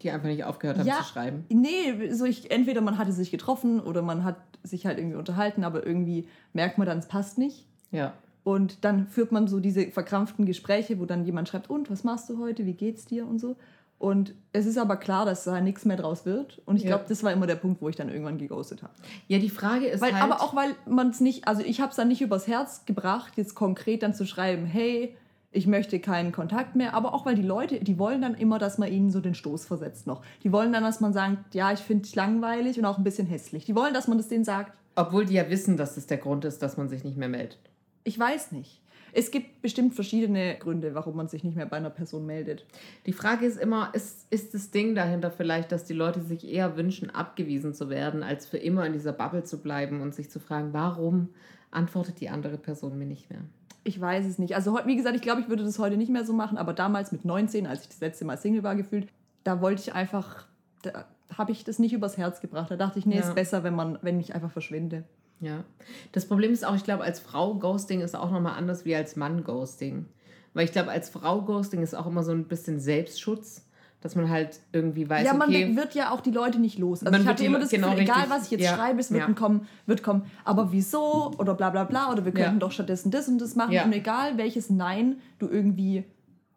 Die 0.02 0.10
einfach 0.10 0.28
nicht 0.28 0.44
aufgehört 0.44 0.78
haben 0.78 0.86
Ja. 0.86 0.98
zu 0.98 1.04
schreiben. 1.04 1.44
Nee, 1.48 2.10
so 2.12 2.24
ich, 2.24 2.50
entweder 2.50 2.80
man 2.80 2.98
hatte 2.98 3.12
sich 3.12 3.30
getroffen 3.30 3.80
oder 3.80 4.02
man 4.02 4.24
hat 4.24 4.36
sich 4.62 4.86
halt 4.86 4.98
irgendwie 4.98 5.16
unterhalten, 5.16 5.64
aber 5.64 5.86
irgendwie 5.86 6.28
merkt 6.52 6.78
man 6.78 6.86
dann, 6.86 6.98
es 6.98 7.06
passt 7.08 7.38
nicht. 7.38 7.66
Ja. 7.90 8.12
Und 8.44 8.84
dann 8.84 9.06
führt 9.06 9.30
man 9.32 9.46
so 9.46 9.60
diese 9.60 9.86
verkrampften 9.92 10.46
Gespräche, 10.46 10.98
wo 10.98 11.04
dann 11.06 11.24
jemand 11.24 11.48
schreibt, 11.48 11.70
und 11.70 11.90
was 11.90 12.02
machst 12.04 12.28
du 12.28 12.38
heute, 12.38 12.66
wie 12.66 12.74
geht's 12.74 13.04
dir 13.06 13.26
und 13.26 13.38
so. 13.38 13.56
Und 14.00 14.34
es 14.52 14.66
ist 14.66 14.78
aber 14.78 14.96
klar, 14.96 15.24
dass 15.24 15.44
da 15.44 15.60
nichts 15.60 15.84
mehr 15.84 15.96
draus 15.96 16.26
wird. 16.26 16.60
Und 16.66 16.74
ich 16.76 16.82
Ja. 16.82 16.88
glaube, 16.88 17.04
das 17.08 17.22
war 17.22 17.32
immer 17.32 17.46
der 17.46 17.54
Punkt, 17.54 17.80
wo 17.80 17.88
ich 17.88 17.94
dann 17.94 18.08
irgendwann 18.08 18.38
geghostet 18.38 18.82
habe. 18.82 18.92
Ja, 19.28 19.38
die 19.38 19.48
Frage 19.48 19.86
ist 19.86 20.00
Weil, 20.00 20.12
halt... 20.14 20.24
aber 20.24 20.42
auch, 20.42 20.56
weil 20.56 20.74
man 20.88 21.10
es 21.10 21.20
nicht, 21.20 21.46
also 21.46 21.62
ich 21.62 21.80
habe 21.80 21.90
es 21.90 21.96
dann 21.96 22.08
nicht 22.08 22.20
übers 22.20 22.48
Herz 22.48 22.84
gebracht, 22.84 23.34
jetzt 23.36 23.54
konkret 23.54 24.02
dann 24.02 24.12
zu 24.12 24.26
schreiben, 24.26 24.66
hey, 24.66 25.16
ich 25.52 25.66
möchte 25.66 26.00
keinen 26.00 26.32
Kontakt 26.32 26.76
mehr, 26.76 26.94
aber 26.94 27.12
auch 27.12 27.26
weil 27.26 27.34
die 27.34 27.42
Leute, 27.42 27.80
die 27.80 27.98
wollen 27.98 28.22
dann 28.22 28.34
immer, 28.34 28.58
dass 28.58 28.78
man 28.78 28.90
ihnen 28.90 29.10
so 29.10 29.20
den 29.20 29.34
Stoß 29.34 29.66
versetzt 29.66 30.06
noch. 30.06 30.22
Die 30.42 30.50
wollen 30.50 30.72
dann, 30.72 30.82
dass 30.82 31.00
man 31.00 31.12
sagt, 31.12 31.54
ja, 31.54 31.72
ich 31.72 31.80
finde 31.80 32.04
dich 32.04 32.14
langweilig 32.14 32.78
und 32.78 32.86
auch 32.86 32.98
ein 32.98 33.04
bisschen 33.04 33.26
hässlich. 33.26 33.66
Die 33.66 33.74
wollen, 33.74 33.92
dass 33.92 34.08
man 34.08 34.16
das 34.16 34.28
denen 34.28 34.44
sagt. 34.44 34.76
Obwohl 34.96 35.26
die 35.26 35.34
ja 35.34 35.48
wissen, 35.50 35.76
dass 35.76 35.94
das 35.94 36.06
der 36.06 36.18
Grund 36.18 36.44
ist, 36.44 36.62
dass 36.62 36.76
man 36.76 36.88
sich 36.88 37.04
nicht 37.04 37.18
mehr 37.18 37.28
meldet. 37.28 37.58
Ich 38.04 38.18
weiß 38.18 38.52
nicht. 38.52 38.80
Es 39.14 39.30
gibt 39.30 39.60
bestimmt 39.60 39.94
verschiedene 39.94 40.56
Gründe, 40.58 40.94
warum 40.94 41.16
man 41.16 41.28
sich 41.28 41.44
nicht 41.44 41.54
mehr 41.54 41.66
bei 41.66 41.76
einer 41.76 41.90
Person 41.90 42.24
meldet. 42.24 42.64
Die 43.04 43.12
Frage 43.12 43.44
ist 43.44 43.58
immer, 43.58 43.90
ist, 43.92 44.26
ist 44.30 44.54
das 44.54 44.70
Ding 44.70 44.94
dahinter 44.94 45.30
vielleicht, 45.30 45.70
dass 45.70 45.84
die 45.84 45.92
Leute 45.92 46.22
sich 46.22 46.48
eher 46.48 46.78
wünschen, 46.78 47.10
abgewiesen 47.10 47.74
zu 47.74 47.90
werden, 47.90 48.22
als 48.22 48.46
für 48.46 48.56
immer 48.56 48.86
in 48.86 48.94
dieser 48.94 49.12
Bubble 49.12 49.44
zu 49.44 49.58
bleiben 49.58 50.00
und 50.00 50.14
sich 50.14 50.30
zu 50.30 50.40
fragen, 50.40 50.72
warum 50.72 51.28
antwortet 51.70 52.20
die 52.20 52.30
andere 52.30 52.56
Person 52.56 52.98
mir 52.98 53.06
nicht 53.06 53.28
mehr? 53.28 53.42
Ich 53.84 54.00
weiß 54.00 54.26
es 54.26 54.38
nicht. 54.38 54.54
Also, 54.54 54.78
wie 54.84 54.96
gesagt, 54.96 55.16
ich 55.16 55.22
glaube, 55.22 55.40
ich 55.40 55.48
würde 55.48 55.64
das 55.64 55.78
heute 55.78 55.96
nicht 55.96 56.10
mehr 56.10 56.24
so 56.24 56.32
machen, 56.32 56.56
aber 56.58 56.72
damals 56.72 57.10
mit 57.12 57.24
19, 57.24 57.66
als 57.66 57.82
ich 57.82 57.88
das 57.88 58.00
letzte 58.00 58.24
Mal 58.24 58.36
Single 58.38 58.62
war, 58.62 58.76
gefühlt, 58.76 59.08
da 59.44 59.60
wollte 59.60 59.82
ich 59.82 59.92
einfach, 59.94 60.46
da 60.82 61.04
habe 61.36 61.50
ich 61.52 61.64
das 61.64 61.78
nicht 61.78 61.92
übers 61.92 62.16
Herz 62.16 62.40
gebracht. 62.40 62.70
Da 62.70 62.76
dachte 62.76 62.98
ich, 62.98 63.06
nee, 63.06 63.16
Ja. 63.16 63.22
ist 63.22 63.34
besser, 63.34 63.64
wenn, 63.64 63.74
man, 63.74 63.98
wenn 64.02 64.20
ich 64.20 64.34
einfach 64.34 64.50
verschwinde. 64.52 65.04
Ja. 65.40 65.64
Das 66.12 66.26
Problem 66.26 66.52
ist 66.52 66.64
auch, 66.64 66.76
ich 66.76 66.84
glaube, 66.84 67.02
als 67.02 67.18
Frau 67.18 67.54
Ghosting 67.54 68.00
ist 68.00 68.14
auch 68.14 68.30
nochmal 68.30 68.56
anders 68.56 68.84
wie 68.84 68.94
als 68.94 69.16
Mann 69.16 69.42
Ghosting. 69.42 70.06
Weil 70.54 70.66
ich 70.66 70.72
glaube, 70.72 70.90
als 70.90 71.08
Frau 71.08 71.42
Ghosting 71.42 71.82
ist 71.82 71.94
auch 71.94 72.06
immer 72.06 72.22
so 72.22 72.30
ein 72.30 72.44
bisschen 72.44 72.78
Selbstschutz, 72.78 73.66
dass 74.02 74.16
man 74.16 74.28
halt 74.28 74.60
irgendwie 74.72 75.08
weiß, 75.08 75.24
ja, 75.24 75.32
man 75.32 75.48
okay, 75.48 75.74
wird 75.76 75.94
ja 75.94 76.10
auch 76.10 76.20
die 76.20 76.32
Leute 76.32 76.58
nicht 76.58 76.78
los. 76.78 77.00
Also 77.02 77.12
Man 77.12 77.22
ich 77.22 77.26
hatte 77.26 77.44
immer 77.44 77.60
das 77.60 77.70
genau 77.70 77.90
Gefühl, 77.90 78.02
egal 78.02 78.16
richtig, 78.16 78.30
was 78.36 78.44
ich 78.46 78.50
jetzt 78.50 78.64
ja, 78.64 78.74
schreibe, 78.74 79.00
es 79.00 79.10
wird 79.12 79.28
ja. 79.28 79.32
kommen, 79.34 79.66
wird 79.86 80.02
kommen. 80.02 80.24
Aber 80.44 80.72
wieso? 80.72 81.32
Oder 81.38 81.54
bla 81.54 81.70
bla 81.70 81.84
bla. 81.84 82.10
Oder 82.10 82.24
wir 82.24 82.32
Ja. 82.34 82.44
könnten 82.46 82.58
doch 82.58 82.72
stattdessen 82.72 83.10
das 83.12 83.28
und 83.28 83.40
das 83.40 83.54
machen. 83.54 83.72
Ja. 83.72 83.84
Und 83.84 83.92
egal 83.92 84.36
welches 84.38 84.70
Nein 84.70 85.16
du 85.38 85.48
irgendwie 85.48 86.04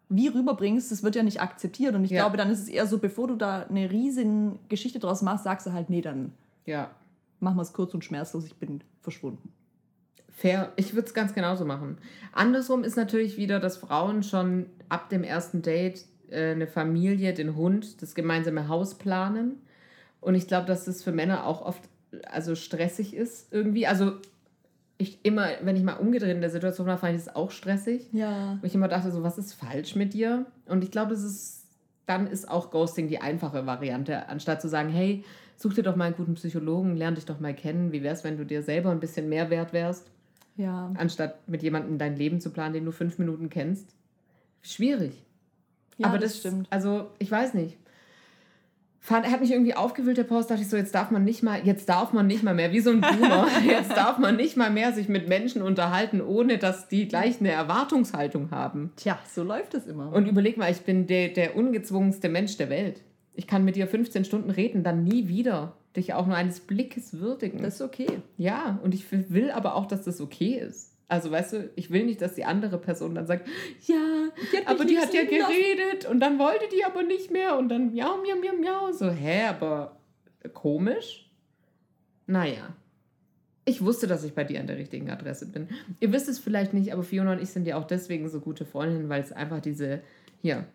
wie 0.10 0.28
rüberbringst, 0.28 0.92
das 0.92 1.04
wird 1.04 1.16
ja 1.16 1.24
nicht 1.24 1.40
akzeptiert. 1.40 1.94
Und 1.96 2.04
ich 2.04 2.12
Ja. 2.12 2.24
glaube, 2.24 2.38
dann 2.38 2.50
ist 2.50 2.60
es 2.62 2.68
eher 2.68 2.88
so, 2.88 2.98
bevor 2.98 3.28
du 3.28 3.36
da 3.36 3.62
eine 3.62 3.92
riesen 3.92 4.60
Geschichte 4.68 5.00
draus 5.00 5.22
machst, 5.22 5.44
sagst 5.44 5.68
du 5.68 5.74
halt, 5.74 5.90
nee, 5.90 6.02
dann 6.02 6.34
ja, 6.66 6.90
machen 7.40 7.58
wir 7.58 7.62
es 7.62 7.74
kurz 7.74 7.94
und 7.94 8.04
schmerzlos, 8.04 8.46
ich 8.46 8.56
bin 8.56 8.82
verschwunden. 9.02 9.52
Fair, 10.32 10.74
ich 10.76 10.94
würde 10.96 11.08
es 11.08 11.14
ganz 11.14 11.34
genauso 11.34 11.64
machen. 11.64 11.98
Andersrum 12.34 12.84
ist 12.84 12.98
natürlich 12.98 13.38
wieder, 13.38 13.60
dass 13.60 13.78
Frauen 13.78 14.22
schon 14.22 14.66
ab 14.90 15.10
dem 15.10 15.24
ersten 15.24 15.62
Date 15.62 16.06
äh, 16.32 16.52
eine 16.52 16.68
Familie, 16.68 17.34
den 17.34 17.56
Hund, 17.56 18.02
das 18.02 18.16
gemeinsame 18.16 18.68
Haus 18.68 18.96
planen. 18.96 19.62
Und 20.22 20.36
ich 20.36 20.48
glaube, 20.48 20.68
dass 20.68 20.86
das 20.86 21.04
für 21.04 21.12
Männer 21.12 21.46
auch 21.46 21.62
oft 21.62 21.82
also 22.32 22.56
stressig 22.56 23.14
ist 23.14 23.52
irgendwie. 23.52 23.88
Also 23.88 24.14
ich 24.98 25.24
immer, 25.24 25.50
wenn 25.62 25.76
ich 25.76 25.84
mal 25.84 25.94
umgedreht 25.94 26.32
in 26.32 26.42
der 26.42 26.50
Situation 26.50 26.88
war, 26.88 26.98
fand 26.98 27.18
ich 27.18 27.26
das 27.26 27.36
auch 27.36 27.52
stressig. 27.52 28.08
Ja. 28.12 28.58
Wo 28.62 28.66
ich 28.66 28.76
immer 28.76 28.88
dachte, 28.88 29.12
so, 29.12 29.24
was 29.24 29.38
ist 29.38 29.54
falsch 29.54 29.96
mit 29.96 30.14
dir? 30.14 30.46
Und 30.68 30.84
ich 30.84 30.92
glaube, 30.92 31.12
das 31.12 31.24
ist, 31.24 31.66
dann 32.06 32.28
ist 32.28 32.50
auch 32.50 32.72
Ghosting 32.72 33.08
die 33.08 33.20
einfache 33.20 33.66
Variante, 33.66 34.30
anstatt 34.30 34.62
zu 34.62 34.70
sagen, 34.70 34.90
hey, 34.90 35.24
such 35.58 35.74
dir 35.74 35.84
doch 35.84 35.96
mal 35.96 36.06
einen 36.06 36.16
guten 36.16 36.36
Psychologen, 36.36 36.96
lern 36.96 37.16
dich 37.16 37.26
doch 37.26 37.40
mal 37.40 37.54
kennen. 37.54 37.92
Wie 37.92 38.04
wär's, 38.04 38.24
wenn 38.24 38.38
du 38.38 38.46
dir 38.46 38.64
selber 38.64 38.92
ein 38.92 39.00
bisschen 39.00 39.30
mehr 39.30 39.50
wert 39.50 39.74
wärst? 39.74 40.12
Ja. 40.58 40.90
anstatt 40.96 41.50
mit 41.50 41.64
jemandem 41.64 41.98
dein 41.98 42.16
Leben 42.16 42.40
zu 42.40 42.50
planen, 42.50 42.74
den 42.74 42.86
du 42.86 42.92
fünf 42.92 43.18
Minuten 43.20 43.50
kennst. 43.50 43.94
Schwierig. 44.62 45.25
Ja, 45.98 46.08
Aber 46.08 46.18
das 46.18 46.34
das, 46.34 46.40
stimmt. 46.40 46.68
Also, 46.70 47.08
ich 47.20 47.32
weiß 47.32 47.54
nicht. 47.54 47.78
Fand, 49.00 49.24
er 49.24 49.32
hat 49.32 49.42
mich 49.42 49.52
irgendwie 49.52 49.76
aufgewühlt, 49.76 50.18
der 50.18 50.24
Post, 50.24 50.50
dachte 50.50 50.64
ich 50.64 50.68
so, 50.68 50.78
jetzt 50.78 50.96
darf 50.96 51.12
man 51.12 51.24
nicht 51.24 51.44
mal, 51.44 51.62
jetzt 51.64 51.88
darf 51.88 52.12
man 52.12 52.26
nicht 52.26 52.42
mal 52.42 52.56
mehr, 52.56 52.72
wie 52.72 52.80
so 52.80 52.90
ein 52.90 53.02
Boomer, 53.02 53.48
jetzt 53.68 53.92
darf 53.92 54.18
man 54.18 54.36
nicht 54.36 54.58
mal 54.58 54.72
mehr 54.72 54.94
sich 54.94 55.08
mit 55.08 55.30
Menschen 55.30 55.62
unterhalten, 55.62 56.22
ohne 56.22 56.58
dass 56.58 56.88
die 56.88 57.08
gleich 57.08 57.40
eine 57.40 57.52
Erwartungshaltung 57.52 58.50
haben. 58.50 58.94
Tja, 58.96 59.20
so 59.32 59.44
läuft 59.44 59.76
es 59.76 59.86
immer. 59.86 60.12
Und 60.12 60.28
überleg 60.28 60.58
mal, 60.58 60.72
ich 60.72 60.82
bin 60.82 61.06
der, 61.06 61.30
der 61.30 61.56
ungezwungenste 61.56 62.30
Mensch 62.30 62.58
der 62.58 62.72
Welt. 62.72 63.04
Ich 63.36 63.46
kann 63.46 63.64
mit 63.64 63.76
dir 63.76 63.88
15 63.88 64.26
Stunden 64.26 64.50
reden, 64.50 64.84
dann 64.84 65.04
nie 65.04 65.28
wieder 65.28 65.74
dich 65.96 66.16
auch 66.16 66.26
nur 66.26 66.36
eines 66.36 66.60
Blickes 66.60 67.20
würdigen. 67.20 67.62
das 67.62 67.76
ist 67.76 67.82
okay. 67.82 68.08
Ja, 68.38 68.80
und 68.84 68.96
ich 68.96 69.06
will 69.12 69.52
aber 69.52 69.76
auch, 69.76 69.86
dass 69.86 70.04
das 70.04 70.20
okay 70.20 70.60
ist. 70.60 70.95
Also, 71.08 71.30
weißt 71.30 71.54
du, 71.54 71.70
ich 71.76 71.92
will 71.92 72.06
nicht, 72.06 72.22
dass 72.22 72.34
die 72.34 72.46
andere 72.46 72.80
Person 72.80 73.14
dann 73.14 73.28
sagt, 73.28 73.48
ja, 73.86 74.30
aber 74.66 74.86
die 74.86 74.98
hat 74.98 75.14
ja 75.14 75.22
lassen. 75.22 75.36
geredet 75.36 76.06
und 76.10 76.20
dann 76.20 76.40
wollte 76.40 76.66
die 76.76 76.84
aber 76.84 77.04
nicht 77.04 77.32
mehr 77.32 77.58
und 77.58 77.70
dann 77.70 77.94
miau, 77.94 78.18
miau, 78.18 78.36
miau, 78.38 78.56
miau. 78.60 78.92
So, 78.92 79.10
hä, 79.12 79.46
aber 79.46 79.98
komisch? 80.54 81.30
Naja. 82.26 82.76
Ich 83.66 83.84
wusste, 83.84 84.08
dass 84.08 84.24
ich 84.24 84.34
bei 84.34 84.44
dir 84.44 84.60
an 84.60 84.68
der 84.68 84.78
richtigen 84.78 85.10
Adresse 85.10 85.48
bin. 85.48 85.68
Ihr 86.00 86.12
wisst 86.12 86.28
es 86.28 86.38
vielleicht 86.38 86.74
nicht, 86.74 86.94
aber 86.94 87.04
Fiona 87.04 87.34
und 87.34 87.42
ich 87.42 87.50
sind 87.50 87.66
ja 87.66 87.78
auch 87.78 87.86
deswegen 87.86 88.30
so 88.30 88.40
gute 88.40 88.66
Freundinnen, 88.66 89.10
weil 89.10 89.22
es 89.22 89.32
einfach 89.32 89.60
diese, 89.60 90.02
hier, 90.42 90.66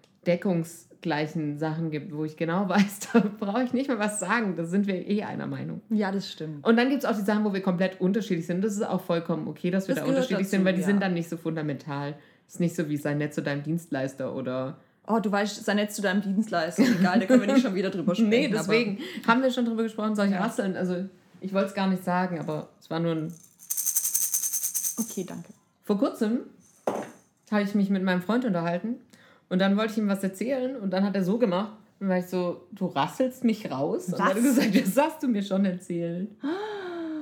deckungsgleichen 1.01 1.59
Sachen 1.59 1.91
gibt, 1.91 2.15
wo 2.15 2.25
ich 2.25 2.37
genau 2.37 2.69
weiß, 2.69 3.01
da 3.13 3.21
brauche 3.39 3.63
ich 3.65 3.73
nicht 3.73 3.89
mehr 3.89 3.99
was 3.99 4.21
sagen. 4.21 4.57
Da 4.57 4.65
sind 4.65 4.87
wir 4.87 5.07
eh 5.09 5.23
einer 5.23 5.47
Meinung. 5.47 5.81
Ja, 5.91 6.13
das 6.13 6.31
stimmt. 6.31 6.67
Und 6.67 6.77
dann 6.77 6.89
gibt 6.91 7.05
es 7.05 7.09
auch 7.09 7.17
die 7.17 7.25
Sachen, 7.25 7.45
wo 7.45 7.53
wir 7.53 7.63
komplett 7.63 8.01
unterschiedlich 8.01 8.47
sind. 8.47 8.63
Das 8.63 8.75
ist 8.75 8.83
auch 8.83 9.01
vollkommen 9.01 9.49
okay, 9.49 9.71
dass 9.71 9.89
wir 9.89 9.95
Das 9.95 10.05
da 10.05 10.09
unterschiedlich 10.09 10.47
dazu, 10.47 10.51
sind, 10.51 10.65
weil 10.65 10.75
die 10.75 10.81
ja. 10.81 10.87
sind 10.87 11.01
dann 11.01 11.15
nicht 11.15 11.29
so 11.29 11.37
fundamental. 11.37 12.15
ist 12.47 12.61
nicht 12.61 12.77
so 12.77 12.89
wie 12.89 12.97
sei 12.97 13.15
nett 13.15 13.35
zu 13.35 13.43
deinem 13.43 13.63
Dienstleister 13.63 14.35
oder. 14.35 14.79
Oh, 15.07 15.19
du 15.19 15.33
weißt, 15.33 15.65
sei 15.65 15.75
nett 15.75 15.93
zu 15.93 16.03
deinem 16.03 16.23
Dienstleister. 16.23 16.83
Egal, 16.83 17.19
da 17.21 17.27
können 17.27 17.41
wir 17.41 17.53
nicht 17.53 17.63
schon 17.63 17.75
wieder 17.75 17.91
drüber 17.91 18.15
sprechen. 18.15 18.29
Nee, 18.29 18.49
deswegen 18.49 18.99
haben 19.27 19.43
wir 19.43 19.51
schon 19.51 19.65
drüber 19.65 19.83
gesprochen, 19.83 20.15
solche 20.15 20.35
Ja. 20.35 20.41
Rasseln. 20.45 20.77
Also 20.77 21.05
ich 21.41 21.53
wollte 21.53 21.69
es 21.69 21.75
gar 21.75 21.89
nicht 21.89 22.05
sagen, 22.05 22.39
aber 22.39 22.69
es 22.81 22.91
war 22.91 23.01
nur 23.01 23.13
ein. 23.13 23.33
Okay, 24.99 25.25
danke. 25.27 25.49
Vor 25.83 25.99
kurzem 25.99 26.41
habe 27.51 27.63
ich 27.63 27.75
mich 27.75 27.91
mit 27.91 28.05
meinem 28.05 28.23
Freund 28.23 28.45
unterhalten 28.45 28.97
und 29.51 29.59
dann 29.59 29.77
wollte 29.77 29.93
ich 29.93 29.99
ihm 29.99 30.09
was 30.09 30.23
erzählen 30.23 30.77
und 30.77 30.91
dann 30.91 31.05
hat 31.05 31.15
er 31.15 31.25
so 31.25 31.39
gemacht. 31.39 31.77
Und 31.99 32.09
war 32.09 32.19
ich 32.19 32.27
so, 32.27 32.67
du 32.73 32.87
rasselst 32.87 33.45
mich 33.45 33.71
raus? 33.71 34.07
Und 34.07 34.19
dann 34.19 34.29
hat 34.29 34.37
er 34.37 34.45
Was? 34.45 34.57
gesagt, 34.57 34.75
das 34.75 34.97
hast 34.97 35.23
du 35.23 35.29
mir 35.29 35.43
schon 35.43 35.67
erzählt. 35.67 36.31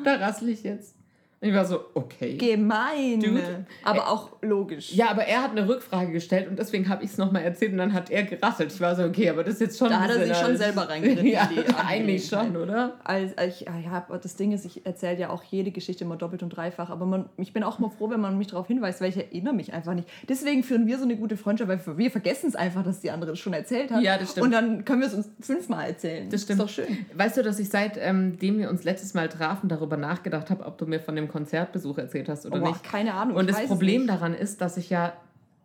Da 0.05 0.15
rassel 0.15 0.51
ich 0.51 0.63
jetzt. 0.63 0.95
Ich 1.41 1.55
war 1.55 1.65
so, 1.65 1.85
okay. 1.95 2.37
Gemein. 2.37 3.21
Dude. 3.21 3.65
Aber 3.85 4.11
auch 4.11 4.31
logisch. 4.43 4.93
Ja, 4.93 5.11
aber 5.11 5.23
er 5.23 5.43
hat 5.43 5.53
eine 5.53 5.69
Rückfrage 5.69 6.11
gestellt 6.11 6.49
und 6.49 6.59
deswegen 6.59 6.89
habe 6.89 7.05
ich 7.05 7.11
es 7.11 7.19
nochmal 7.19 7.43
erzählt 7.43 7.71
und 7.73 7.79
dann 7.79 7.93
hat 7.93 8.11
er 8.11 8.25
gerasselt. 8.25 8.73
Ich 8.73 8.81
war 8.81 8.97
so, 8.97 9.05
okay, 9.05 9.31
aber 9.31 9.45
das 9.45 9.55
ist 9.55 9.61
jetzt 9.61 9.79
schon. 9.79 9.89
Da 9.89 10.01
hat 10.01 10.11
er 10.11 10.27
sich 10.27 10.37
schon 10.37 10.57
selber 10.57 10.83
reingeritten 10.89 11.27
in 11.27 11.33
ja, 11.33 11.49
eigentlich 11.87 12.27
schon, 12.27 12.57
oder? 12.57 12.99
Als, 13.05 13.39
als 13.39 13.61
ich, 13.61 13.67
ja, 13.69 14.07
das 14.11 14.35
Ding 14.35 14.51
ist, 14.51 14.65
ich 14.65 14.85
erzähle 14.85 15.19
ja 15.19 15.31
auch 15.31 15.45
jede 15.45 15.71
Geschichte 15.71 16.03
immer 16.03 16.17
doppelt 16.17 16.43
und 16.43 16.51
dreifach, 16.51 16.91
aber 16.91 17.07
man, 17.07 17.29
ich 17.37 17.53
bin 17.53 17.63
auch 17.63 17.79
mal 17.79 17.91
froh, 17.91 18.11
wenn 18.11 18.21
man 18.21 18.37
mich 18.37 18.49
darauf 18.49 18.67
hinweist, 18.67 19.01
weil 19.01 19.11
ich 19.11 19.17
erinnere 19.17 19.55
mich 19.55 19.73
einfach 19.73 19.95
nicht. 19.95 20.09
Deswegen 20.29 20.65
führen 20.65 20.89
wir 20.89 20.99
so 20.99 21.05
eine 21.05 21.17
gute 21.17 21.37
Freundschaft, 21.37 21.69
weil 21.69 21.99
wir 21.99 22.11
vergessen 22.11 22.49
es 22.49 22.57
einfach, 22.57 22.83
dass 22.83 23.01
die 23.01 23.13
andere 23.13 23.33
es 23.33 23.39
schon 23.39 23.53
erzählt 23.53 23.93
hat. 23.93 24.03
Ja, 24.03 24.19
das 24.19 24.33
stimmt. 24.33 24.47
Und 24.47 24.51
dann 24.51 24.85
können 24.85 25.03
wir 25.03 25.07
es 25.07 25.15
uns 25.15 25.31
fünfmal 25.41 25.91
erzählen. 25.91 26.29
Das 26.31 26.43
stimmt. 26.43 26.59
Ist 26.59 26.65
doch 26.65 26.85
schön. 26.85 27.07
Weißt 27.15 27.37
du, 27.37 27.45
dass 27.45 27.61
ich 27.61 27.69
seitdem 27.69 28.59
wir 28.59 28.71
uns 28.71 28.83
letztes 28.83 29.15
Mal 29.15 29.29
trafen, 29.29 29.69
darüber 29.69 29.97
nachgedacht 29.97 30.51
habe, 30.51 30.67
ob 30.67 30.79
du 30.79 30.87
mir 30.87 30.99
von 30.99 31.15
dem 31.15 31.28
Konzertbesuch 31.29 31.99
erzählt 31.99 32.29
hast 32.29 32.47
oder 32.47 32.61
Boah, 32.61 32.69
nicht? 32.71 32.83
keine 32.85 33.15
Ahnung. 33.15 33.37
Und 33.37 33.49
das 33.49 33.65
Problem 33.67 34.07
daran 34.07 34.35
ist, 34.35 34.61
dass 34.61 34.77
ich 34.77 34.91
ja, 34.91 35.13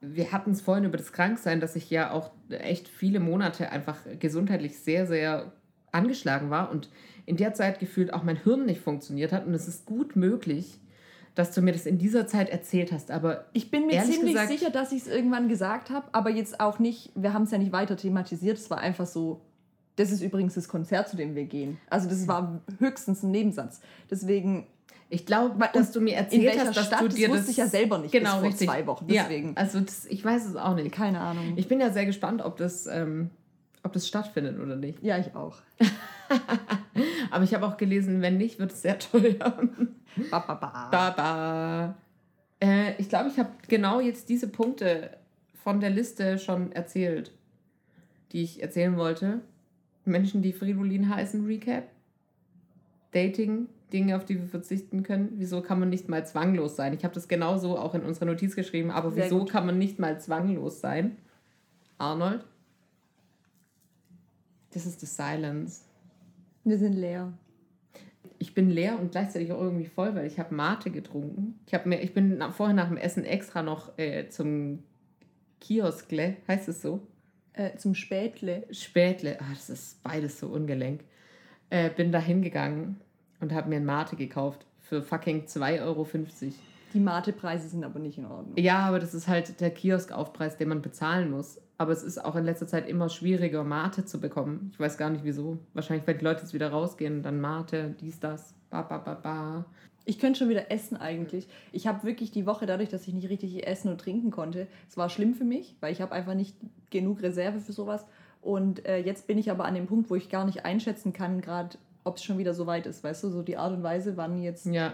wir 0.02 0.32
hatten 0.32 0.52
es 0.52 0.62
vorhin 0.62 0.84
über 0.86 0.98
das 0.98 1.12
Kranksein, 1.14 1.60
dass 1.60 1.76
ich 1.76 1.90
ja 1.90 2.12
auch 2.12 2.32
echt 2.50 2.88
viele 2.88 3.20
Monate 3.20 3.72
einfach 3.72 3.98
gesundheitlich 4.20 4.78
sehr, 4.80 5.08
sehr 5.08 5.52
angeschlagen 5.92 6.50
war 6.50 6.72
und 6.72 6.90
in 7.26 7.38
der 7.38 7.54
Zeit 7.54 7.80
gefühlt 7.80 8.14
auch 8.14 8.24
mein 8.24 8.36
Hirn 8.38 8.66
nicht 8.66 8.82
funktioniert 8.82 9.32
hat. 9.32 9.46
Und 9.46 9.54
es 9.54 9.68
ist 9.68 9.86
gut 9.86 10.16
möglich, 10.16 10.80
dass 11.36 11.52
du 11.52 11.62
mir 11.62 11.72
das 11.72 11.86
in 11.86 11.98
dieser 11.98 12.28
Zeit 12.28 12.50
erzählt 12.50 12.92
hast. 12.92 13.10
Aber 13.12 13.46
Ich 13.54 13.72
bin 13.72 13.88
mir 13.88 14.04
ziemlich 14.04 14.34
gesagt- 14.34 14.50
sicher, 14.50 14.70
dass 14.70 14.92
ich 14.92 15.02
es 15.04 15.08
irgendwann 15.08 15.48
gesagt 15.48 15.90
habe, 15.90 16.08
aber 16.12 16.30
jetzt 16.30 16.60
auch 16.60 16.80
nicht, 16.80 17.12
wir 17.16 17.34
haben 17.34 17.44
es 17.44 17.52
ja 17.52 17.58
nicht 17.58 17.72
weiter 17.72 17.96
thematisiert, 17.98 18.58
es 18.58 18.70
war 18.70 18.80
einfach 18.80 19.06
so, 19.08 19.42
das 19.96 20.12
ist 20.12 20.22
übrigens 20.22 20.56
das 20.56 20.68
Konzert, 20.68 21.08
zu 21.08 21.16
dem 21.16 21.34
wir 21.36 21.46
gehen. 21.46 21.78
Also 21.90 22.10
das 22.10 22.28
war 22.28 22.62
höchstens 22.80 23.24
ein 23.24 23.32
Nebensatz. 23.32 23.80
Deswegen, 24.12 24.68
ich 25.10 25.26
glaube, 25.26 25.70
dass 25.74 25.92
du 25.92 26.02
mir 26.02 26.16
erzählt 26.16 26.58
hast, 26.60 26.76
dass 26.76 26.88
Stadt, 26.88 27.02
du 27.02 27.06
das 27.06 27.16
dir 27.16 27.30
wusste 27.30 27.42
das 27.44 27.50
ich 27.52 27.58
ja 27.58 27.68
selber 27.68 28.00
nicht 28.00 28.12
genau 28.12 28.32
bis 28.32 28.40
vor 28.40 28.48
richtig. 28.50 28.68
zwei 28.68 28.88
Wochen, 28.88 29.10
Ja, 29.12 29.24
deswegen. 29.24 29.56
also 29.56 29.80
das, 29.80 30.06
ich 30.08 30.24
weiß 30.26 30.46
es 30.46 30.56
auch 30.56 30.74
nicht. 30.76 30.92
keine 30.92 31.20
Ahnung. 31.20 31.54
Ich 31.56 31.68
bin 31.68 31.80
ja 31.80 31.92
sehr 31.92 32.06
gespannt, 32.06 32.42
ob 32.42 32.58
das, 32.58 32.88
ähm, 32.88 33.30
ob 33.84 33.94
das 33.94 34.08
stattfindet 34.08 34.60
oder 34.60 34.76
nicht. 34.76 35.04
ja, 35.04 35.18
ich 35.20 35.36
auch. 35.36 35.58
Aber 37.32 37.44
ich 37.44 37.54
habe 37.54 37.66
auch 37.66 37.78
gelesen, 37.78 38.22
wenn 38.22 38.38
nicht, 38.38 38.60
wird 38.60 38.72
es 38.72 38.82
sehr 38.82 38.98
teuer. 39.00 39.34
Ba, 40.30 40.40
ba, 40.40 40.54
ba. 40.56 40.90
Baba. 40.92 41.96
Äh, 42.60 42.94
ich 43.00 43.10
glaube, 43.10 43.30
ich 43.30 43.40
habe 43.40 43.50
genau 43.68 44.00
jetzt 44.00 44.30
diese 44.30 44.48
Punkte 44.48 45.18
von 45.64 45.80
der 45.80 45.90
Liste 45.90 46.38
schon 46.38 46.72
erzählt, 46.72 47.32
die 48.32 48.44
ich 48.44 48.62
erzählen 48.62 48.96
wollte. 48.96 49.42
Menschen, 50.06 50.42
die 50.44 50.54
Fridolin 50.54 51.10
heißen, 51.10 51.46
Recap. 51.48 51.86
Dating, 53.12 53.68
Dinge, 53.94 54.18
auf 54.18 54.26
die 54.26 54.40
wir 54.40 54.48
verzichten 54.48 55.04
können. 55.04 55.34
Wieso 55.38 55.62
kann 55.62 55.80
man 55.80 55.90
nicht 55.90 56.10
mal 56.10 56.26
zwanglos 56.26 56.76
sein? 56.76 56.94
Ich 56.94 57.04
habe 57.04 57.14
das 57.14 57.28
genauso 57.28 57.78
auch 57.78 57.94
in 57.94 58.02
unserer 58.02 58.26
Notiz 58.26 58.56
geschrieben, 58.56 58.92
aber 58.92 59.12
Sehr 59.12 59.26
wieso 59.26 59.40
gut. 59.40 59.52
kann 59.52 59.66
man 59.66 59.78
nicht 59.78 60.00
mal 60.00 60.20
zwanglos 60.20 60.82
sein? 60.82 61.18
Arnold? 62.00 62.44
Das 64.72 64.88
ist 64.88 65.00
the 65.00 65.06
silence. 65.06 65.84
Wir 66.64 66.78
sind 66.80 66.94
leer. 66.94 67.32
Ich 68.40 68.56
bin 68.56 68.70
leer 68.70 69.00
und 69.00 69.12
gleichzeitig 69.12 69.52
auch 69.52 69.62
irgendwie 69.62 69.86
voll, 69.86 70.16
weil 70.16 70.26
ich 70.26 70.40
habe 70.40 70.54
Mate 70.56 70.90
getrunken. 70.90 71.60
Ich, 71.68 71.74
hab 71.74 71.86
mir, 71.86 72.02
ich 72.02 72.14
bin 72.14 72.40
nach, 72.40 72.54
vorher 72.54 72.76
nach 72.76 72.88
dem 72.88 72.98
Essen 72.98 73.24
extra 73.24 73.62
noch 73.62 73.98
äh, 73.98 74.28
zum 74.30 74.84
Kioskle, 75.62 76.38
heißt 76.48 76.68
es 76.68 76.82
so? 76.82 77.08
Äh, 77.54 77.78
zum 77.78 77.94
Spätle. 77.94 78.66
Spätle, 78.72 79.40
ah, 79.40 79.46
das 79.54 79.70
ist 79.70 80.02
beides 80.04 80.40
so 80.40 80.48
ungelenk. 80.48 81.02
Äh, 81.70 81.92
bin 81.92 82.12
da 82.12 82.20
hingegangen 82.20 83.00
und 83.44 83.54
habe 83.54 83.70
mir 83.70 83.76
ein 83.76 83.86
Mate 83.86 84.16
gekauft 84.16 84.66
für 84.80 85.02
fucking 85.02 85.46
2,50 85.46 85.82
Euro. 85.84 86.08
Die 86.94 87.00
Mate-Preise 87.00 87.68
sind 87.68 87.84
aber 87.84 88.00
nicht 88.00 88.18
in 88.18 88.26
Ordnung. 88.26 88.54
Ja, 88.58 88.80
aber 88.80 89.00
das 89.00 89.14
ist 89.14 89.28
halt 89.28 89.60
der 89.60 89.72
Kioskaufpreis, 89.72 90.58
den 90.58 90.70
man 90.70 90.82
bezahlen 90.82 91.32
muss. 91.32 91.60
Aber 91.78 91.92
es 91.92 92.04
ist 92.04 92.24
auch 92.24 92.36
in 92.36 92.46
letzter 92.46 92.68
Zeit 92.68 92.88
immer 92.88 93.10
schwieriger, 93.10 93.64
Mate 93.64 94.06
zu 94.06 94.20
bekommen. 94.20 94.70
Ich 94.72 94.80
weiß 94.80 94.98
gar 94.98 95.10
nicht 95.10 95.24
wieso. 95.24 95.58
Wahrscheinlich, 95.74 96.08
weil 96.08 96.18
die 96.18 96.24
Leute 96.24 96.42
jetzt 96.42 96.54
wieder 96.54 96.70
rausgehen, 96.70 97.24
dann 97.24 97.42
Mate, 97.42 97.96
dies, 98.00 98.20
das, 98.20 98.54
ba, 98.70 98.84
ba, 98.84 99.00
ba, 99.00 99.16
ba. 99.16 99.66
Ich 100.06 100.20
könnte 100.20 100.40
schon 100.40 100.50
wieder 100.50 100.70
essen 100.72 100.98
eigentlich. 100.98 101.48
Ich 101.72 101.88
habe 101.88 102.06
wirklich 102.06 102.32
die 102.32 102.46
Woche, 102.46 102.66
dadurch, 102.66 102.90
dass 102.90 103.08
ich 103.08 103.14
nicht 103.14 103.30
richtig 103.30 103.66
essen 103.66 103.90
und 103.90 104.00
trinken 104.00 104.32
konnte, 104.32 104.68
es 104.88 104.98
war 104.98 105.10
schlimm 105.10 105.34
für 105.34 105.46
mich, 105.46 105.76
weil 105.80 105.92
ich 105.92 106.02
habe 106.02 106.12
einfach 106.12 106.36
nicht 106.36 106.56
genug 106.92 107.24
Reserve 107.24 107.60
für 107.60 107.74
sowas. 107.74 108.06
Und 108.42 108.86
äh, 108.86 108.98
jetzt 108.98 109.26
bin 109.26 109.38
ich 109.38 109.50
aber 109.50 109.66
an 109.66 109.74
dem 109.74 109.88
Punkt, 109.88 110.10
wo 110.10 110.16
ich 110.16 110.30
gar 110.30 110.46
nicht 110.46 110.66
einschätzen 110.66 111.14
kann, 111.14 111.42
gerade 111.42 111.78
ob 112.04 112.18
es 112.18 112.24
schon 112.24 112.38
wieder 112.38 112.54
so 112.54 112.68
weit 112.68 112.86
ist. 112.86 113.04
Weißt 113.04 113.24
du, 113.24 113.30
so 113.30 113.42
die 113.42 113.58
Art 113.58 113.74
und 113.74 113.84
Weise, 113.84 114.18
wann 114.18 114.42
jetzt 114.42 114.66
Ja, 114.66 114.94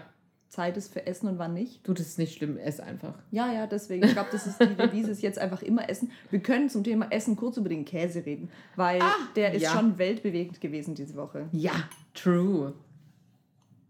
Zeit 0.50 0.76
ist 0.76 0.92
für 0.92 1.06
Essen 1.06 1.28
und 1.28 1.38
wann 1.38 1.54
nicht. 1.54 1.86
du, 1.86 1.94
das 1.94 2.08
ist 2.08 2.18
nicht 2.18 2.36
schlimm, 2.36 2.58
ess 2.58 2.80
einfach. 2.80 3.14
Ja, 3.30 3.52
ja, 3.52 3.68
deswegen. 3.68 4.04
Ich 4.04 4.12
glaube, 4.12 4.30
das 4.32 4.48
ist 4.48 4.60
die 4.60 4.74
Devise, 4.74 5.12
ist 5.12 5.22
jetzt 5.22 5.38
einfach 5.38 5.62
immer 5.62 5.88
Essen. 5.88 6.10
Wir 6.30 6.40
können 6.40 6.68
zum 6.68 6.82
Thema 6.82 7.06
Essen 7.10 7.36
kurz 7.36 7.56
über 7.56 7.68
den 7.68 7.84
Käse 7.84 8.26
reden, 8.26 8.50
weil 8.74 9.00
der 9.36 9.54
ist 9.54 9.62
ja. 9.62 9.70
schon 9.70 9.96
weltbewegend 9.96 10.60
gewesen 10.60 10.96
diese 10.96 11.14
Woche. 11.14 11.48
Ja, 11.52 11.72
true. 12.14 12.74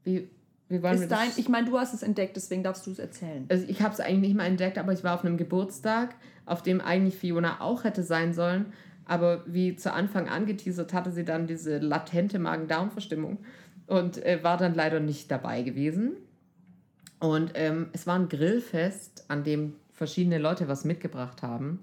Wie, 0.04 0.28
wie 0.68 0.82
wollen 0.82 0.98
wir 0.98 1.02
Ist 1.04 1.10
dein, 1.10 1.28
das? 1.28 1.38
ich 1.38 1.48
meine, 1.48 1.66
du 1.68 1.78
hast 1.78 1.94
es 1.94 2.02
entdeckt, 2.02 2.36
deswegen 2.36 2.62
darfst 2.62 2.86
du 2.86 2.90
es 2.90 2.98
erzählen. 2.98 3.46
also 3.48 3.64
ich 3.66 3.80
habe 3.80 3.94
es 3.94 4.00
eigentlich 4.00 4.20
nicht 4.20 4.36
mal 4.36 4.44
entdeckt, 4.44 4.76
aber 4.76 4.92
ich 4.92 5.02
war 5.02 5.14
auf 5.14 5.24
einem 5.24 5.38
Geburtstag, 5.38 6.14
auf 6.44 6.62
dem 6.62 6.82
eigentlich 6.82 7.16
Fiona 7.16 7.62
auch 7.62 7.84
hätte 7.84 8.02
sein 8.02 8.34
sollen. 8.34 8.66
Aber 9.10 9.42
wie 9.44 9.74
zu 9.74 9.92
Anfang 9.92 10.28
angeteasert, 10.28 10.92
hatte 10.92 11.10
sie 11.10 11.24
dann 11.24 11.48
diese 11.48 11.78
latente 11.78 12.38
Magen-Darm-Verstimmung 12.38 13.38
und 13.88 14.24
äh, 14.24 14.38
war 14.44 14.56
dann 14.56 14.72
leider 14.72 15.00
nicht 15.00 15.32
dabei 15.32 15.62
gewesen. 15.62 16.12
Und 17.18 17.50
ähm, 17.54 17.88
es 17.92 18.06
war 18.06 18.16
ein 18.16 18.28
Grillfest, 18.28 19.24
an 19.26 19.42
dem 19.42 19.74
verschiedene 19.90 20.38
Leute 20.38 20.68
was 20.68 20.84
mitgebracht 20.84 21.42
haben. 21.42 21.80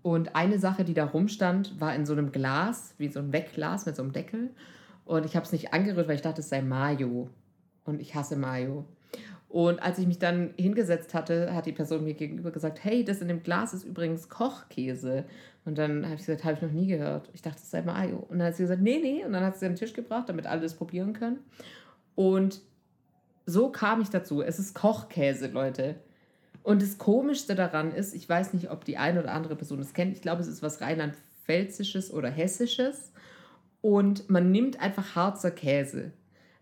Und 0.00 0.34
eine 0.34 0.58
Sache, 0.58 0.84
die 0.84 0.94
da 0.94 1.04
rumstand, 1.04 1.78
war 1.78 1.94
in 1.94 2.06
so 2.06 2.14
einem 2.14 2.32
Glas, 2.32 2.94
wie 2.96 3.08
so 3.08 3.20
ein 3.20 3.34
Wegglas 3.34 3.84
mit 3.84 3.94
so 3.94 4.02
einem 4.02 4.12
Deckel. 4.12 4.48
Und 5.04 5.26
ich 5.26 5.36
habe 5.36 5.44
es 5.44 5.52
nicht 5.52 5.74
angerührt, 5.74 6.08
weil 6.08 6.16
ich 6.16 6.22
dachte, 6.22 6.40
es 6.40 6.48
sei 6.48 6.62
Mayo. 6.62 7.28
Und 7.84 8.00
ich 8.00 8.14
hasse 8.14 8.36
Mayo. 8.36 8.86
Und 9.52 9.82
als 9.82 9.98
ich 9.98 10.06
mich 10.06 10.18
dann 10.18 10.54
hingesetzt 10.56 11.12
hatte, 11.12 11.54
hat 11.54 11.66
die 11.66 11.72
Person 11.72 12.04
mir 12.04 12.14
gegenüber 12.14 12.50
gesagt, 12.50 12.82
hey, 12.82 13.04
das 13.04 13.20
in 13.20 13.28
dem 13.28 13.42
Glas 13.42 13.74
ist 13.74 13.84
übrigens 13.84 14.30
Kochkäse. 14.30 15.26
Und 15.66 15.76
dann 15.76 16.06
habe 16.06 16.14
ich 16.14 16.22
gesagt, 16.24 16.44
habe 16.44 16.54
ich 16.54 16.62
noch 16.62 16.72
nie 16.72 16.86
gehört. 16.86 17.28
Ich 17.34 17.42
dachte, 17.42 17.58
es 17.62 17.70
sei 17.70 17.82
Mayo. 17.82 18.24
Und 18.30 18.38
dann 18.38 18.48
hat 18.48 18.56
sie 18.56 18.62
gesagt, 18.62 18.80
nee, 18.80 18.98
nee. 19.02 19.22
Und 19.22 19.34
dann 19.34 19.44
hat 19.44 19.58
sie 19.58 19.66
den 19.66 19.76
Tisch 19.76 19.92
gebracht, 19.92 20.30
damit 20.30 20.46
alle 20.46 20.62
das 20.62 20.72
probieren 20.72 21.12
können. 21.12 21.40
Und 22.14 22.62
so 23.44 23.68
kam 23.68 24.00
ich 24.00 24.08
dazu. 24.08 24.40
Es 24.40 24.58
ist 24.58 24.74
Kochkäse, 24.74 25.48
Leute. 25.48 25.96
Und 26.62 26.80
das 26.80 26.96
Komischste 26.96 27.54
daran 27.54 27.92
ist, 27.92 28.14
ich 28.14 28.26
weiß 28.26 28.54
nicht, 28.54 28.70
ob 28.70 28.86
die 28.86 28.96
eine 28.96 29.20
oder 29.20 29.34
andere 29.34 29.54
Person 29.54 29.80
es 29.80 29.92
kennt. 29.92 30.14
Ich 30.16 30.22
glaube, 30.22 30.40
es 30.40 30.48
ist 30.48 30.62
was 30.62 30.80
Rheinland-Pfälzisches 30.80 32.10
oder 32.10 32.30
Hessisches. 32.30 33.12
Und 33.82 34.30
man 34.30 34.50
nimmt 34.50 34.80
einfach 34.80 35.14
Harzer 35.14 35.50
Käse. 35.50 36.12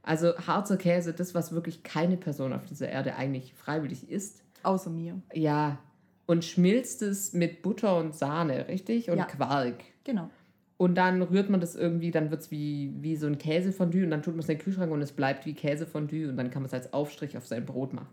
Also 0.02 0.36
Harzer 0.38 0.76
Käse, 0.76 1.12
das, 1.12 1.34
was 1.34 1.52
wirklich 1.52 1.82
keine 1.82 2.16
Person 2.16 2.52
auf 2.52 2.64
dieser 2.64 2.88
Erde 2.88 3.16
eigentlich 3.16 3.54
freiwillig 3.54 4.10
isst. 4.10 4.42
Außer 4.62 4.90
mir. 4.90 5.20
Ja. 5.34 5.78
Und 6.26 6.44
schmilzt 6.44 7.02
es 7.02 7.32
mit 7.32 7.62
Butter 7.62 7.98
und 7.98 8.14
Sahne, 8.14 8.68
richtig? 8.68 9.10
Und 9.10 9.18
Ja. 9.18 9.24
Quark. 9.24 9.82
Genau. 10.04 10.30
Und 10.76 10.94
dann 10.94 11.20
rührt 11.20 11.50
man 11.50 11.60
das 11.60 11.76
irgendwie, 11.76 12.10
dann 12.10 12.30
wird 12.30 12.40
es 12.40 12.50
wie, 12.50 12.94
wie 13.00 13.16
so 13.16 13.26
ein 13.26 13.36
Käsefondue 13.36 14.04
und 14.04 14.10
dann 14.10 14.22
tut 14.22 14.34
man 14.34 14.40
es 14.40 14.48
in 14.48 14.56
den 14.56 14.64
Kühlschrank 14.64 14.90
und 14.90 15.02
es 15.02 15.12
bleibt 15.12 15.44
wie 15.44 15.52
Käsefondue 15.52 16.28
und 16.28 16.38
dann 16.38 16.50
kann 16.50 16.62
man 16.62 16.68
es 16.68 16.74
als 16.74 16.94
Aufstrich 16.94 17.36
auf 17.36 17.46
sein 17.46 17.66
Brot 17.66 17.92
machen. 17.92 18.08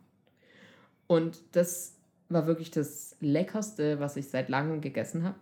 Und 1.08 1.39
das 1.54 1.95
war 2.28 2.45
wirklich 2.45 2.69
das 2.71 3.15
Leckerste, 3.21 4.02
was 4.02 4.17
ich 4.17 4.28
seit 4.28 4.50
langem 4.50 4.82
gegessen 4.82 5.23
habe. 5.23 5.38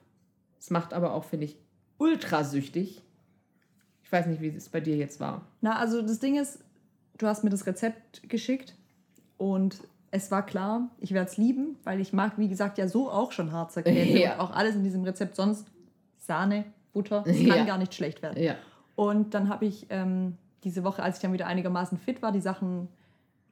Es 0.59 0.69
macht 0.69 0.93
aber 0.93 1.15
auch, 1.15 1.23
finde 1.23 1.45
ich, 1.45 1.57
ultra 1.97 2.43
süchtig. 2.43 3.01
Ich 4.05 4.11
weiß 4.11 4.27
nicht, 4.27 4.39
wie 4.41 4.47
es 4.47 4.69
bei 4.69 4.79
dir 4.79 4.95
jetzt 4.95 5.19
war. 5.19 5.41
Na, 5.61 5.77
also 5.77 6.01
das 6.01 6.19
Ding 6.19 6.37
ist, 6.39 6.59
du 7.17 7.27
hast 7.27 7.43
mir 7.43 7.49
das 7.49 7.65
Rezept 7.67 8.29
geschickt 8.29 8.75
und 9.37 9.79
es 10.11 10.31
war 10.31 10.45
klar, 10.45 10.89
ich 10.99 11.11
werde 11.11 11.29
es 11.29 11.35
lieben, 11.37 11.75
weil 11.83 11.99
ich 11.99 12.13
mag, 12.13 12.37
wie 12.37 12.47
gesagt, 12.47 12.77
ja 12.77 12.87
so 12.87 13.09
auch 13.11 13.31
schon 13.33 13.51
Harzer 13.51 13.83
Käse 13.83 14.17
Ja. 14.23 14.33
und 14.35 14.39
auch 14.39 14.51
alles 14.51 14.75
in 14.75 14.83
diesem 14.83 15.03
Rezept 15.03 15.35
sonst 15.35 15.67
Sahne, 16.19 16.63
Butter, 16.93 17.23
das 17.25 17.35
kann 17.37 17.47
Ja. 17.47 17.65
gar 17.65 17.77
nicht 17.77 17.93
schlecht 17.93 18.21
werden. 18.21 18.41
Ja. 18.41 18.55
Und 18.95 19.33
dann 19.33 19.49
habe 19.49 19.65
ich 19.65 19.87
ähm, 19.89 20.37
diese 20.63 20.83
Woche, 20.85 21.03
als 21.03 21.17
ich 21.17 21.21
dann 21.23 21.33
wieder 21.33 21.47
einigermaßen 21.47 21.97
fit 21.97 22.21
war, 22.21 22.31
die 22.31 22.39
Sachen 22.41 22.87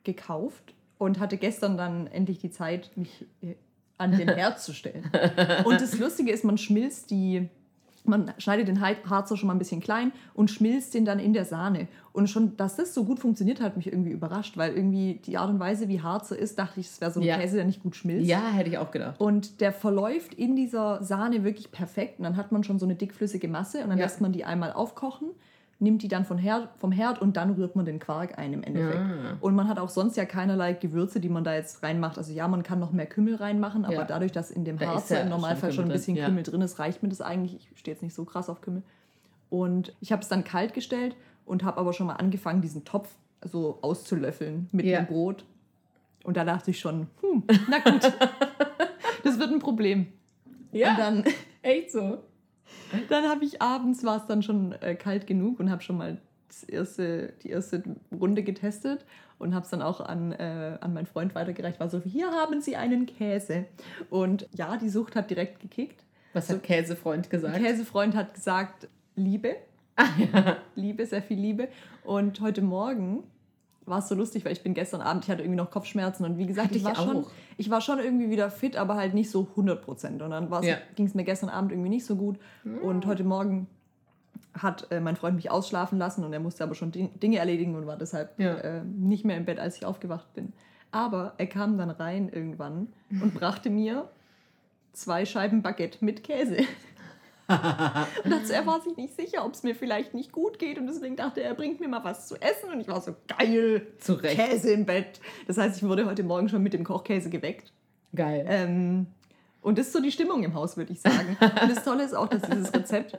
gekauft 0.03 0.73
und 0.97 1.19
hatte 1.19 1.37
gestern 1.37 1.77
dann 1.77 2.07
endlich 2.07 2.39
die 2.39 2.51
Zeit, 2.51 2.91
mich 2.95 3.25
äh, 3.41 3.55
an 3.97 4.11
den 4.17 4.29
Herd 4.35 4.59
zu 4.59 4.73
stellen. 4.73 5.09
Und 5.65 5.81
das 5.81 5.97
Lustige 5.99 6.31
ist, 6.31 6.43
man 6.45 6.57
schmilzt 6.57 7.11
die, 7.11 7.49
man 8.05 8.33
schneidet 8.37 8.67
den 8.67 8.81
Harzer 8.81 9.37
schon 9.37 9.47
mal 9.47 9.53
ein 9.53 9.59
bisschen 9.59 9.79
klein 9.81 10.11
und 10.33 10.51
schmilzt 10.51 10.93
den 10.93 11.05
dann 11.05 11.19
in 11.19 11.33
der 11.33 11.45
Sahne. 11.45 11.87
Und 12.11 12.29
schon, 12.29 12.55
dass 12.57 12.75
das 12.75 12.93
so 12.93 13.05
gut 13.05 13.19
funktioniert, 13.19 13.61
hat 13.61 13.75
mich 13.77 13.87
irgendwie 13.87 14.11
überrascht, 14.11 14.57
weil 14.57 14.73
irgendwie 14.75 15.21
die 15.25 15.37
Art 15.37 15.49
und 15.49 15.59
Weise, 15.59 15.87
wie 15.87 16.01
Harzer 16.01 16.37
ist, 16.37 16.59
dachte 16.59 16.79
ich, 16.79 16.87
es 16.87 17.01
wäre 17.01 17.11
so 17.11 17.19
ein 17.19 17.25
Ja. 17.25 17.37
Käse, 17.37 17.55
der 17.55 17.65
nicht 17.65 17.81
gut 17.81 17.95
schmilzt. 17.95 18.27
Ja, 18.27 18.49
hätte 18.51 18.69
ich 18.69 18.77
auch 18.77 18.91
gedacht. 18.91 19.19
Und 19.19 19.61
der 19.61 19.71
verläuft 19.71 20.33
in 20.33 20.55
dieser 20.55 21.01
Sahne 21.03 21.43
wirklich 21.43 21.71
perfekt. 21.71 22.19
Und 22.19 22.25
dann 22.25 22.37
hat 22.37 22.51
man 22.51 22.63
schon 22.63 22.77
so 22.79 22.85
eine 22.85 22.95
dickflüssige 22.95 23.47
Masse 23.47 23.83
und 23.83 23.89
dann 23.89 23.97
Ja. 23.97 24.05
lässt 24.05 24.21
man 24.21 24.31
die 24.31 24.45
einmal 24.45 24.73
aufkochen. 24.73 25.29
Nimmt 25.83 26.01
die 26.01 26.07
dann 26.07 26.25
von 26.25 26.37
Herd, 26.37 26.69
vom 26.77 26.91
Herd 26.91 27.21
und 27.21 27.37
dann 27.37 27.51
rührt 27.51 27.75
man 27.75 27.85
den 27.85 27.99
Quark 27.99 28.37
ein 28.39 28.53
im 28.53 28.63
Endeffekt. 28.63 28.95
Ja. 29.01 29.37
Und 29.41 29.53
man 29.55 29.67
hat 29.67 29.77
auch 29.79 29.89
sonst 29.89 30.15
ja 30.17 30.25
keinerlei 30.25 30.73
Gewürze, 30.73 31.19
die 31.19 31.29
man 31.29 31.43
da 31.43 31.53
jetzt 31.53 31.83
reinmacht. 31.83 32.17
Also 32.17 32.31
ja, 32.33 32.47
man 32.47 32.63
kann 32.63 32.79
noch 32.79 32.91
mehr 32.91 33.05
Kümmel 33.05 33.35
reinmachen, 33.35 33.85
aber 33.85 33.93
Ja. 33.95 34.03
dadurch, 34.05 34.31
dass 34.31 34.49
in 34.49 34.65
dem 34.65 34.77
Da 34.77 34.87
Harzer 34.87 35.15
ja 35.15 35.21
im 35.21 35.27
schon 35.29 35.39
Normalfall 35.41 35.71
schon 35.71 35.83
ein 35.83 35.87
Kümmel 35.89 35.97
bisschen 35.97 36.15
drin. 36.15 36.25
Kümmel 36.25 36.43
drin 36.43 36.61
ist, 36.61 36.79
reicht 36.79 37.03
mir 37.03 37.09
das 37.09 37.21
eigentlich. 37.21 37.69
Ich 37.71 37.79
stehe 37.79 37.93
jetzt 37.93 38.01
nicht 38.01 38.15
so 38.15 38.25
krass 38.25 38.49
auf 38.49 38.61
Kümmel. 38.61 38.81
Und 39.49 39.93
ich 39.99 40.11
habe 40.11 40.21
es 40.23 40.29
dann 40.29 40.43
kalt 40.43 40.73
gestellt 40.73 41.15
und 41.45 41.63
habe 41.63 41.77
aber 41.79 41.93
schon 41.93 42.07
mal 42.07 42.15
angefangen, 42.15 42.61
diesen 42.61 42.85
Topf 42.85 43.09
so 43.43 43.77
auszulöffeln 43.81 44.69
mit 44.71 44.85
dem 44.85 45.05
Brot. 45.05 45.45
Und 46.23 46.37
da 46.37 46.45
dachte 46.45 46.71
ich 46.71 46.79
schon, 46.79 47.07
hm, 47.21 47.43
na 47.69 47.79
gut, 47.79 48.01
das 49.23 49.37
wird 49.37 49.51
ein 49.51 49.59
Problem. 49.59 50.07
Ja, 50.71 50.91
Und 50.91 50.99
dann, 50.99 51.23
echt 51.61 51.91
so. 51.91 52.19
Dann 53.09 53.25
habe 53.25 53.45
ich 53.45 53.61
abends, 53.61 54.03
war 54.03 54.17
es 54.17 54.25
dann 54.25 54.43
schon 54.43 54.73
äh, 54.81 54.95
kalt 54.95 55.27
genug 55.27 55.59
und 55.59 55.69
habe 55.69 55.81
schon 55.81 55.97
mal 55.97 56.17
erste, 56.67 57.33
die 57.43 57.49
erste 57.49 57.83
Runde 58.11 58.43
getestet 58.43 59.05
und 59.39 59.53
habe 59.53 59.65
es 59.65 59.71
dann 59.71 59.81
auch 59.81 60.01
an, 60.01 60.31
äh, 60.33 60.77
an 60.79 60.93
meinen 60.93 61.05
Freund 61.05 61.35
weitergereicht. 61.35 61.79
War 61.79 61.89
so, 61.89 61.99
hier 61.99 62.31
haben 62.31 62.61
Sie 62.61 62.75
einen 62.75 63.05
Käse. 63.05 63.65
Und 64.09 64.47
ja, 64.55 64.77
die 64.77 64.89
Sucht 64.89 65.15
hat 65.15 65.29
direkt 65.29 65.59
gekickt. 65.59 66.03
Was 66.33 66.49
hat 66.49 66.63
Käsefreund 66.63 67.29
gesagt? 67.29 67.57
Käsefreund 67.57 68.15
hat 68.15 68.33
gesagt, 68.33 68.87
Liebe. 69.15 69.55
Ah, 69.95 70.07
ja. 70.17 70.57
Liebe, 70.75 71.05
sehr 71.05 71.21
viel 71.21 71.39
Liebe. 71.39 71.67
Und 72.03 72.41
heute 72.41 72.63
Morgen 72.63 73.23
war 73.85 73.99
es 73.99 74.07
so 74.07 74.15
lustig, 74.15 74.45
weil 74.45 74.53
ich 74.53 74.63
bin 74.63 74.73
gestern 74.73 75.01
Abend, 75.01 75.25
ich 75.25 75.29
hatte 75.31 75.41
irgendwie 75.41 75.57
noch 75.57 75.69
Kopfschmerzen 75.71 76.23
und 76.25 76.37
wie 76.37 76.45
gesagt, 76.45 76.67
Hatte 76.69 76.77
ich 76.77 76.83
ich 76.83 76.87
war, 76.87 76.95
schon, 76.95 77.25
ich 77.57 77.69
war 77.69 77.81
schon 77.81 77.99
irgendwie 77.99 78.29
wieder 78.29 78.49
fit, 78.49 78.77
aber 78.77 78.95
halt 78.95 79.13
nicht 79.13 79.29
so 79.29 79.47
100 79.51 79.81
Prozent. 79.81 80.21
Und 80.21 80.31
dann 80.31 80.49
Ja. 80.63 80.77
ging 80.95 81.05
es 81.05 81.13
mir 81.15 81.23
gestern 81.23 81.49
Abend 81.49 81.71
irgendwie 81.71 81.89
nicht 81.89 82.05
so 82.05 82.15
gut. 82.15 82.37
Und 82.81 83.05
heute 83.05 83.23
Morgen 83.23 83.67
hat 84.57 84.87
äh, 84.91 84.99
mein 84.99 85.15
Freund 85.15 85.35
mich 85.35 85.49
ausschlafen 85.51 85.97
lassen 85.97 86.23
und 86.23 86.31
er 86.31 86.39
musste 86.39 86.63
aber 86.63 86.75
schon 86.75 86.91
Ding- 86.91 87.17
Dinge 87.19 87.37
erledigen 87.39 87.75
und 87.75 87.85
war 87.87 87.97
deshalb 87.97 88.39
Ja. 88.39 88.53
äh, 88.55 88.83
nicht 88.83 89.25
mehr 89.25 89.35
im 89.37 89.45
Bett, 89.45 89.59
als 89.59 89.75
ich 89.77 89.85
aufgewacht 89.85 90.33
bin. 90.33 90.53
Aber 90.91 91.33
er 91.37 91.47
kam 91.47 91.77
dann 91.77 91.89
rein 91.89 92.29
irgendwann 92.29 92.87
und 93.09 93.33
brachte 93.33 93.69
mir 93.71 94.07
zwei 94.93 95.25
Scheiben 95.25 95.61
Baguette 95.63 96.05
mit 96.05 96.23
Käse. 96.23 96.57
Und 97.47 98.31
dazu, 98.31 98.53
er 98.53 98.65
war 98.65 98.81
sich 98.81 98.95
nicht 98.95 99.15
sicher, 99.15 99.45
ob 99.45 99.53
es 99.53 99.63
mir 99.63 99.75
vielleicht 99.75 100.13
nicht 100.13 100.31
gut 100.31 100.59
geht 100.59 100.77
und 100.77 100.87
deswegen 100.87 101.15
dachte 101.15 101.41
er, 101.41 101.49
er 101.49 101.55
bringt 101.55 101.79
mir 101.79 101.87
mal 101.87 102.03
was 102.03 102.27
zu 102.27 102.35
essen 102.41 102.71
und 102.71 102.79
ich 102.79 102.87
war 102.87 103.01
so 103.01 103.15
geil, 103.27 103.87
Zu 103.99 104.13
Recht. 104.13 104.37
Käse 104.39 104.71
im 104.71 104.85
Bett. 104.85 105.19
Das 105.47 105.57
heißt, 105.57 105.77
ich 105.77 105.83
wurde 105.83 106.05
heute 106.05 106.23
Morgen 106.23 106.47
schon 106.49 106.63
mit 106.63 106.73
dem 106.73 106.83
Kochkäse 106.83 107.29
geweckt. 107.29 107.71
Geil. 108.15 108.45
Ähm, 108.47 109.07
und 109.61 109.77
das 109.77 109.87
ist 109.87 109.93
so 109.93 110.01
die 110.01 110.11
Stimmung 110.11 110.43
im 110.43 110.53
Haus, 110.53 110.77
würde 110.77 110.93
ich 110.93 111.01
sagen. 111.01 111.37
Und 111.39 111.69
das 111.69 111.83
Tolle 111.83 112.03
ist 112.03 112.13
auch, 112.13 112.27
dass 112.27 112.41
dieses 112.43 112.73
Rezept, 112.73 113.17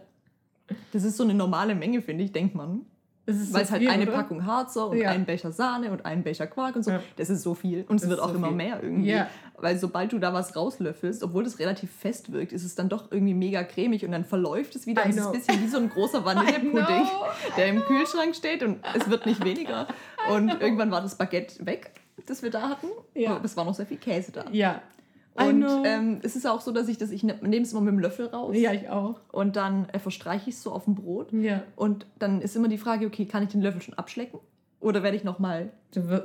das 0.93 1.05
ist 1.05 1.16
so 1.16 1.25
eine 1.25 1.35
normale 1.35 1.75
Menge, 1.75 2.03
finde 2.03 2.25
ich, 2.25 2.33
denkt 2.33 2.55
man. 2.55 2.87
Weil 3.27 3.35
so 3.37 3.59
es 3.59 3.70
halt 3.70 3.81
viel, 3.81 3.91
eine 3.91 4.03
oder? 4.03 4.12
Packung 4.12 4.45
Harzer 4.45 4.89
und 4.89 4.99
Ja. 4.99 5.11
ein 5.11 5.25
Becher 5.25 5.51
Sahne 5.51 5.91
und 5.91 6.05
ein 6.05 6.22
Becher 6.22 6.47
Quark 6.47 6.77
und 6.77 6.83
so. 6.85 6.91
Ja. 6.91 7.01
Das 7.16 7.31
ist 7.31 7.43
so 7.43 7.55
viel. 7.55 7.85
Und 7.89 7.97
es 7.97 8.03
Das 8.03 8.11
wird 8.11 8.20
auch 8.20 8.29
so 8.29 8.35
immer 8.35 8.49
viel. 8.49 8.57
mehr 8.57 8.83
irgendwie. 8.83 9.11
Ja. 9.12 9.29
Weil 9.57 9.79
sobald 9.79 10.12
du 10.12 10.18
da 10.18 10.35
was 10.35 10.55
rauslöffelst, 10.57 11.22
obwohl 11.22 11.43
das 11.45 11.59
relativ 11.59 11.91
fest 11.91 12.33
wirkt, 12.33 12.53
ist 12.53 12.64
es 12.64 12.75
dann 12.75 12.89
doch 12.91 13.11
irgendwie 13.11 13.33
mega 13.35 13.62
cremig 13.64 14.05
und 14.05 14.12
dann 14.12 14.25
verläuft 14.25 14.77
es 14.77 14.87
wieder. 14.87 15.07
Es 15.09 15.16
ist 15.16 15.25
ein 15.27 15.33
bisschen 15.33 15.62
wie 15.62 15.68
so 15.68 15.79
ein 15.79 15.89
großer 15.89 16.25
Vanillepudding, 16.25 17.07
der 17.57 17.66
im 17.68 17.81
Kühlschrank 17.81 18.35
steht 18.37 18.62
und 18.62 18.81
es 18.95 19.09
wird 19.09 19.25
nicht 19.27 19.43
weniger. 19.45 19.87
Und 20.31 20.49
irgendwann 20.62 20.91
war 20.91 21.03
das 21.03 21.16
Baguette 21.16 21.66
weg, 21.66 21.91
das 22.27 22.43
wir 22.43 22.51
da 22.51 22.70
hatten. 22.70 22.87
Ja. 23.14 23.37
Und 23.37 23.45
es 23.45 23.57
war 23.59 23.64
noch 23.66 23.75
sehr 23.75 23.85
viel 23.87 23.99
Käse 23.99 24.33
da. 24.33 24.45
Ja. 24.53 24.81
Und 25.35 25.66
ähm, 25.85 26.20
es 26.22 26.37
ist 26.37 26.47
auch 26.47 26.61
so, 26.61 26.70
dass 26.70 26.89
ich 26.89 26.97
das, 26.97 27.11
ich 27.11 27.24
ne- 27.24 27.39
nehme 27.43 27.62
es 27.62 27.72
immer 27.72 27.80
mit 27.80 27.93
dem 27.93 27.99
Löffel 27.99 28.26
raus 28.26 28.55
ja, 28.57 28.72
ich 28.72 28.89
auch. 28.89 29.18
und 29.32 29.57
dann 29.57 29.89
äh, 29.91 29.99
verstreiche 29.99 30.49
ich 30.49 30.55
es 30.57 30.62
so 30.62 30.70
auf 30.70 30.85
dem 30.85 30.95
Brot. 30.95 31.32
Ja. 31.32 31.62
Und 31.74 32.07
dann 32.20 32.41
ist 32.41 32.55
immer 32.55 32.68
die 32.68 32.78
Frage, 32.78 33.07
okay, 33.07 33.26
kann 33.26 33.43
ich 33.43 33.49
den 33.49 33.61
Löffel 33.61 33.82
schon 33.82 33.95
abschlecken? 33.95 34.39
Oder 34.80 35.03
werde 35.03 35.16
ich 35.16 35.24
nochmal 35.24 35.72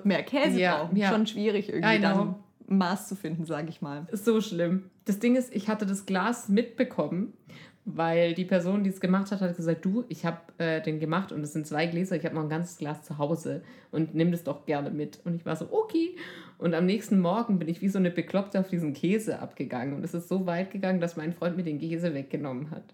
mehr 0.04 0.22
Käse 0.24 0.60
Ja, 0.60 0.78
brauchen? 0.84 0.96
ja. 0.96 1.10
Schon 1.10 1.26
schwierig 1.26 1.70
irgendwie 1.70 2.00
dann 2.02 2.36
ein 2.70 2.78
Maß 2.78 3.08
zu 3.08 3.16
finden, 3.16 3.46
sage 3.46 3.70
ich 3.70 3.82
mal. 3.82 4.06
so 4.12 4.42
schlimm. 4.42 4.90
Das 5.06 5.18
Ding 5.18 5.36
ist, 5.36 5.56
ich 5.56 5.70
hatte 5.70 5.88
das 5.88 6.06
Glas 6.06 6.48
mitbekommen, 6.50 7.34
weil 7.86 8.36
die 8.36 8.46
Person, 8.46 8.84
die 8.84 8.92
es 8.92 9.00
gemacht 9.00 9.32
hat, 9.32 9.42
hat 9.42 9.56
gesagt, 9.56 9.84
du, 9.86 10.04
ich 10.08 10.24
habe 10.26 10.38
äh, 10.60 10.82
den 10.82 11.00
gemacht 11.00 11.32
und 11.32 11.42
es 11.42 11.54
sind 11.54 11.66
zwei 11.66 11.88
Gläser, 11.88 12.16
ich 12.16 12.26
habe 12.26 12.36
noch 12.36 12.44
ein 12.44 12.50
ganzes 12.50 12.78
Glas 12.78 13.02
zu 13.02 13.18
Hause 13.18 13.64
und 13.92 14.14
nimm 14.14 14.32
das 14.32 14.44
doch 14.44 14.68
gerne 14.68 14.92
mit. 14.92 15.20
Und 15.26 15.34
ich 15.34 15.46
war 15.48 15.56
so, 15.56 15.68
okay. 15.72 16.16
Und 16.60 16.74
am 16.74 16.86
nächsten 16.86 17.22
Morgen 17.22 17.58
bin 17.58 17.70
ich 17.70 17.82
wie 17.82 17.88
so 17.88 17.98
eine 18.00 18.12
Bekloppte 18.12 18.60
auf 18.60 18.68
diesen 18.68 18.94
Käse 18.94 19.40
abgegangen 19.40 19.94
und 19.94 20.04
es 20.04 20.14
ist 20.14 20.28
so 20.28 20.46
weit 20.46 20.72
gegangen, 20.72 21.00
dass 21.00 21.16
mein 21.16 21.32
Freund 21.32 21.56
mir 21.56 21.64
den 21.64 21.80
Käse 21.80 22.14
weggenommen 22.14 22.70
hat. 22.70 22.94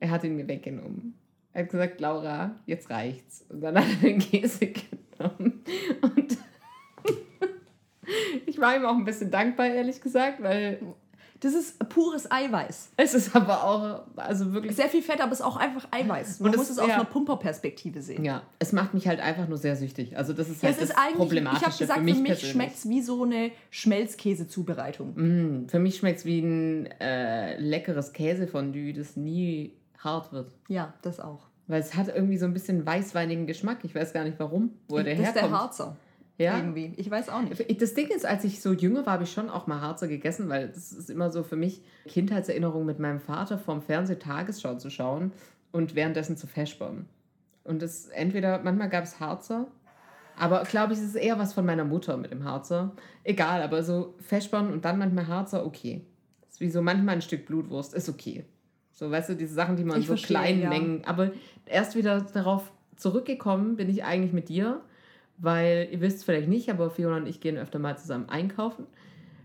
Er 0.00 0.10
hat 0.10 0.24
ihn 0.24 0.36
mir 0.36 0.48
weggenommen. 0.48 1.14
Er 1.52 1.64
hat 1.64 1.70
gesagt, 1.70 2.00
Laura, 2.00 2.56
jetzt 2.64 2.88
reicht's. 2.88 3.44
Und 3.50 3.60
dann 3.60 3.76
hat 3.76 3.84
er 3.84 4.08
den 4.08 4.18
Käse 4.20 4.66
genommen. 5.18 5.62
Und 6.00 6.38
ich 8.46 8.58
war 8.58 8.74
ihm 8.74 8.86
auch 8.86 8.96
ein 8.96 9.04
bisschen 9.04 9.30
dankbar, 9.30 9.66
ehrlich 9.66 10.00
gesagt, 10.00 10.42
weil 10.42 10.80
Das 11.42 11.54
ist 11.54 11.76
pures 11.88 12.30
Eiweiß. 12.30 12.92
es 12.96 13.14
ist 13.14 13.34
aber 13.34 13.64
auch, 13.64 14.02
also 14.16 14.52
wirklich. 14.52 14.76
Sehr 14.76 14.88
viel 14.88 15.02
Fett, 15.02 15.20
aber 15.20 15.32
es 15.32 15.40
ist 15.40 15.44
auch 15.44 15.56
einfach 15.56 15.88
Eiweiß. 15.90 16.38
Man 16.38 16.52
Und 16.52 16.56
muss 16.56 16.70
es 16.70 16.78
aus 16.78 16.86
ja. 16.86 16.94
einer 16.94 17.04
Pumperperspektive 17.04 18.00
sehen. 18.00 18.24
Ja, 18.24 18.42
es 18.60 18.70
macht 18.72 18.94
mich 18.94 19.08
halt 19.08 19.18
einfach 19.18 19.48
nur 19.48 19.58
sehr 19.58 19.74
süchtig. 19.74 20.16
Also 20.16 20.34
das 20.34 20.48
ist 20.48 20.62
Ja, 20.62 20.68
halt 20.68 20.76
es 20.76 20.82
ist 20.84 20.90
das 20.90 20.96
eigentlich, 20.98 21.10
ich 21.12 21.18
Problematische 21.18 21.66
habe 21.66 21.78
gesagt, 21.78 21.98
für 21.98 22.04
mich, 22.04 22.14
für 22.16 22.22
mich 22.22 22.50
schmeckt 22.50 22.76
es 22.76 22.88
wie 22.88 23.02
so 23.02 23.24
eine 23.24 23.50
Schmelzkäsezubereitung. 23.70 25.14
Mm, 25.14 25.68
für 25.68 25.78
mich 25.78 25.96
schmeckt 25.96 26.20
es 26.20 26.24
wie 26.24 26.40
ein 26.40 26.86
äh, 27.00 27.58
leckeres 27.58 28.12
Käsefondue, 28.12 28.92
das 28.92 29.16
nie 29.16 29.72
hart 29.98 30.32
wird. 30.32 30.52
Ja, 30.68 30.94
das 31.02 31.20
auch. 31.20 31.46
Weil 31.66 31.80
es 31.80 31.94
hat 31.94 32.08
irgendwie 32.08 32.38
so 32.38 32.44
ein 32.46 32.52
bisschen 32.52 32.84
weißweinigen 32.86 33.46
Geschmack. 33.46 33.78
Ich 33.82 33.94
weiß 33.94 34.12
gar 34.12 34.24
nicht 34.24 34.38
warum, 34.38 34.70
wo 34.88 34.96
der 35.00 35.14
das 35.16 35.28
ist 35.28 35.34
der 35.34 35.42
herkommt. 35.42 35.60
Harzer. 35.60 35.96
Ja. 36.42 36.56
Irgendwie. 36.56 36.92
Ich 36.96 37.10
weiß 37.10 37.28
auch 37.28 37.42
nicht. 37.42 37.80
Das 37.80 37.94
Ding 37.94 38.08
ist, 38.08 38.26
als 38.26 38.44
ich 38.44 38.60
so 38.60 38.72
jünger 38.72 39.06
war, 39.06 39.14
habe 39.14 39.24
ich 39.24 39.32
schon 39.32 39.48
auch 39.48 39.66
mal 39.66 39.80
Harzer 39.80 40.08
gegessen, 40.08 40.48
weil 40.48 40.68
das 40.68 40.92
ist 40.92 41.10
immer 41.10 41.30
so 41.30 41.42
für 41.42 41.56
mich 41.56 41.82
Kindheitserinnerung 42.06 42.84
mit 42.84 42.98
meinem 42.98 43.20
Vater 43.20 43.58
vorm 43.58 43.82
Fernseh 43.82 44.16
Tagesschau 44.16 44.76
zu 44.76 44.90
schauen 44.90 45.32
und 45.70 45.94
währenddessen 45.94 46.36
zu 46.36 46.46
feschbern. 46.46 47.06
Und 47.64 47.82
das 47.82 48.08
entweder, 48.08 48.60
manchmal 48.62 48.88
gab 48.88 49.04
es 49.04 49.20
Harzer, 49.20 49.68
aber 50.36 50.62
glaube 50.64 50.92
ich, 50.92 50.98
es 50.98 51.04
ist 51.04 51.14
eher 51.14 51.38
was 51.38 51.52
von 51.52 51.64
meiner 51.64 51.84
Mutter 51.84 52.16
mit 52.16 52.32
dem 52.32 52.44
Harzer. 52.44 52.92
Egal, 53.24 53.62
aber 53.62 53.82
so 53.82 54.14
feschbern 54.18 54.72
und 54.72 54.84
dann 54.84 54.98
manchmal 54.98 55.28
Harzer, 55.28 55.64
okay. 55.64 56.04
ist 56.48 56.60
wie 56.60 56.70
so 56.70 56.82
manchmal 56.82 57.16
ein 57.16 57.22
Stück 57.22 57.46
Blutwurst, 57.46 57.94
ist 57.94 58.08
okay. 58.08 58.44
So, 58.92 59.10
weißt 59.10 59.30
du, 59.30 59.36
diese 59.36 59.54
Sachen, 59.54 59.76
die 59.76 59.84
man 59.84 60.00
Ich 60.00 60.06
so 60.06 60.12
verstehe, 60.12 60.36
kleinen 60.36 60.62
ja. 60.62 60.68
Mengen. 60.68 61.04
Aber 61.04 61.32
erst 61.66 61.96
wieder 61.96 62.20
darauf 62.20 62.70
zurückgekommen 62.96 63.76
bin 63.76 63.88
ich 63.88 64.04
eigentlich 64.04 64.32
mit 64.32 64.48
dir, 64.48 64.82
weil 65.38 65.88
ihr 65.90 66.00
wisst 66.00 66.18
es 66.18 66.24
vielleicht 66.24 66.48
nicht, 66.48 66.70
aber 66.70 66.90
Fiona 66.90 67.16
und 67.16 67.26
ich 67.26 67.40
gehen 67.40 67.56
öfter 67.56 67.78
mal 67.78 67.96
zusammen 67.98 68.28
einkaufen. 68.28 68.86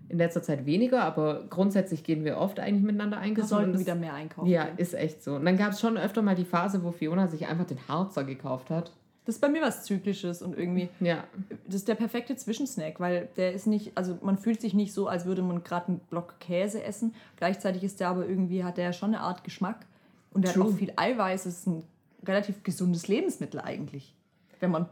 In 0.10 0.18
letzter 0.20 0.42
Zeit 0.42 0.66
weniger, 0.66 1.04
aber 1.04 1.44
grundsätzlich 1.50 2.04
gehen 2.04 2.24
wir 2.24 2.38
oft 2.38 2.60
eigentlich 2.62 2.84
miteinander 2.84 3.18
Wir 3.18 3.24
einkaufen. 3.24 3.48
sollten 3.50 3.66
und 3.68 3.74
das- 3.74 3.82
wieder 3.82 3.96
mehr 3.96 4.14
einkaufen. 4.14 4.48
Ja, 4.50 4.66
gehen. 4.66 4.78
ist 4.78 4.94
echt 4.94 5.22
so. 5.24 5.36
Und 5.36 5.44
dann 5.46 5.58
gab 5.58 5.72
es 5.74 5.82
schon 5.82 5.98
öfter 5.98 6.22
mal 6.22 6.36
die 6.36 6.46
Phase, 6.46 6.82
wo 6.84 6.92
Fiona 6.92 7.28
sich 7.28 7.48
einfach 7.48 7.66
den 7.66 7.80
Harzer 7.90 8.24
gekauft 8.24 8.70
hat. 8.70 8.92
Das 9.26 9.36
ist 9.36 9.42
bei 9.42 9.50
mir 9.50 9.62
was 9.62 9.84
Zyklisches 9.84 10.42
und 10.42 10.58
irgendwie, 10.58 10.88
Ja, 11.02 11.26
das 11.66 11.76
ist 11.76 11.90
der 11.90 11.96
perfekte 11.96 12.38
Zwischensnack, 12.38 13.02
weil 13.02 13.28
der 13.36 13.52
ist 13.52 13.68
nicht, 13.68 13.92
also 13.98 14.18
man 14.22 14.38
fühlt 14.38 14.62
sich 14.62 14.74
nicht 14.74 14.94
so, 14.94 15.08
als 15.10 15.26
würde 15.26 15.42
man 15.42 15.66
gerade 15.66 15.88
einen 15.90 16.00
Block 16.10 16.40
Käse 16.40 16.82
essen. 16.82 17.14
Gleichzeitig 17.36 17.84
ist 17.84 18.00
der 18.00 18.08
aber 18.08 18.26
irgendwie, 18.26 18.64
hat 18.64 18.78
der 18.78 18.94
schon 18.94 19.10
eine 19.14 19.20
Art 19.20 19.44
Geschmack 19.44 19.86
und 20.32 20.46
der 20.46 20.54
True. 20.54 20.64
hat 20.68 20.72
auch 20.72 20.78
viel 20.78 20.94
Eiweiß. 20.96 21.46
Es 21.46 21.58
ist 21.60 21.68
ein 21.68 21.84
relativ 22.26 22.64
gesundes 22.64 23.10
Lebensmittel 23.10 23.60
eigentlich. 23.60 24.16
Wenn 24.62 24.72
man, 24.72 24.86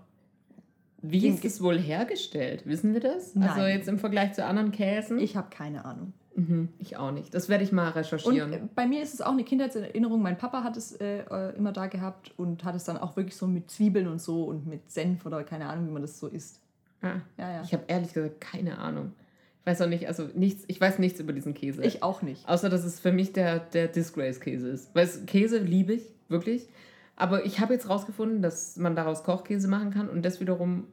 wie 1.12 1.28
ist 1.28 1.44
es 1.46 1.62
wohl 1.62 1.78
hergestellt? 1.80 2.66
Wissen 2.66 2.94
wir 2.94 3.00
das? 3.02 3.36
Also 3.36 3.62
Nein. 3.62 3.78
jetzt 3.78 3.88
im 3.88 4.00
Vergleich 4.00 4.34
zu 4.34 4.46
anderen 4.46 4.72
Käsen? 4.72 5.20
ich 5.20 5.36
habe 5.36 5.48
keine 5.50 5.86
Ahnung. 5.86 6.14
mhm, 6.36 6.70
ich 6.80 6.98
auch 6.98 7.12
nicht. 7.12 7.34
Das 7.34 7.48
werde 7.50 7.64
ich 7.64 7.72
mal 7.72 7.88
Und 7.88 7.96
recherchieren. 7.96 8.54
äh, 8.54 8.60
bei 8.76 8.86
mir 8.88 9.02
ist 9.02 9.14
es 9.14 9.22
auch 9.22 9.32
eine 9.32 9.44
Kindheitserinnerung. 9.44 10.22
Mein 10.22 10.38
Papa 10.38 10.64
hat 10.64 10.76
es 10.78 10.94
äh, 10.94 11.20
äh, 11.30 11.56
immer 11.58 11.72
da 11.72 11.88
gehabt 11.88 12.34
und 12.38 12.64
hat 12.64 12.76
es 12.76 12.84
dann 12.84 12.98
auch 12.98 13.16
wirklich 13.16 13.36
so 13.36 13.48
mit 13.48 13.70
Zwiebeln 13.72 14.08
und 14.08 14.22
so 14.22 14.44
und 14.46 14.68
mit 14.68 14.92
Senf 14.92 15.26
oder 15.26 15.44
keine 15.44 15.68
Ahnung, 15.68 15.88
wie 15.88 15.92
man 15.92 16.02
das 16.02 16.20
so 16.20 16.28
isst. 16.28 16.60
ah, 17.02 17.22
Ja, 17.38 17.52
ja. 17.54 17.62
ich 17.64 17.74
habe 17.74 17.84
ehrlich 17.88 18.14
gesagt 18.14 18.42
keine 18.42 18.78
Ahnung. 18.78 19.14
Ich 19.62 19.72
weiß 19.72 19.82
auch 19.82 19.88
nicht, 19.90 20.08
also 20.08 20.28
nichts, 20.36 20.64
ich 20.68 20.80
weiß 20.80 21.00
nichts 21.00 21.20
über 21.20 21.34
diesen 21.34 21.56
Käse. 21.56 21.84
Ich 21.84 22.04
auch 22.04 22.22
nicht. 22.22 22.48
Außer, 22.48 22.70
dass 22.70 22.84
es 22.84 23.00
für 23.00 23.12
mich 23.12 23.34
der, 23.34 23.60
der 23.60 23.88
Disgrace-Käse 23.88 24.70
ist. 24.70 24.94
Weil 24.94 25.08
Käse 25.26 25.58
liebe 25.58 25.94
ich, 25.94 26.04
wirklich. 26.30 26.68
Aber 27.16 27.46
ich 27.46 27.60
habe 27.62 27.74
jetzt 27.74 27.90
rausgefunden, 27.90 28.42
dass 28.44 28.76
man 28.78 28.96
daraus 28.96 29.24
Kochkäse 29.24 29.68
machen 29.68 29.90
kann 29.92 30.10
und 30.10 30.24
das 30.24 30.40
wiederum 30.40 30.86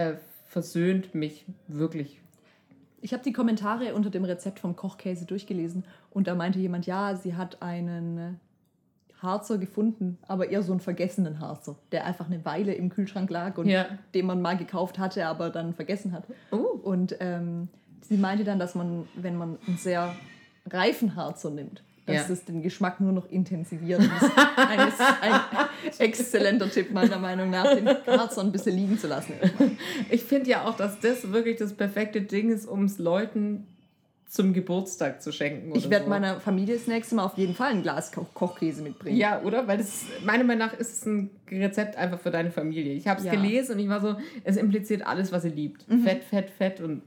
äh, 0.00 0.16
versöhnt 0.46 1.14
mich 1.14 1.44
wirklich. 1.68 2.20
Ich 3.02 3.12
habe 3.12 3.22
die 3.22 3.32
Kommentare 3.32 3.94
unter 3.94 4.10
dem 4.10 4.24
Rezept 4.24 4.58
vom 4.60 4.76
Kochkäse 4.76 5.24
durchgelesen 5.24 5.84
und 6.10 6.26
da 6.26 6.34
meinte 6.34 6.58
jemand, 6.58 6.86
ja, 6.86 7.16
sie 7.16 7.34
hat 7.34 7.62
einen 7.62 8.18
äh, 8.18 8.32
Harzer 9.22 9.58
gefunden, 9.58 10.18
aber 10.28 10.48
eher 10.50 10.62
so 10.62 10.72
einen 10.72 10.80
vergessenen 10.80 11.40
Harzer, 11.40 11.76
der 11.92 12.04
einfach 12.06 12.26
eine 12.26 12.44
Weile 12.44 12.74
im 12.74 12.88
Kühlschrank 12.90 13.30
lag 13.30 13.58
und 13.58 13.68
Ja. 13.68 13.86
den 14.14 14.26
man 14.26 14.40
mal 14.42 14.56
gekauft 14.56 14.98
hatte, 14.98 15.26
aber 15.26 15.50
dann 15.50 15.74
vergessen 15.74 16.12
hat. 16.12 16.24
Oh. 16.50 16.56
Und 16.56 17.16
ähm, 17.20 17.68
sie 18.02 18.16
meinte 18.16 18.44
dann, 18.44 18.58
dass 18.58 18.74
man, 18.74 19.06
wenn 19.14 19.36
man 19.36 19.58
einen 19.66 19.76
sehr 19.76 20.14
reifen 20.66 21.16
Harzer 21.16 21.50
nimmt, 21.50 21.82
dass 22.06 22.28
Ja. 22.28 22.32
es 22.32 22.44
den 22.44 22.62
Geschmack 22.62 23.00
nur 23.00 23.12
noch 23.12 23.30
intensiviert. 23.30 24.00
Das 24.00 24.22
ist 24.22 24.36
ein, 24.56 24.80
ein 24.80 25.40
exzellenter 25.98 26.70
Tipp 26.70 26.92
meiner 26.92 27.18
Meinung 27.18 27.50
nach, 27.50 27.74
den 27.74 27.86
Harzer 27.88 28.40
ein 28.42 28.52
bisschen 28.52 28.76
liegen 28.76 28.98
zu 28.98 29.06
lassen. 29.06 29.34
Ich 30.10 30.24
finde 30.24 30.50
ja 30.50 30.64
auch, 30.64 30.76
dass 30.76 30.98
das 31.00 31.30
wirklich 31.32 31.56
das 31.58 31.72
perfekte 31.74 32.22
Ding 32.22 32.50
ist, 32.50 32.66
um 32.66 32.84
es 32.84 32.98
Leuten 32.98 33.66
zum 34.26 34.52
Geburtstag 34.52 35.20
zu 35.20 35.32
schenken. 35.32 35.74
Ich 35.74 35.90
werde 35.90 36.04
so. 36.04 36.10
meiner 36.10 36.38
Familie 36.40 36.76
das 36.76 36.86
nächste 36.86 37.16
Mal 37.16 37.24
auf 37.24 37.36
jeden 37.36 37.54
Fall 37.54 37.72
ein 37.72 37.82
Glas 37.82 38.12
Koch 38.12 38.32
Kochkäse 38.32 38.80
mitbringen. 38.80 39.16
Ja, 39.16 39.42
oder? 39.42 39.66
Weil 39.66 39.78
das, 39.78 40.04
meiner 40.24 40.44
Meinung 40.44 40.68
nach 40.68 40.78
ist 40.78 40.92
es 40.98 41.04
ein 41.06 41.30
Rezept 41.50 41.96
einfach 41.96 42.20
für 42.20 42.30
deine 42.30 42.52
Familie. 42.52 42.92
Ich 42.94 43.08
habe 43.08 43.18
es 43.18 43.26
Ja. 43.26 43.32
Mhm. 43.34 43.42
gelesen 43.42 43.72
und 43.74 43.78
ich 43.80 43.88
war 43.88 44.00
so, 44.00 44.14
es 44.44 44.56
impliziert 44.56 45.04
alles, 45.04 45.32
was 45.32 45.44
ihr 45.44 45.50
liebt. 45.50 45.84
Fett, 46.04 46.22
Fett, 46.22 46.50
Fett 46.50 46.80
und 46.80 47.02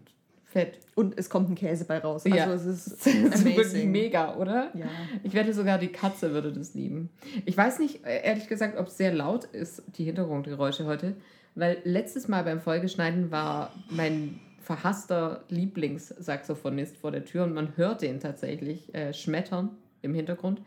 Fett. 0.54 0.80
Und 0.96 1.18
es 1.18 1.30
kommt 1.30 1.50
ein 1.50 1.56
Käse 1.56 1.84
bei 1.86 1.98
raus. 1.98 2.24
Also 2.26 2.38
Ja. 2.38 2.54
es 2.54 2.66
ist 2.66 2.88
ist 3.06 3.06
wirklich 3.44 3.58
amazing. 3.58 3.92
mega, 3.92 4.36
oder? 4.36 4.72
Ja. 4.76 4.86
Ich 5.24 5.34
wette 5.34 5.54
sogar, 5.54 5.78
die 5.80 5.88
Katze 5.90 6.32
würde 6.34 6.54
das 6.54 6.74
lieben. 6.76 7.10
Ich 7.46 7.58
weiß 7.58 7.80
nicht, 7.80 8.06
ehrlich 8.06 8.48
gesagt, 8.48 8.78
ob 8.78 8.88
es 8.88 8.98
sehr 8.98 9.14
laut 9.14 9.46
ist, 9.46 9.84
die 9.98 10.04
Hintergrundgeräusche 10.06 10.86
heute, 10.86 11.16
weil 11.56 11.78
letztes 11.84 12.28
Mal 12.28 12.44
beim 12.44 12.62
Folgeschneiden 12.62 13.32
war 13.32 13.74
mein 13.90 14.40
verhasster 14.62 15.44
Lieblingssaxophonist 15.50 16.98
vor 16.98 17.12
der 17.12 17.26
Tür 17.26 17.44
und 17.44 17.54
man 17.54 17.76
hört 17.76 18.02
den 18.02 18.20
tatsächlich 18.20 18.94
äh, 18.96 19.14
schmettern 19.14 19.70
im 20.02 20.14
Hintergrund. 20.14 20.62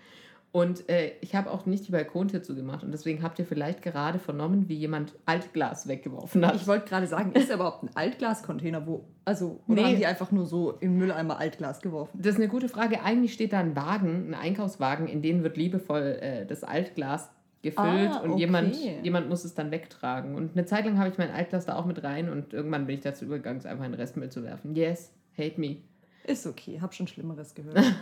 Und 0.57 0.89
äh, 0.89 1.13
ich 1.21 1.35
habe 1.35 1.51
auch 1.51 1.67
nicht 1.67 1.87
die 1.87 1.93
Balkontür 1.93 2.43
zugemacht 2.43 2.83
und 2.83 2.91
deswegen 2.91 3.23
habt 3.23 3.39
ihr 3.39 3.45
vielleicht 3.45 3.83
gerade 3.83 4.19
vernommen, 4.19 4.71
wie 4.71 4.75
jemand 4.75 5.13
Altglas 5.27 5.87
weggeworfen 5.87 6.47
hat. 6.47 6.57
Ich 6.57 6.67
wollte 6.67 6.89
gerade 6.89 7.07
sagen, 7.07 7.33
ist 7.33 7.51
er 7.51 7.57
überhaupt 7.57 7.83
ein 7.83 7.91
Altglascontainer, 7.95 8.87
wo, 8.87 9.05
also, 9.27 9.61
oder 9.69 9.83
Nee. 9.83 9.85
haben 9.89 9.97
die 9.97 10.07
einfach 10.07 10.33
nur 10.33 10.47
so 10.47 10.71
im 10.81 10.97
Mülleimer 10.97 11.39
Altglas 11.39 11.83
geworfen? 11.83 12.19
Das 12.23 12.37
ist 12.37 12.41
eine 12.41 12.49
gute 12.49 12.71
Frage. 12.71 13.03
Eigentlich 13.03 13.35
steht 13.35 13.53
da 13.53 13.61
ein 13.61 13.77
Wagen, 13.77 14.31
ein 14.31 14.35
Einkaufswagen, 14.35 15.09
in 15.09 15.21
den 15.21 15.43
wird 15.43 15.59
liebevoll 15.59 16.17
äh, 16.23 16.47
das 16.47 16.65
Altglas 16.65 17.29
gefüllt 17.61 18.13
Ah, 18.13 18.21
und 18.21 18.31
okay. 18.31 18.41
jemand, 18.41 18.77
jemand 19.03 19.29
muss 19.29 19.45
es 19.45 19.53
dann 19.53 19.71
wegtragen. 19.71 20.37
Und 20.37 20.53
eine 20.57 20.65
Zeit 20.65 20.87
lang 20.87 20.97
habe 20.97 21.11
ich 21.11 21.19
mein 21.19 21.33
Altglas 21.33 21.67
da 21.67 21.77
auch 21.77 21.85
mit 21.85 22.03
rein 22.03 22.31
und 22.31 22.55
irgendwann 22.55 22.87
bin 22.87 22.95
ich 22.97 23.03
dazu 23.03 23.27
übergegangen, 23.27 23.59
es 23.59 23.67
einfach 23.67 23.85
in 23.85 23.93
den 23.93 24.01
Restmüll 24.01 24.31
zu 24.31 24.43
werfen. 24.43 24.75
Yes, 24.75 25.13
hate 25.37 25.61
me. 25.61 25.77
Ist 26.25 26.47
okay, 26.47 26.81
hab 26.81 26.95
schon 26.95 27.09
Schlimmeres 27.09 27.55
gehört. 27.55 27.77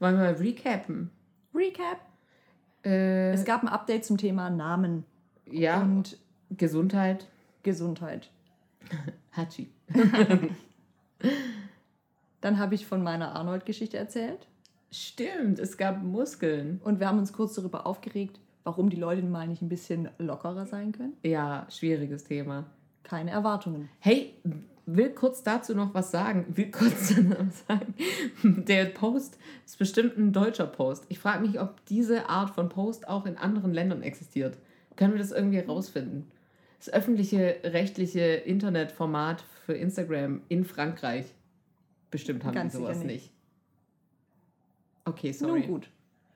Wollen 0.00 0.16
wir 0.16 0.24
mal 0.24 0.32
recappen? 0.34 1.10
Recap. 1.54 1.98
Äh, 2.84 3.32
Es 3.32 3.44
gab 3.44 3.62
ein 3.62 3.68
Update 3.68 4.04
zum 4.04 4.16
Thema 4.16 4.50
Namen 4.50 5.04
ja, 5.50 5.82
und 5.82 6.18
Gesundheit. 6.56 7.26
Gesundheit. 7.62 8.30
Hachi. 9.36 9.68
Dann 12.40 12.58
habe 12.58 12.74
ich 12.74 12.86
von 12.86 13.02
meiner 13.02 13.34
Arnold-Geschichte 13.34 13.96
erzählt 13.96 14.46
Stimmt, 14.90 15.58
es 15.58 15.76
gab 15.76 16.02
Muskeln. 16.02 16.80
und 16.84 16.98
wir 17.00 17.08
haben 17.08 17.18
uns 17.18 17.32
kurz 17.34 17.54
darüber 17.54 17.86
aufgeregt, 17.86 18.40
warum 18.64 18.88
die 18.88 18.96
Leute 18.96 19.22
mal 19.22 19.46
nicht 19.46 19.60
ein 19.60 19.68
bisschen 19.68 20.08
lockerer 20.18 20.64
sein 20.64 20.92
können. 20.92 21.14
Ja, 21.22 21.66
schwieriges 21.68 22.24
Thema. 22.24 22.64
Keine 23.02 23.30
Erwartungen. 23.32 23.90
Hey, 23.98 24.34
will 24.96 25.10
kurz 25.10 25.42
dazu 25.42 25.74
noch 25.74 25.94
was 25.94 26.10
sagen. 26.10 26.46
Will 26.56 26.70
kurz 26.70 27.08
sagen. 27.08 27.94
Der 28.42 28.86
Post 28.86 29.38
ist 29.66 29.78
bestimmt 29.78 30.16
ein 30.16 30.32
deutscher 30.32 30.66
Post. 30.66 31.04
Ich 31.08 31.18
frage 31.18 31.46
mich, 31.46 31.60
ob 31.60 31.84
diese 31.86 32.28
Art 32.28 32.50
von 32.50 32.68
Post 32.68 33.06
auch 33.08 33.26
in 33.26 33.36
anderen 33.36 33.72
Ländern 33.72 34.02
existiert. 34.02 34.56
Können 34.96 35.12
wir 35.12 35.18
das 35.18 35.30
irgendwie 35.30 35.58
rausfinden? 35.60 36.30
Das 36.78 36.90
öffentliche 36.92 37.56
rechtliche 37.64 38.20
Internetformat 38.20 39.44
für 39.66 39.74
Instagram 39.74 40.42
in 40.48 40.64
Frankreich. 40.64 41.26
Bestimmt 42.10 42.44
haben 42.44 42.54
Ganz 42.54 42.72
die 42.72 42.78
sowas 42.78 42.98
nicht. 42.98 43.06
nicht. 43.06 43.32
Okay, 45.04 45.28
Nun 45.28 45.34
sorry. 45.38 45.62
gut. 45.62 45.90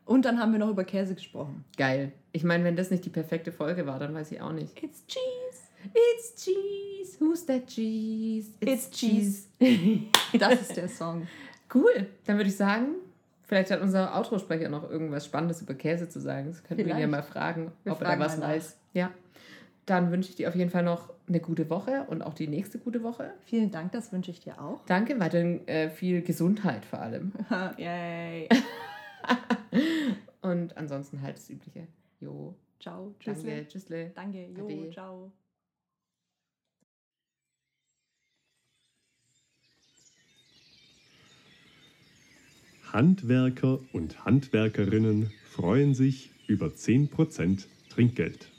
Und 0.04 0.24
dann 0.24 0.40
haben 0.40 0.52
wir 0.52 0.58
noch 0.58 0.68
über 0.68 0.84
Käse 0.84 1.14
gesprochen. 1.14 1.64
Geil. 1.76 2.12
Ich 2.32 2.44
meine, 2.44 2.64
wenn 2.64 2.76
das 2.76 2.90
nicht 2.90 3.04
die 3.04 3.10
perfekte 3.10 3.52
Folge 3.52 3.86
war, 3.86 3.98
dann 3.98 4.14
weiß 4.14 4.32
ich 4.32 4.40
auch 4.40 4.52
nicht. 4.52 4.82
It's 4.82 5.06
cheese. 5.06 5.61
It's 5.94 6.44
cheese. 6.44 7.16
Who's 7.20 7.44
that 7.46 7.66
cheese? 7.66 8.50
It's 8.60 8.90
cheese. 8.90 9.48
Das 10.38 10.60
ist 10.62 10.76
der 10.76 10.88
Song. 10.88 11.26
Cool. 11.74 12.06
Dann 12.26 12.36
würde 12.36 12.48
ich 12.48 12.56
sagen, 12.56 12.94
vielleicht 13.44 13.70
hat 13.70 13.80
unser 13.82 14.16
Outro-Sprecher 14.16 14.68
noch 14.68 14.88
irgendwas 14.88 15.26
Spannendes 15.26 15.60
über 15.62 15.74
Käse 15.74 16.08
zu 16.08 16.20
sagen. 16.20 16.46
Das 16.48 16.62
könnten 16.64 16.86
wir 16.86 16.94
ihn 16.94 17.00
ja 17.00 17.06
mal 17.06 17.22
fragen, 17.22 17.72
Wir 17.84 17.92
ob 17.92 18.00
er 18.00 18.06
fragen 18.06 18.20
da 18.20 18.26
was 18.26 18.40
weiß. 18.40 18.78
Ja. 18.94 19.10
Dann 19.86 20.10
wünsche 20.12 20.30
ich 20.30 20.36
dir 20.36 20.48
auf 20.48 20.54
jeden 20.54 20.70
Fall 20.70 20.84
noch 20.84 21.12
eine 21.28 21.40
gute 21.40 21.68
Woche 21.68 22.06
und 22.08 22.22
auch 22.22 22.34
die 22.34 22.46
nächste 22.48 22.78
gute 22.78 23.02
Woche. 23.02 23.32
Vielen 23.44 23.70
Dank, 23.70 23.92
das 23.92 24.12
wünsche 24.12 24.30
ich 24.30 24.40
dir 24.40 24.60
auch. 24.62 24.80
Danke, 24.86 25.18
weiterhin 25.18 25.66
äh, 25.66 25.90
viel 25.90 26.22
Gesundheit 26.22 26.84
vor 26.84 27.00
allem. 27.00 27.32
Yay. 27.78 28.48
Und 30.40 30.76
ansonsten 30.76 31.20
halt 31.22 31.36
das 31.36 31.48
Übliche. 31.50 31.86
Jo, 32.20 32.54
Ciao. 32.80 33.14
danke, 33.24 33.40
Tschüssle. 33.40 33.68
tschüssle. 33.68 34.10
Danke. 34.14 34.46
Jo, 34.56 34.66
Ade. 34.66 34.90
ciao. 34.90 35.32
Handwerker 42.92 43.78
und 43.92 44.26
Handwerkerinnen 44.26 45.30
freuen 45.50 45.94
sich 45.94 46.30
über 46.46 46.66
10% 46.66 47.64
Trinkgeld. 47.88 48.51